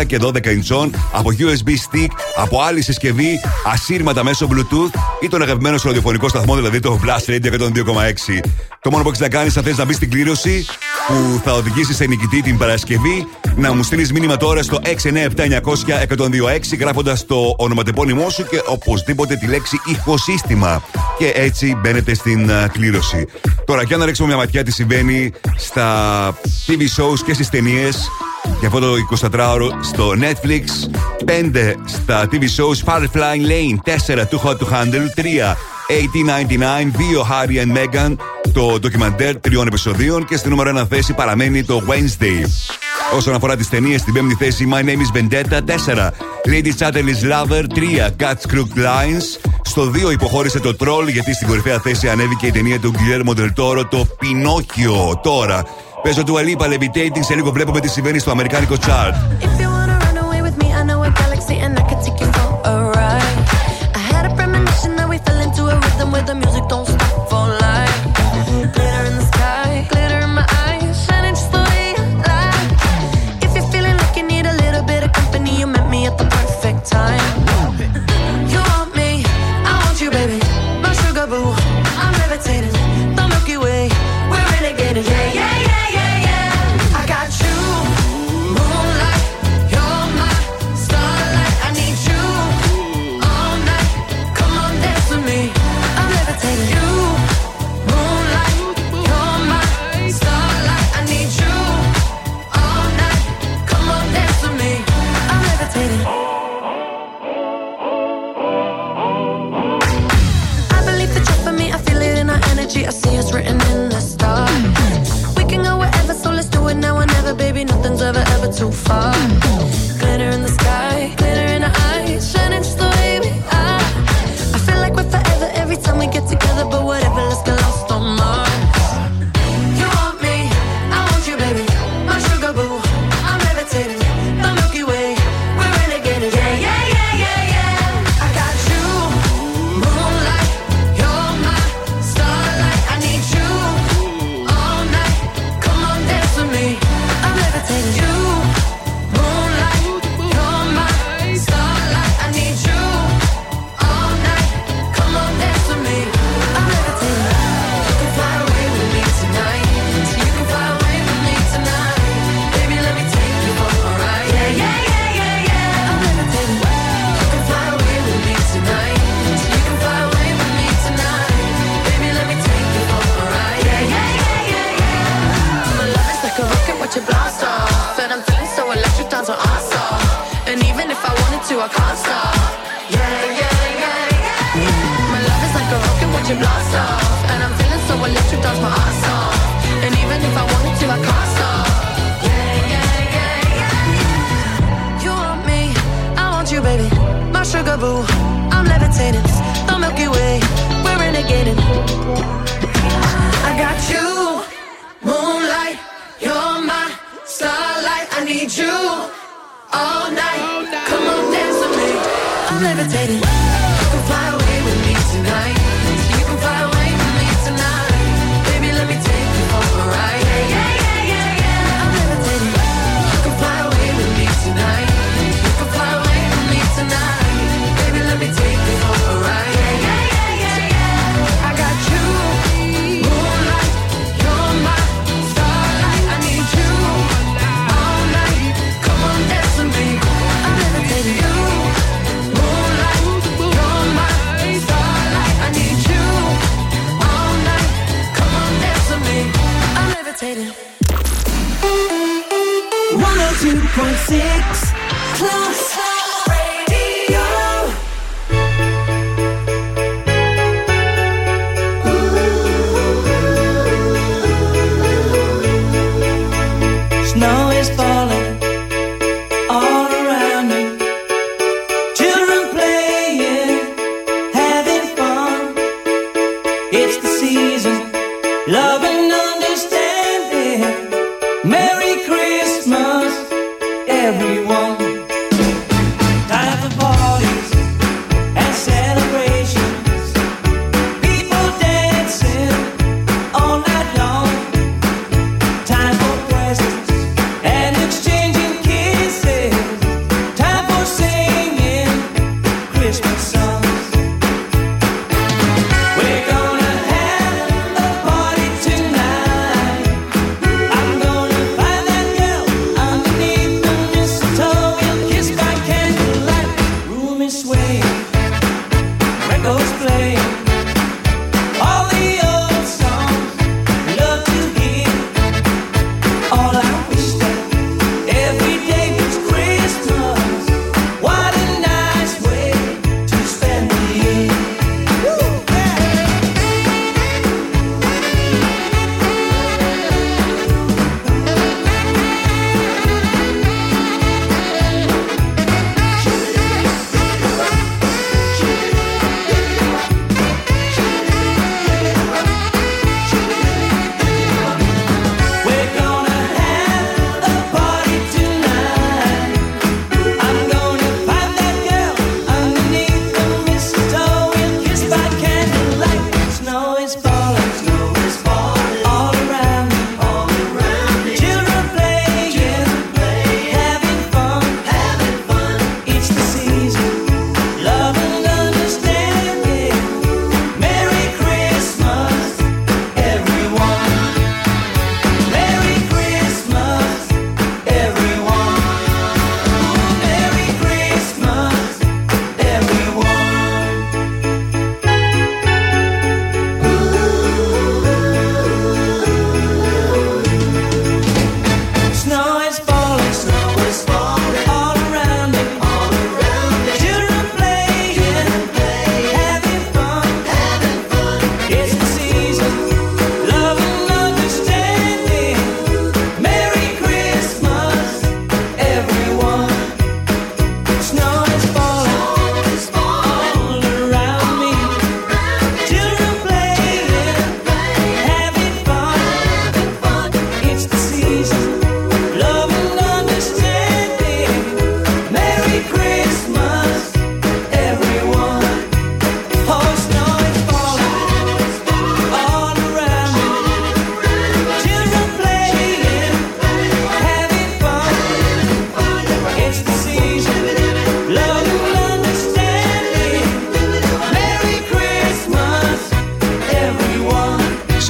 10 0.01 0.07
και 0.07 0.19
12 0.21 0.31
inch 0.35 0.91
από 1.13 1.31
USB 1.39 1.69
stick, 1.69 2.09
από 2.37 2.63
άλλη 2.63 2.83
συσκευή, 2.83 3.41
ασύρματα 3.73 4.25
μέσω 4.25 4.49
Bluetooth 4.51 4.99
ή 5.21 5.29
τον 5.29 5.43
αγαπημένο 5.43 5.79
σου 5.79 5.87
ραδιοφωνικό 5.87 6.29
σταθμό, 6.29 6.55
δηλαδή 6.55 6.81
το 6.81 7.01
Blast 7.05 7.31
Radio 7.31 7.53
102,6. 7.53 8.41
Το 8.81 8.91
μόνο 8.91 9.03
που 9.03 9.09
έχεις 9.09 9.21
να 9.21 9.29
κάνεις, 9.29 9.57
αν 9.57 9.65
θες 9.65 9.77
να 9.77 9.85
μπεις 9.85 9.97
στην 9.97 10.11
κλήρωση 10.11 10.67
που 11.07 11.41
θα 11.45 11.53
οδηγήσεις 11.53 11.97
σε 11.97 12.07
νικητή 12.07 12.43
την 12.43 12.59
Παρασκευή, 12.59 13.27
να 13.59 13.75
μου 13.75 13.83
στείλεις 13.83 14.13
μήνυμα 14.13 14.37
τώρα 14.37 14.63
στο 14.63 14.81
697-900-1026 14.85 16.79
γράφοντας 16.79 17.27
το 17.27 17.55
ονοματεπώνυμό 17.57 18.31
σου 18.31 18.47
και 18.47 18.63
οπωσδήποτε 18.67 19.37
τη 19.37 19.47
λέξη 19.47 19.81
ηχοσύστημα. 19.85 20.83
Και 21.19 21.33
έτσι 21.35 21.77
μπαίνετε 21.81 22.15
στην 22.15 22.51
κλήρωση. 22.73 23.27
Τώρα, 23.65 23.83
για 23.83 23.97
να 23.97 24.05
ρίξουμε 24.05 24.29
μια 24.29 24.37
ματιά 24.37 24.63
τι 24.63 24.73
συμβαίνει 24.73 25.33
στα 25.57 26.31
TV 26.67 26.81
shows 26.81 27.19
και 27.27 27.35
στις 27.35 27.49
ταινίες 27.49 28.09
για 28.59 28.69
αυτό 28.69 28.81
το 28.81 28.95
24ωρο 29.33 29.69
στο 29.83 30.13
Netflix. 30.21 30.65
5 31.25 31.75
στα 31.85 32.29
TV 32.33 32.43
shows 32.43 32.85
Firefly 32.85 33.37
Lane, 33.51 33.77
4 34.21 34.27
του 34.29 34.41
Hot 34.45 34.57
to 34.57 34.67
3 34.67 35.55
1899, 35.89 36.91
δύο 36.97 37.27
Harry 37.31 37.65
and 37.65 37.77
Meghan, 37.77 38.17
το 38.53 38.79
ντοκιμαντέρ 38.79 39.41
τριών 39.41 39.67
επεισοδίων 39.67 40.25
και 40.25 40.37
στη 40.37 40.49
νούμερο 40.49 40.81
1 40.81 40.87
θέση 40.89 41.13
παραμένει 41.13 41.65
το 41.65 41.83
Wednesday. 41.87 42.45
Όσον 43.17 43.35
αφορά 43.35 43.57
τις 43.57 43.69
ταινίες, 43.69 44.01
στην 44.01 44.13
πέμπτη 44.13 44.35
θέση 44.35 44.69
My 44.73 44.81
Name 44.81 44.85
is 44.85 45.19
Vendetta 45.19 45.59
4, 45.95 46.11
Lady 46.47 46.73
Chatterley's 46.79 47.23
Lover 47.31 47.65
3, 47.75 48.09
Cat's 48.19 48.53
Crooked 48.53 48.79
Lines. 48.79 49.51
Στο 49.63 49.91
2 50.09 50.13
υποχώρησε 50.13 50.61
το 50.61 50.77
Troll 50.81 51.13
γιατί 51.13 51.35
στην 51.35 51.47
κορυφαία 51.47 51.79
θέση 51.79 52.09
ανέβηκε 52.09 52.47
η 52.47 52.51
ταινία 52.51 52.79
του 52.81 52.93
Guillermo 52.93 53.39
del 53.39 53.53
Toro, 53.57 53.85
το 53.91 54.07
Pinocchio. 54.21 55.21
Τώρα, 55.23 55.63
παίζω 56.03 56.25
του 56.25 56.39
Αλίπα 56.39 56.67
Levitating, 56.67 57.21
σε 57.21 57.35
λίγο 57.35 57.51
βλέπουμε 57.51 57.81
τι 57.81 57.89
συμβαίνει 57.89 58.19
στο 58.19 58.31
αμερικάνικο 58.31 58.75
chart. 58.75 59.15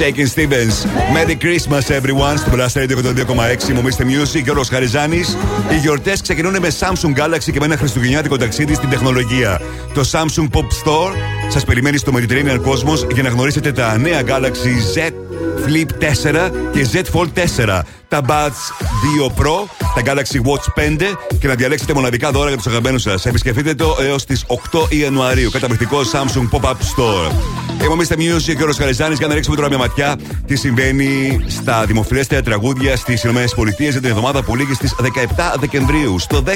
Shaking 0.09 0.27
Stevens. 0.27 0.85
Merry 1.13 1.35
Christmas, 1.35 1.89
everyone. 1.89 2.37
Στο 2.37 2.51
Blast 2.51 2.73
Radio 2.73 2.97
102,6 2.97 3.73
μου 3.73 3.81
Mr. 3.83 4.01
Music. 4.01 4.43
Γιώργος 4.43 4.69
Χαριζάνης. 4.69 5.37
Οι 5.71 5.75
γιορτές 5.75 6.21
ξεκινούν 6.21 6.59
με 6.59 6.71
Samsung 6.79 7.13
Galaxy 7.19 7.51
και 7.51 7.59
με 7.59 7.65
ένα 7.65 7.77
χριστουγεννιάτικο 7.77 8.37
ταξίδι 8.37 8.73
στην 8.73 8.89
τεχνολογία. 8.89 9.61
Το 9.93 10.09
Samsung 10.11 10.47
Pop 10.57 10.63
Store 10.83 11.13
σας 11.47 11.65
περιμένει 11.65 11.97
στο 11.97 12.11
Mediterranean 12.15 12.59
Cosmos 12.61 13.11
για 13.13 13.23
να 13.23 13.29
γνωρίσετε 13.29 13.71
τα 13.71 13.97
νέα 13.97 14.21
Galaxy 14.25 14.97
Z 14.97 15.11
Flip 15.65 15.87
4 16.43 16.51
και 16.73 16.87
Z 16.93 17.19
Fold 17.19 17.29
4 17.67 17.79
τα 18.09 18.21
Buds 18.27 18.59
2 19.25 19.41
Pro, 19.41 19.67
τα 19.95 20.01
Galaxy 20.05 20.37
Watch 20.37 20.97
5 20.99 21.15
και 21.39 21.47
να 21.47 21.55
διαλέξετε 21.55 21.93
μοναδικά 21.93 22.31
δώρα 22.31 22.47
για 22.47 22.57
τους 22.57 22.67
αγαπημένους 22.67 23.01
σας. 23.01 23.25
Επισκεφτείτε 23.25 23.73
το 23.73 23.97
έως 24.01 24.25
τις 24.25 24.45
8 24.47 24.87
Ιανουαρίου. 24.89 25.49
Καταπληκτικό 25.51 26.01
Samsung 26.11 26.49
Pop-Up 26.57 26.71
Store. 26.71 27.31
Είμαι 27.83 27.93
ο 27.93 27.97
Mr. 27.97 28.13
Music 28.13 28.55
και 28.55 28.63
ο 28.63 28.65
Ροσχαριζάνη 28.65 29.15
για 29.15 29.27
να 29.27 29.33
ρίξουμε 29.33 29.55
τώρα 29.55 29.67
μια 29.67 29.77
ματιά 29.77 30.15
τι 30.45 30.55
συμβαίνει 30.55 31.43
στα 31.47 31.85
δημοφιλέστερα 31.85 32.41
τραγούδια 32.41 32.95
στις 32.95 33.23
ΗΠΑ 33.23 33.43
για 33.77 33.91
την 33.91 34.09
εβδομάδα 34.09 34.43
που 34.43 34.55
λήγει 34.55 34.73
στις 34.73 34.95
17 35.01 35.59
Δεκεμβρίου. 35.59 36.19
Στο 36.19 36.43
10 36.45 36.51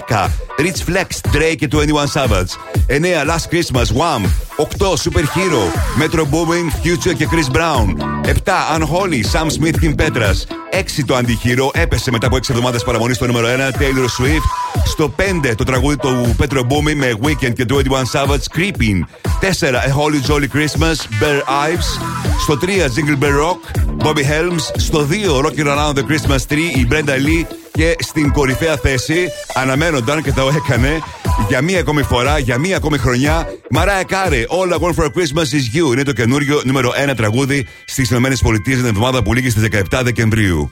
Rich 0.60 0.92
Flex, 0.92 1.36
Drake 1.36 1.56
και 1.58 1.68
21 1.72 1.78
Savage. 2.14 2.52
9 2.88 3.26
Last 3.30 3.48
Christmas, 3.52 3.88
Wham. 3.98 4.22
8 4.58 4.96
Super 4.96 5.26
Hero, 5.36 5.64
Metro 5.98 6.24
Booming, 6.32 6.70
Future 6.84 7.16
και 7.18 7.28
Chris 7.32 7.56
Brown. 7.56 7.88
7 8.26 8.78
Unholy, 8.78 9.24
Sam 9.34 9.48
Smith 9.48 9.80
και 9.80 9.96
Petras. 9.98 10.46
6 10.72 11.04
το 11.06 11.16
αντιχείρο, 11.44 11.72
έπεσε 11.74 12.12
μετά 12.12 12.28
από 12.28 12.36
6 12.36 12.50
εβδομάδες 12.50 12.84
παραμονής 12.84 13.16
στο 13.16 13.26
νούμερο 13.26 13.48
1, 13.48 13.72
Taylor 13.72 14.22
Swift. 14.22 14.46
Στο 14.86 15.14
5 15.18 15.56
το 15.56 15.64
τραγούδι 15.64 15.98
του 15.98 16.36
Petro 16.40 16.60
Booming 16.60 16.96
με 16.96 17.14
Weekend 17.24 17.54
και 17.54 17.66
21 17.70 17.76
Savage, 18.12 18.58
Creeping. 18.58 19.00
4 19.40 19.76
A 19.76 19.92
Holy 19.98 20.20
Jolly 20.30 20.48
Christmas, 20.56 20.98
Bear 21.22 21.40
Ives. 21.68 21.90
Στο 22.42 22.58
3 22.62 22.66
Jingle 22.68 23.24
Bell 23.24 23.36
Rock, 23.44 23.62
Bobby 24.06 24.22
Helms. 24.22 24.64
Στο 24.76 25.08
2 25.10 25.42
Rocking 25.46 25.68
Around 25.68 25.94
the 25.94 26.04
Christmas 26.04 26.42
Tree, 26.50 26.78
η 26.78 26.88
Brenda 26.92 27.16
Lee. 27.28 27.46
Και 27.72 27.96
στην 28.00 28.32
κορυφαία 28.32 28.78
θέση 28.78 29.28
αναμένονταν 29.54 30.24
και 30.24 30.32
το 30.32 30.52
έκανε 30.56 31.02
για 31.48 31.62
μία 31.62 31.80
ακόμη 31.80 32.04
φορά, 32.04 32.38
για 32.40 32.58
μία 32.58 32.78
ακόμη 32.78 32.98
χρονιά. 32.98 33.48
Μαράια 33.70 34.04
Κάρε, 34.04 34.46
All 34.50 34.74
I 34.74 34.78
Want 34.78 35.04
for 35.04 35.06
Christmas 35.06 35.48
is 35.54 35.78
You. 35.78 35.92
Είναι 35.92 36.04
το 36.04 36.14
καινούριο 36.14 36.62
νούμερο 36.64 36.92
1 37.12 37.16
τραγούδι 37.16 37.68
στις 37.86 38.10
ΗΠΑ 38.12 38.30
την 38.64 38.86
εβδομάδα 38.86 39.24
που 39.24 39.34
λήγει 39.34 39.50
στις 39.50 39.64
17 39.92 40.02
Δεκεμβρίου. 40.04 40.72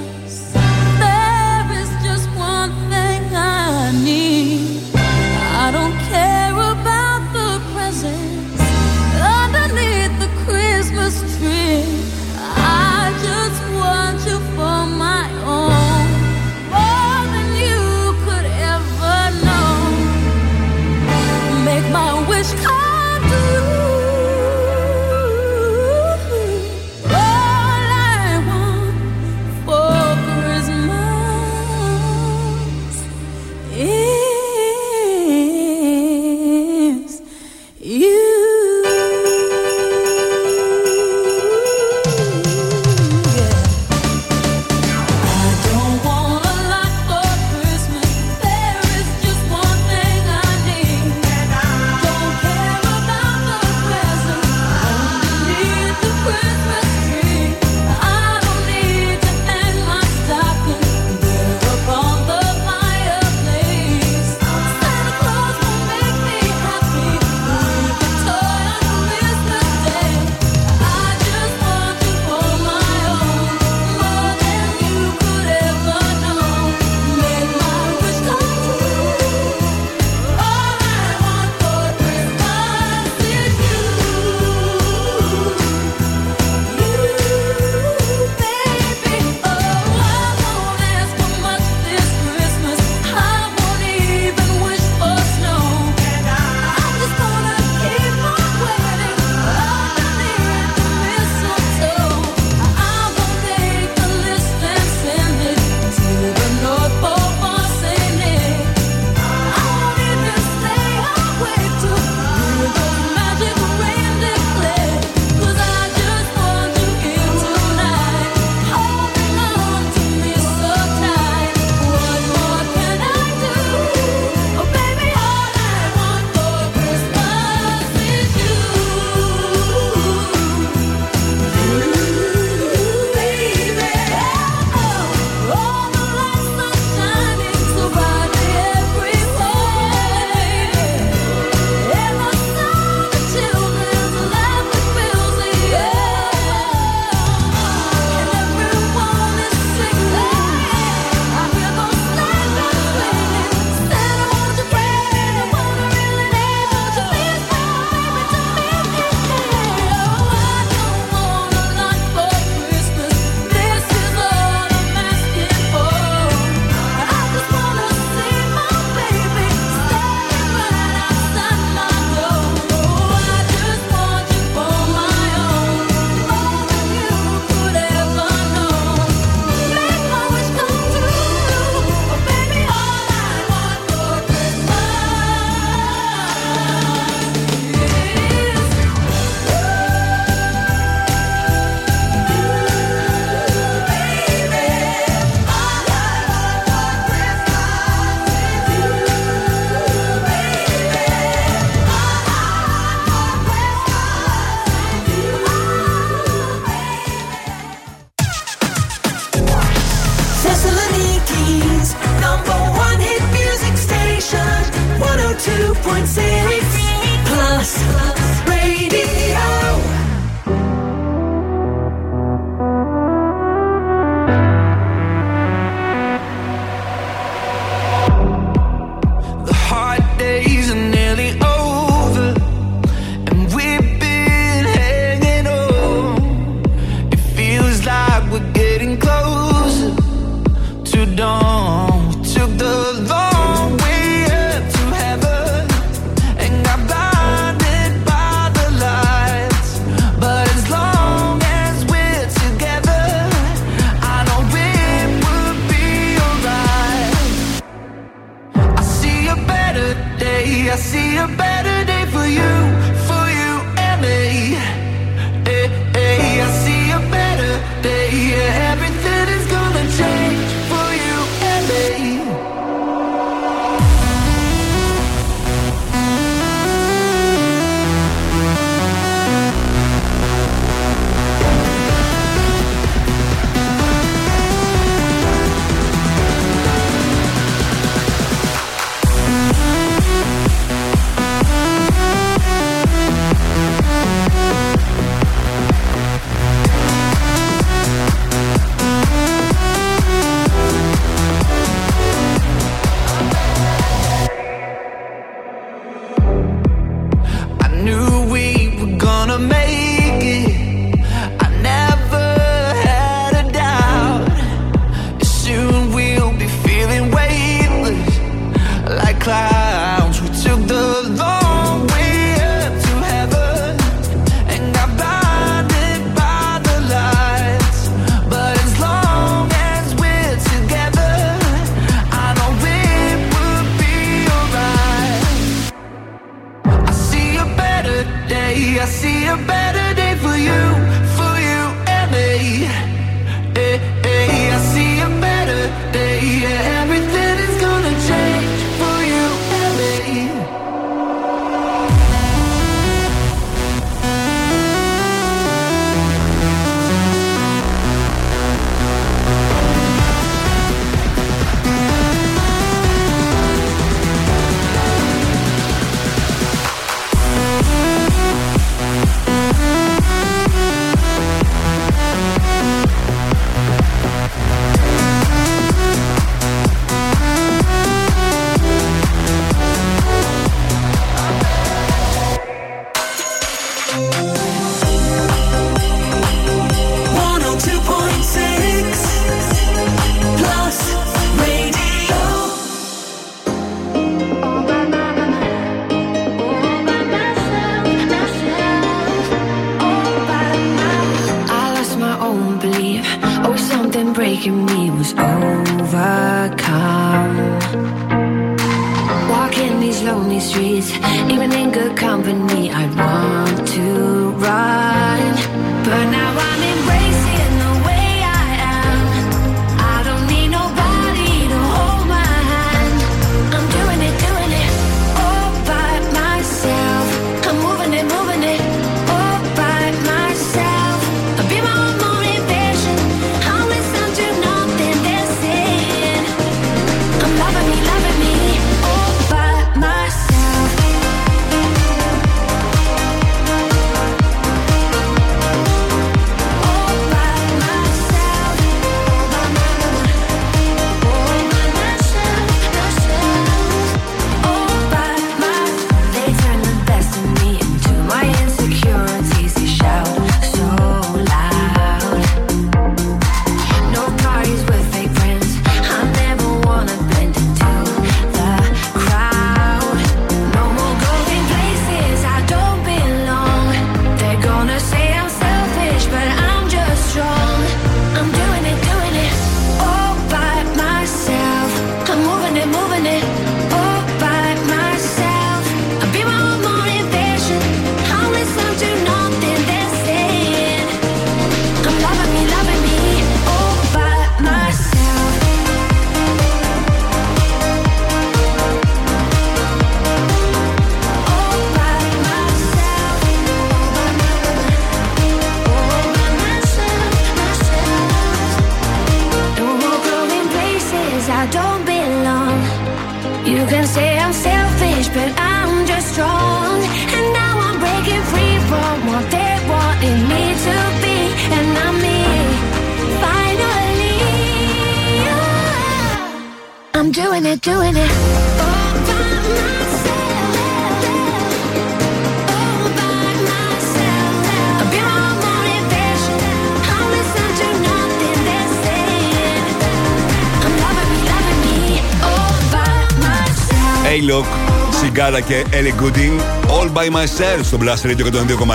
Σιγκάρα 545.31 545.47
και 545.47 545.65
Ellie 545.71 546.03
Gooding. 546.03 546.39
All 546.69 546.87
by 546.97 547.07
myself 547.07 547.63
στο 547.63 547.77
Blast 547.81 548.07
Radio 548.09 548.25
102,6. 548.25 548.65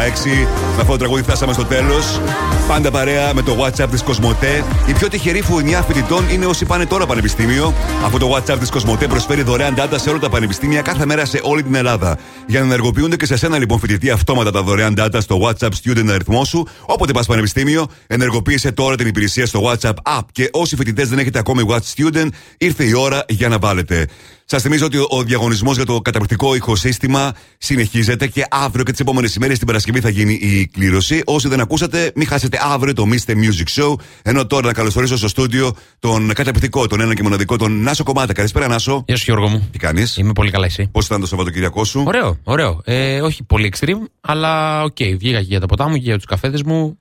Με 0.75 0.81
αυτό 0.81 0.93
το 0.93 0.97
τραγούδι 0.97 1.23
φτάσαμε 1.23 1.53
στο 1.53 1.65
τέλος. 1.65 2.21
Πάντα 2.69 2.91
παρέα 2.91 3.35
με 3.35 3.43
το 3.43 3.57
WhatsApp 3.65 3.89
της 3.91 4.03
Κοσμοτέ. 4.03 4.65
Η 4.87 4.93
πιο 4.93 5.09
τυχερή 5.09 5.43
φουνιά 5.43 5.83
φοιτητών 5.83 6.29
είναι 6.33 6.47
όσοι 6.47 6.65
πάνε 6.65 6.87
τώρα 6.87 7.07
πανεπιστήμιο. 7.07 7.75
Αυτό 8.05 8.19
το 8.19 8.35
WhatsApp 8.35 8.59
της 8.59 8.71
Κοσμοτέ 8.71 9.07
προσφέρει 9.07 9.43
δωρεάν 9.43 9.75
data 9.79 9.95
σε 9.97 10.11
όλα 10.11 10.19
τα 10.19 10.29
πανεπιστήμια 10.29 10.83
κάθε 10.83 11.07
μέρα 11.07 11.25
σε 11.25 11.41
όλη 11.43 11.63
την 11.63 11.75
Ελλάδα. 11.75 12.19
Για 12.47 12.61
να 12.61 12.67
ενεργοποιούνται 12.67 13.17
και 13.17 13.27
σε 13.27 13.37
σένα 13.37 13.59
λοιπόν 13.59 13.79
φοιτητή 13.79 14.11
αυτόματα 14.11 14.51
τα 14.51 14.63
δωρεάν 14.63 14.95
data 14.99 15.19
στο 15.19 15.41
WhatsApp 15.43 15.71
student 15.85 16.09
αριθμό 16.09 16.45
σου. 16.45 16.69
Όποτε 16.87 17.13
πας 17.13 17.27
πανεπιστήμιο, 17.27 17.87
ενεργοποίησε 18.07 18.73
τώρα 18.73 18.97
την 18.97 19.07
υπηρεσία 19.07 19.47
στο 19.47 19.61
WhatsApp 19.71 19.95
app. 20.19 20.25
Και 20.33 20.49
όσοι 20.53 20.77
φοιτητές 20.77 21.09
δεν 21.09 21.19
έχετε 21.19 21.39
ακόμη 21.39 21.63
Watch 21.69 21.95
Student, 21.97 22.29
ήρθε 22.59 22.85
η 22.85 22.93
ώρα 22.95 23.25
για 23.29 23.49
να 23.49 23.59
βάλετε. 23.59 24.07
Σας 24.49 24.63
θυμίζω 24.63 24.85
ότι 24.85 24.97
ο 25.09 25.23
διαγωνισμός 25.23 25.77
για 25.77 25.85
το 25.85 26.01
καταπληκτικό 26.01 26.55
ηχοσύστημα 26.55 27.33
συνεχίζεται 27.59 28.27
και 28.27 28.47
αύριο 28.51 28.85
και 28.85 28.91
τις 28.91 29.01
επόμενες 29.01 29.35
ημέρες 29.35 29.59
την 29.59 29.67
Παρασκευή 29.67 30.01
θα 30.01 30.09
γίνει 30.09 30.33
η 30.33 30.67
κλήρωση. 30.67 31.23
Όσοι 31.25 31.49
δεν 31.49 31.61
ακούσατε, 31.61 32.13
μην 32.15 32.27
χάσετε 32.27 32.59
αύριο 32.63 32.93
το 32.93 33.05
Mr. 33.11 33.31
Music 33.33 33.83
Show. 33.83 33.95
Ενώ 34.23 34.47
τώρα 34.47 34.67
να 34.67 34.73
καλωσορίσω 34.73 35.17
στο 35.17 35.29
στούντιο 35.29 35.77
τον 35.99 36.33
καταπληκτικό, 36.33 36.87
τον 36.87 37.01
ένα 37.01 37.15
και 37.15 37.23
μοναδικό, 37.23 37.57
τον 37.57 37.83
Νάσο 37.83 38.05
Κομμάτα. 38.05 38.33
Καλησπέρα, 38.33 38.69
Νάσο. 38.69 39.05
Γεια 39.07 39.17
σου, 39.17 39.25
Γιώργο 39.27 39.49
μου. 39.49 39.69
Τι 39.73 39.79
κάνεις; 39.79 40.17
Είμαι 40.17 40.33
πολύ 40.33 40.51
καλά, 40.51 40.67
εσύ. 40.67 40.89
Πώς 40.93 41.07
ήταν 41.07 41.21
το 41.21 41.27
Σαββατοκύριακό 41.27 41.85
σου; 41.85 42.03
Ωραίο, 42.07 42.39
ωραίο. 42.45 42.81
Ε, 42.85 43.21
όχι 43.21 43.43
πολύ 43.43 43.73
extreme, 43.77 44.09
αλλά 44.21 44.83
OK. 44.83 44.97
Okay. 44.99 45.17
Βγήκα 45.19 45.39
και 45.39 45.47
για 45.49 45.61
τα 45.61 45.67
ποτά 45.67 45.89
μου 45.89 45.95
και 45.95 46.01
για 46.03 46.17
τους 46.17 46.27
καφέδες 46.27 46.63
μου. 46.63 46.99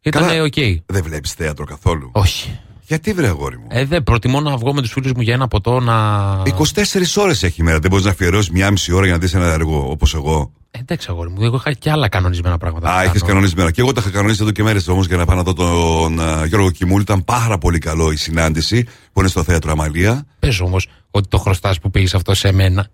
Ήταν 0.00 0.26
Καλά. 0.26 0.42
οκ. 0.42 0.54
Δεν 0.86 1.02
βλέπεις 1.02 1.32
θέατρο 1.32 1.64
καθόλου; 1.64 2.10
Όχι. 2.12 2.58
Γιατί 2.88 3.12
βρε 3.12 3.26
αγόρι 3.26 3.58
μου; 3.58 3.66
Ε, 3.70 3.84
δεν 3.84 4.02
προτιμώ 4.02 4.40
να 4.40 4.56
βγω 4.56 4.74
με 4.74 4.80
τους 4.80 4.92
φίλους 4.92 5.12
μου 5.12 5.22
για 5.22 5.34
ένα 5.34 5.48
ποτό 5.48 5.80
να. 5.80 6.42
24 6.42 7.16
ώρες 7.16 7.42
έχει 7.42 7.60
η 7.60 7.64
μέρα. 7.64 7.78
Δεν 7.78 7.90
μπορείς 7.90 8.04
να 8.04 8.10
αφιερώσεις 8.10 8.50
μια 8.50 8.70
μισή 8.70 8.92
ώρα 8.92 9.04
για 9.04 9.14
να 9.14 9.20
δεις 9.20 9.34
ένα 9.34 9.52
έργο 9.52 9.90
όπως 9.90 10.14
εγώ. 10.14 10.52
Ε, 10.78 10.80
εντάξει, 10.80 11.06
αγόρι 11.10 11.30
μου. 11.30 11.42
Εγώ 11.42 11.56
είχα 11.56 11.72
και 11.72 11.90
άλλα 11.90 12.08
κανονισμένα 12.08 12.58
πράγματα. 12.58 12.90
Α, 12.90 12.96
να 12.96 13.02
είχες 13.02 13.20
κάνω. 13.20 13.26
κανονισμένα. 13.26 13.70
Και 13.70 13.80
εγώ 13.80 13.92
τα 13.92 14.00
είχα 14.00 14.10
κανονίσει 14.10 14.42
εδώ 14.42 14.50
και 14.50 14.62
μέρες 14.62 14.88
όμως 14.88 15.06
για 15.06 15.16
να 15.16 15.24
πάω 15.24 15.36
να 15.36 15.42
δω 15.42 15.52
τον 15.52 16.20
α, 16.20 16.44
Γιώργο 16.46 16.70
Κιμούλη. 16.70 17.02
Ήταν 17.02 17.24
πάρα 17.24 17.58
πολύ 17.58 17.78
καλό 17.78 18.10
η 18.12 18.16
συνάντηση 18.16 18.84
που 19.12 19.20
είναι 19.20 19.28
στο 19.28 19.42
θέατρο 19.42 19.70
Αμαλία. 19.70 20.26
Πες 20.38 20.60
όμως 20.60 20.88
ότι 21.10 21.28
το 21.28 21.38
χρωστάς 21.38 21.78
που 21.78 21.90
πήγες 21.90 22.14
αυτό 22.14 22.34
σε 22.34 22.52
μένα. 22.52 22.88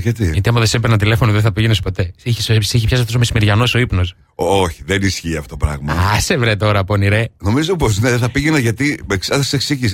Γιατί; 0.00 0.30
Γιατί 0.30 0.48
άμα 0.48 0.58
δεν 0.58 0.68
σε 0.68 0.76
έπαιρνα 0.76 0.96
τηλέφωνο 0.96 1.32
δεν 1.32 1.40
θα 1.40 1.52
πήγαινες 1.52 1.80
ποτέ. 1.80 2.12
Είχε 2.22 2.54
είχε 2.54 2.86
πιάσει 2.86 3.02
αυτός 3.02 3.14
ο 3.14 3.18
μεσημεριανός 3.18 3.74
ο 3.74 3.78
ύπνος. 3.78 4.14
Όχι, 4.34 4.82
δεν 4.86 5.02
ισχύει 5.02 5.36
αυτό 5.36 5.56
το 5.56 5.66
πράγμα. 5.66 5.92
Α, 5.92 6.20
σε 6.20 6.36
βρε 6.36 6.56
τώρα, 6.56 6.84
πονηρέ. 6.84 7.24
Νομίζω 7.42 7.76
πως 7.76 7.98
ναι, 7.98 8.10
δεν 8.10 8.18
θα 8.18 8.30
πήγαινα 8.30 8.58
γιατί. 8.58 9.04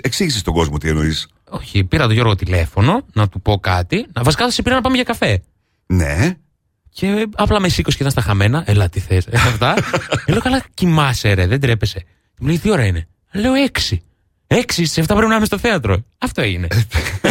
Εξήγησες 0.03 0.41
στον 0.41 0.55
κόσμο 0.55 0.79
τι 0.79 0.89
εννοείς. 0.89 1.29
Όχι, 1.51 1.85
πήρα 1.85 2.05
τον 2.05 2.13
Γιώργο 2.13 2.35
τηλέφωνο 2.35 3.05
να 3.13 3.29
του 3.29 3.41
πω 3.41 3.59
κάτι. 3.59 4.07
Να 4.13 4.23
βασικά 4.23 4.45
θα 4.45 4.51
σε 4.51 4.63
πήρα 4.63 4.75
να 4.75 4.81
πάμε 4.81 4.95
για 4.95 5.05
καφέ. 5.05 5.43
Ναι. 5.87 6.37
Και 6.97 7.27
απλά 7.35 7.61
με 7.61 7.69
σήκωσε 7.69 7.97
και 7.97 8.03
ήταν 8.03 8.13
στα 8.13 8.31
χαμένα. 8.31 8.63
Έλα, 8.67 8.89
τι 8.89 9.01
θες. 9.01 9.27
Αυτά. 9.33 9.75
Λέω 10.29 10.41
καλά, 10.41 10.63
κοιμάσαι, 10.75 11.33
ρε, 11.33 11.47
δεν 11.47 11.61
τρέπεσαι. 11.61 12.05
Μου 12.41 12.47
λέει, 12.47 12.59
τι 12.59 12.71
ώρα 12.71 12.85
είναι; 12.85 13.07
Λέω 13.33 13.55
έξι. 13.55 14.03
Έξι, 14.47 14.85
σε 14.85 15.01
αυτά 15.01 15.15
πρέπει 15.15 15.31
να 15.31 15.37
είμαι 15.37 15.45
στο 15.45 15.59
θέατρο. 15.59 16.05
Αυτό 16.19 16.41
έγινε. 16.43 16.67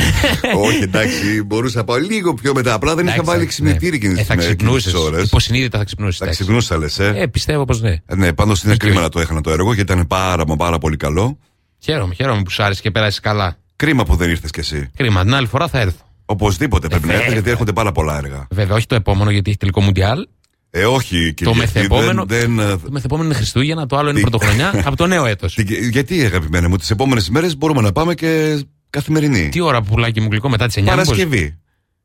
Όχι, 0.68 0.84
εντάξει, 0.84 1.44
μπορούσα 1.44 1.78
να 1.78 1.84
πάω 1.84 1.98
λίγο 1.98 2.34
πιο 2.34 2.54
μετά. 2.54 2.74
Απλά 2.74 2.96
δεν 2.96 3.06
είχα 3.06 3.14
Εντάξει, 3.14 3.32
βάλει 3.32 3.44
ναι. 3.44 3.50
ξυπνητήρι 3.50 3.96
εκείνη 3.96 4.20
Ε, 4.20 4.24
θα 4.24 4.36
τις 4.36 4.46
ξυπνούσες. 4.46 4.94
ώρες. 4.94 5.26
Υποσυνείδητα 5.26 5.78
θα 5.78 5.84
ξυπνούσες. 5.84 6.18
Θα 6.18 6.26
ξυπνούσα, 6.28 6.78
λε. 6.78 6.86
Ε. 6.98 7.22
Ε, 7.22 7.28
πιστεύω 7.28 7.66
πως 7.66 7.82
ναι. 7.82 7.96
Ε, 8.06 8.16
ναι, 8.16 8.34
πάντως 8.34 8.64
είναι 8.64 8.76
κρίμα 8.78 9.02
να 9.02 9.10
το 9.10 9.20
έχανα 9.20 9.42
το 9.42 9.52
έργο 9.52 9.74
γιατί 9.74 9.94
ήταν 9.94 10.08
πάρα, 10.08 10.48
μα 10.48 10.56
πάρα 10.56 10.78
πολύ 10.78 10.98
καλό. 10.98 11.38
Χαίρομαι, 11.80 12.14
χαίρομαι 12.14 12.42
που 12.42 12.50
σου 12.50 12.64
άρεσε 12.64 12.82
και 12.82 12.92
πέρασες 12.92 13.20
καλά. 13.20 13.58
Κρίμα 13.76 14.06
που 14.06 14.16
δεν 14.16 14.30
ήρθες 14.30 14.50
κι 14.52 14.60
εσύ. 14.60 14.90
Κρίμα, 14.98 15.24
την 15.24 15.34
άλλη 15.34 15.48
φορά 15.48 15.68
θα 15.68 15.80
έρθω. 15.80 16.06
Οπωσδήποτε 16.26 16.88
πρέπει 16.88 17.06
να 17.06 17.12
έρθει 17.12 17.24
βέβαια. 17.24 17.34
γιατί 17.40 17.50
έρχονται 17.50 17.74
πάρα 17.74 17.92
πολλά 17.92 18.18
έργα. 18.18 18.48
Βέβαια, 18.50 18.76
όχι 18.76 18.86
το 18.86 18.96
επόμενο 18.96 19.32
γιατί 19.32 19.50
έχει 19.50 19.60
τελικό 19.60 19.82
Μουντιάλ. 19.82 20.28
Ε, 20.70 20.86
όχι, 20.86 21.34
Το 21.34 21.34
Κυριακή, 21.34 21.58
μεθεπόμενο. 21.60 22.26
Δεν, 22.26 22.56
δεν, 22.56 22.60
ε, 22.70 22.78
Το 22.78 22.92
μεθεπόμενο 22.92 23.28
είναι 23.28 23.38
Χριστούγεννα, 23.38 23.86
το 23.86 23.98
άλλο 23.98 24.10
είναι 24.10 24.18
Τι- 24.20 24.30
Πρωτοχρονιά 24.30 24.70
από 24.88 24.96
το 24.96 25.08
νέο 25.08 25.26
έτος. 25.26 25.54
Τι- 25.54 25.90
γιατί, 25.90 26.26
αγαπημένα 26.26 26.70
μου, 26.70 26.78
τις 26.78 26.90
επόμενες 26.90 27.30
μέρε 27.30 27.48
μπορούμε 27.58 27.82
να 27.82 27.92
πάμε 27.92 28.14
και 28.14 28.62
καθημερινή. 28.90 29.50
Τι 29.50 29.60
ώρα 29.60 29.82
που 29.82 29.90
πουλάκι 29.90 30.22
μου 30.22 30.28
γλυκό 30.32 30.50
μετά 30.50 30.66
τις 30.68 30.76
9 30.78 30.86
Παρασκευή. 30.86 31.60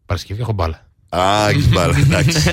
Παρασκευή 0.06 0.40
έχω 0.40 0.52
μπάλα. 0.52 0.86
Α, 1.08 1.48
έχεις 1.48 1.68
μπάλα, 1.68 1.96
εντάξει. 2.06 2.50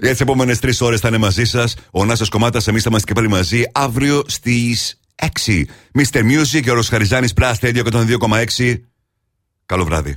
Για 0.00 0.10
τις 0.10 0.20
επόμενες 0.20 0.58
τρεις 0.58 0.80
ώρες 0.80 1.00
θα 1.00 1.08
είναι 1.08 1.18
μαζί 1.18 1.44
σας 1.44 1.74
ο 1.90 2.04
Νάσος 2.04 2.28
Κομμάτας. 2.28 2.66
Εμείς 2.68 2.82
θα 2.82 2.88
είμαστε 2.90 3.06
και 3.12 3.14
πάλι 3.20 3.28
μαζί 3.28 3.62
αύριο 3.72 4.22
στις 4.26 5.00
6. 5.46 5.64
Mr. 5.98 6.18
Music 6.18 6.60
και 6.62 6.70
ο 6.70 6.74
Ροσχαριζάνη 6.74 7.28
Plus 7.40 7.52
Radio 7.60 7.82
102,6. 7.92 8.74
Καλό 9.66 9.84
βράδυ. 9.84 10.08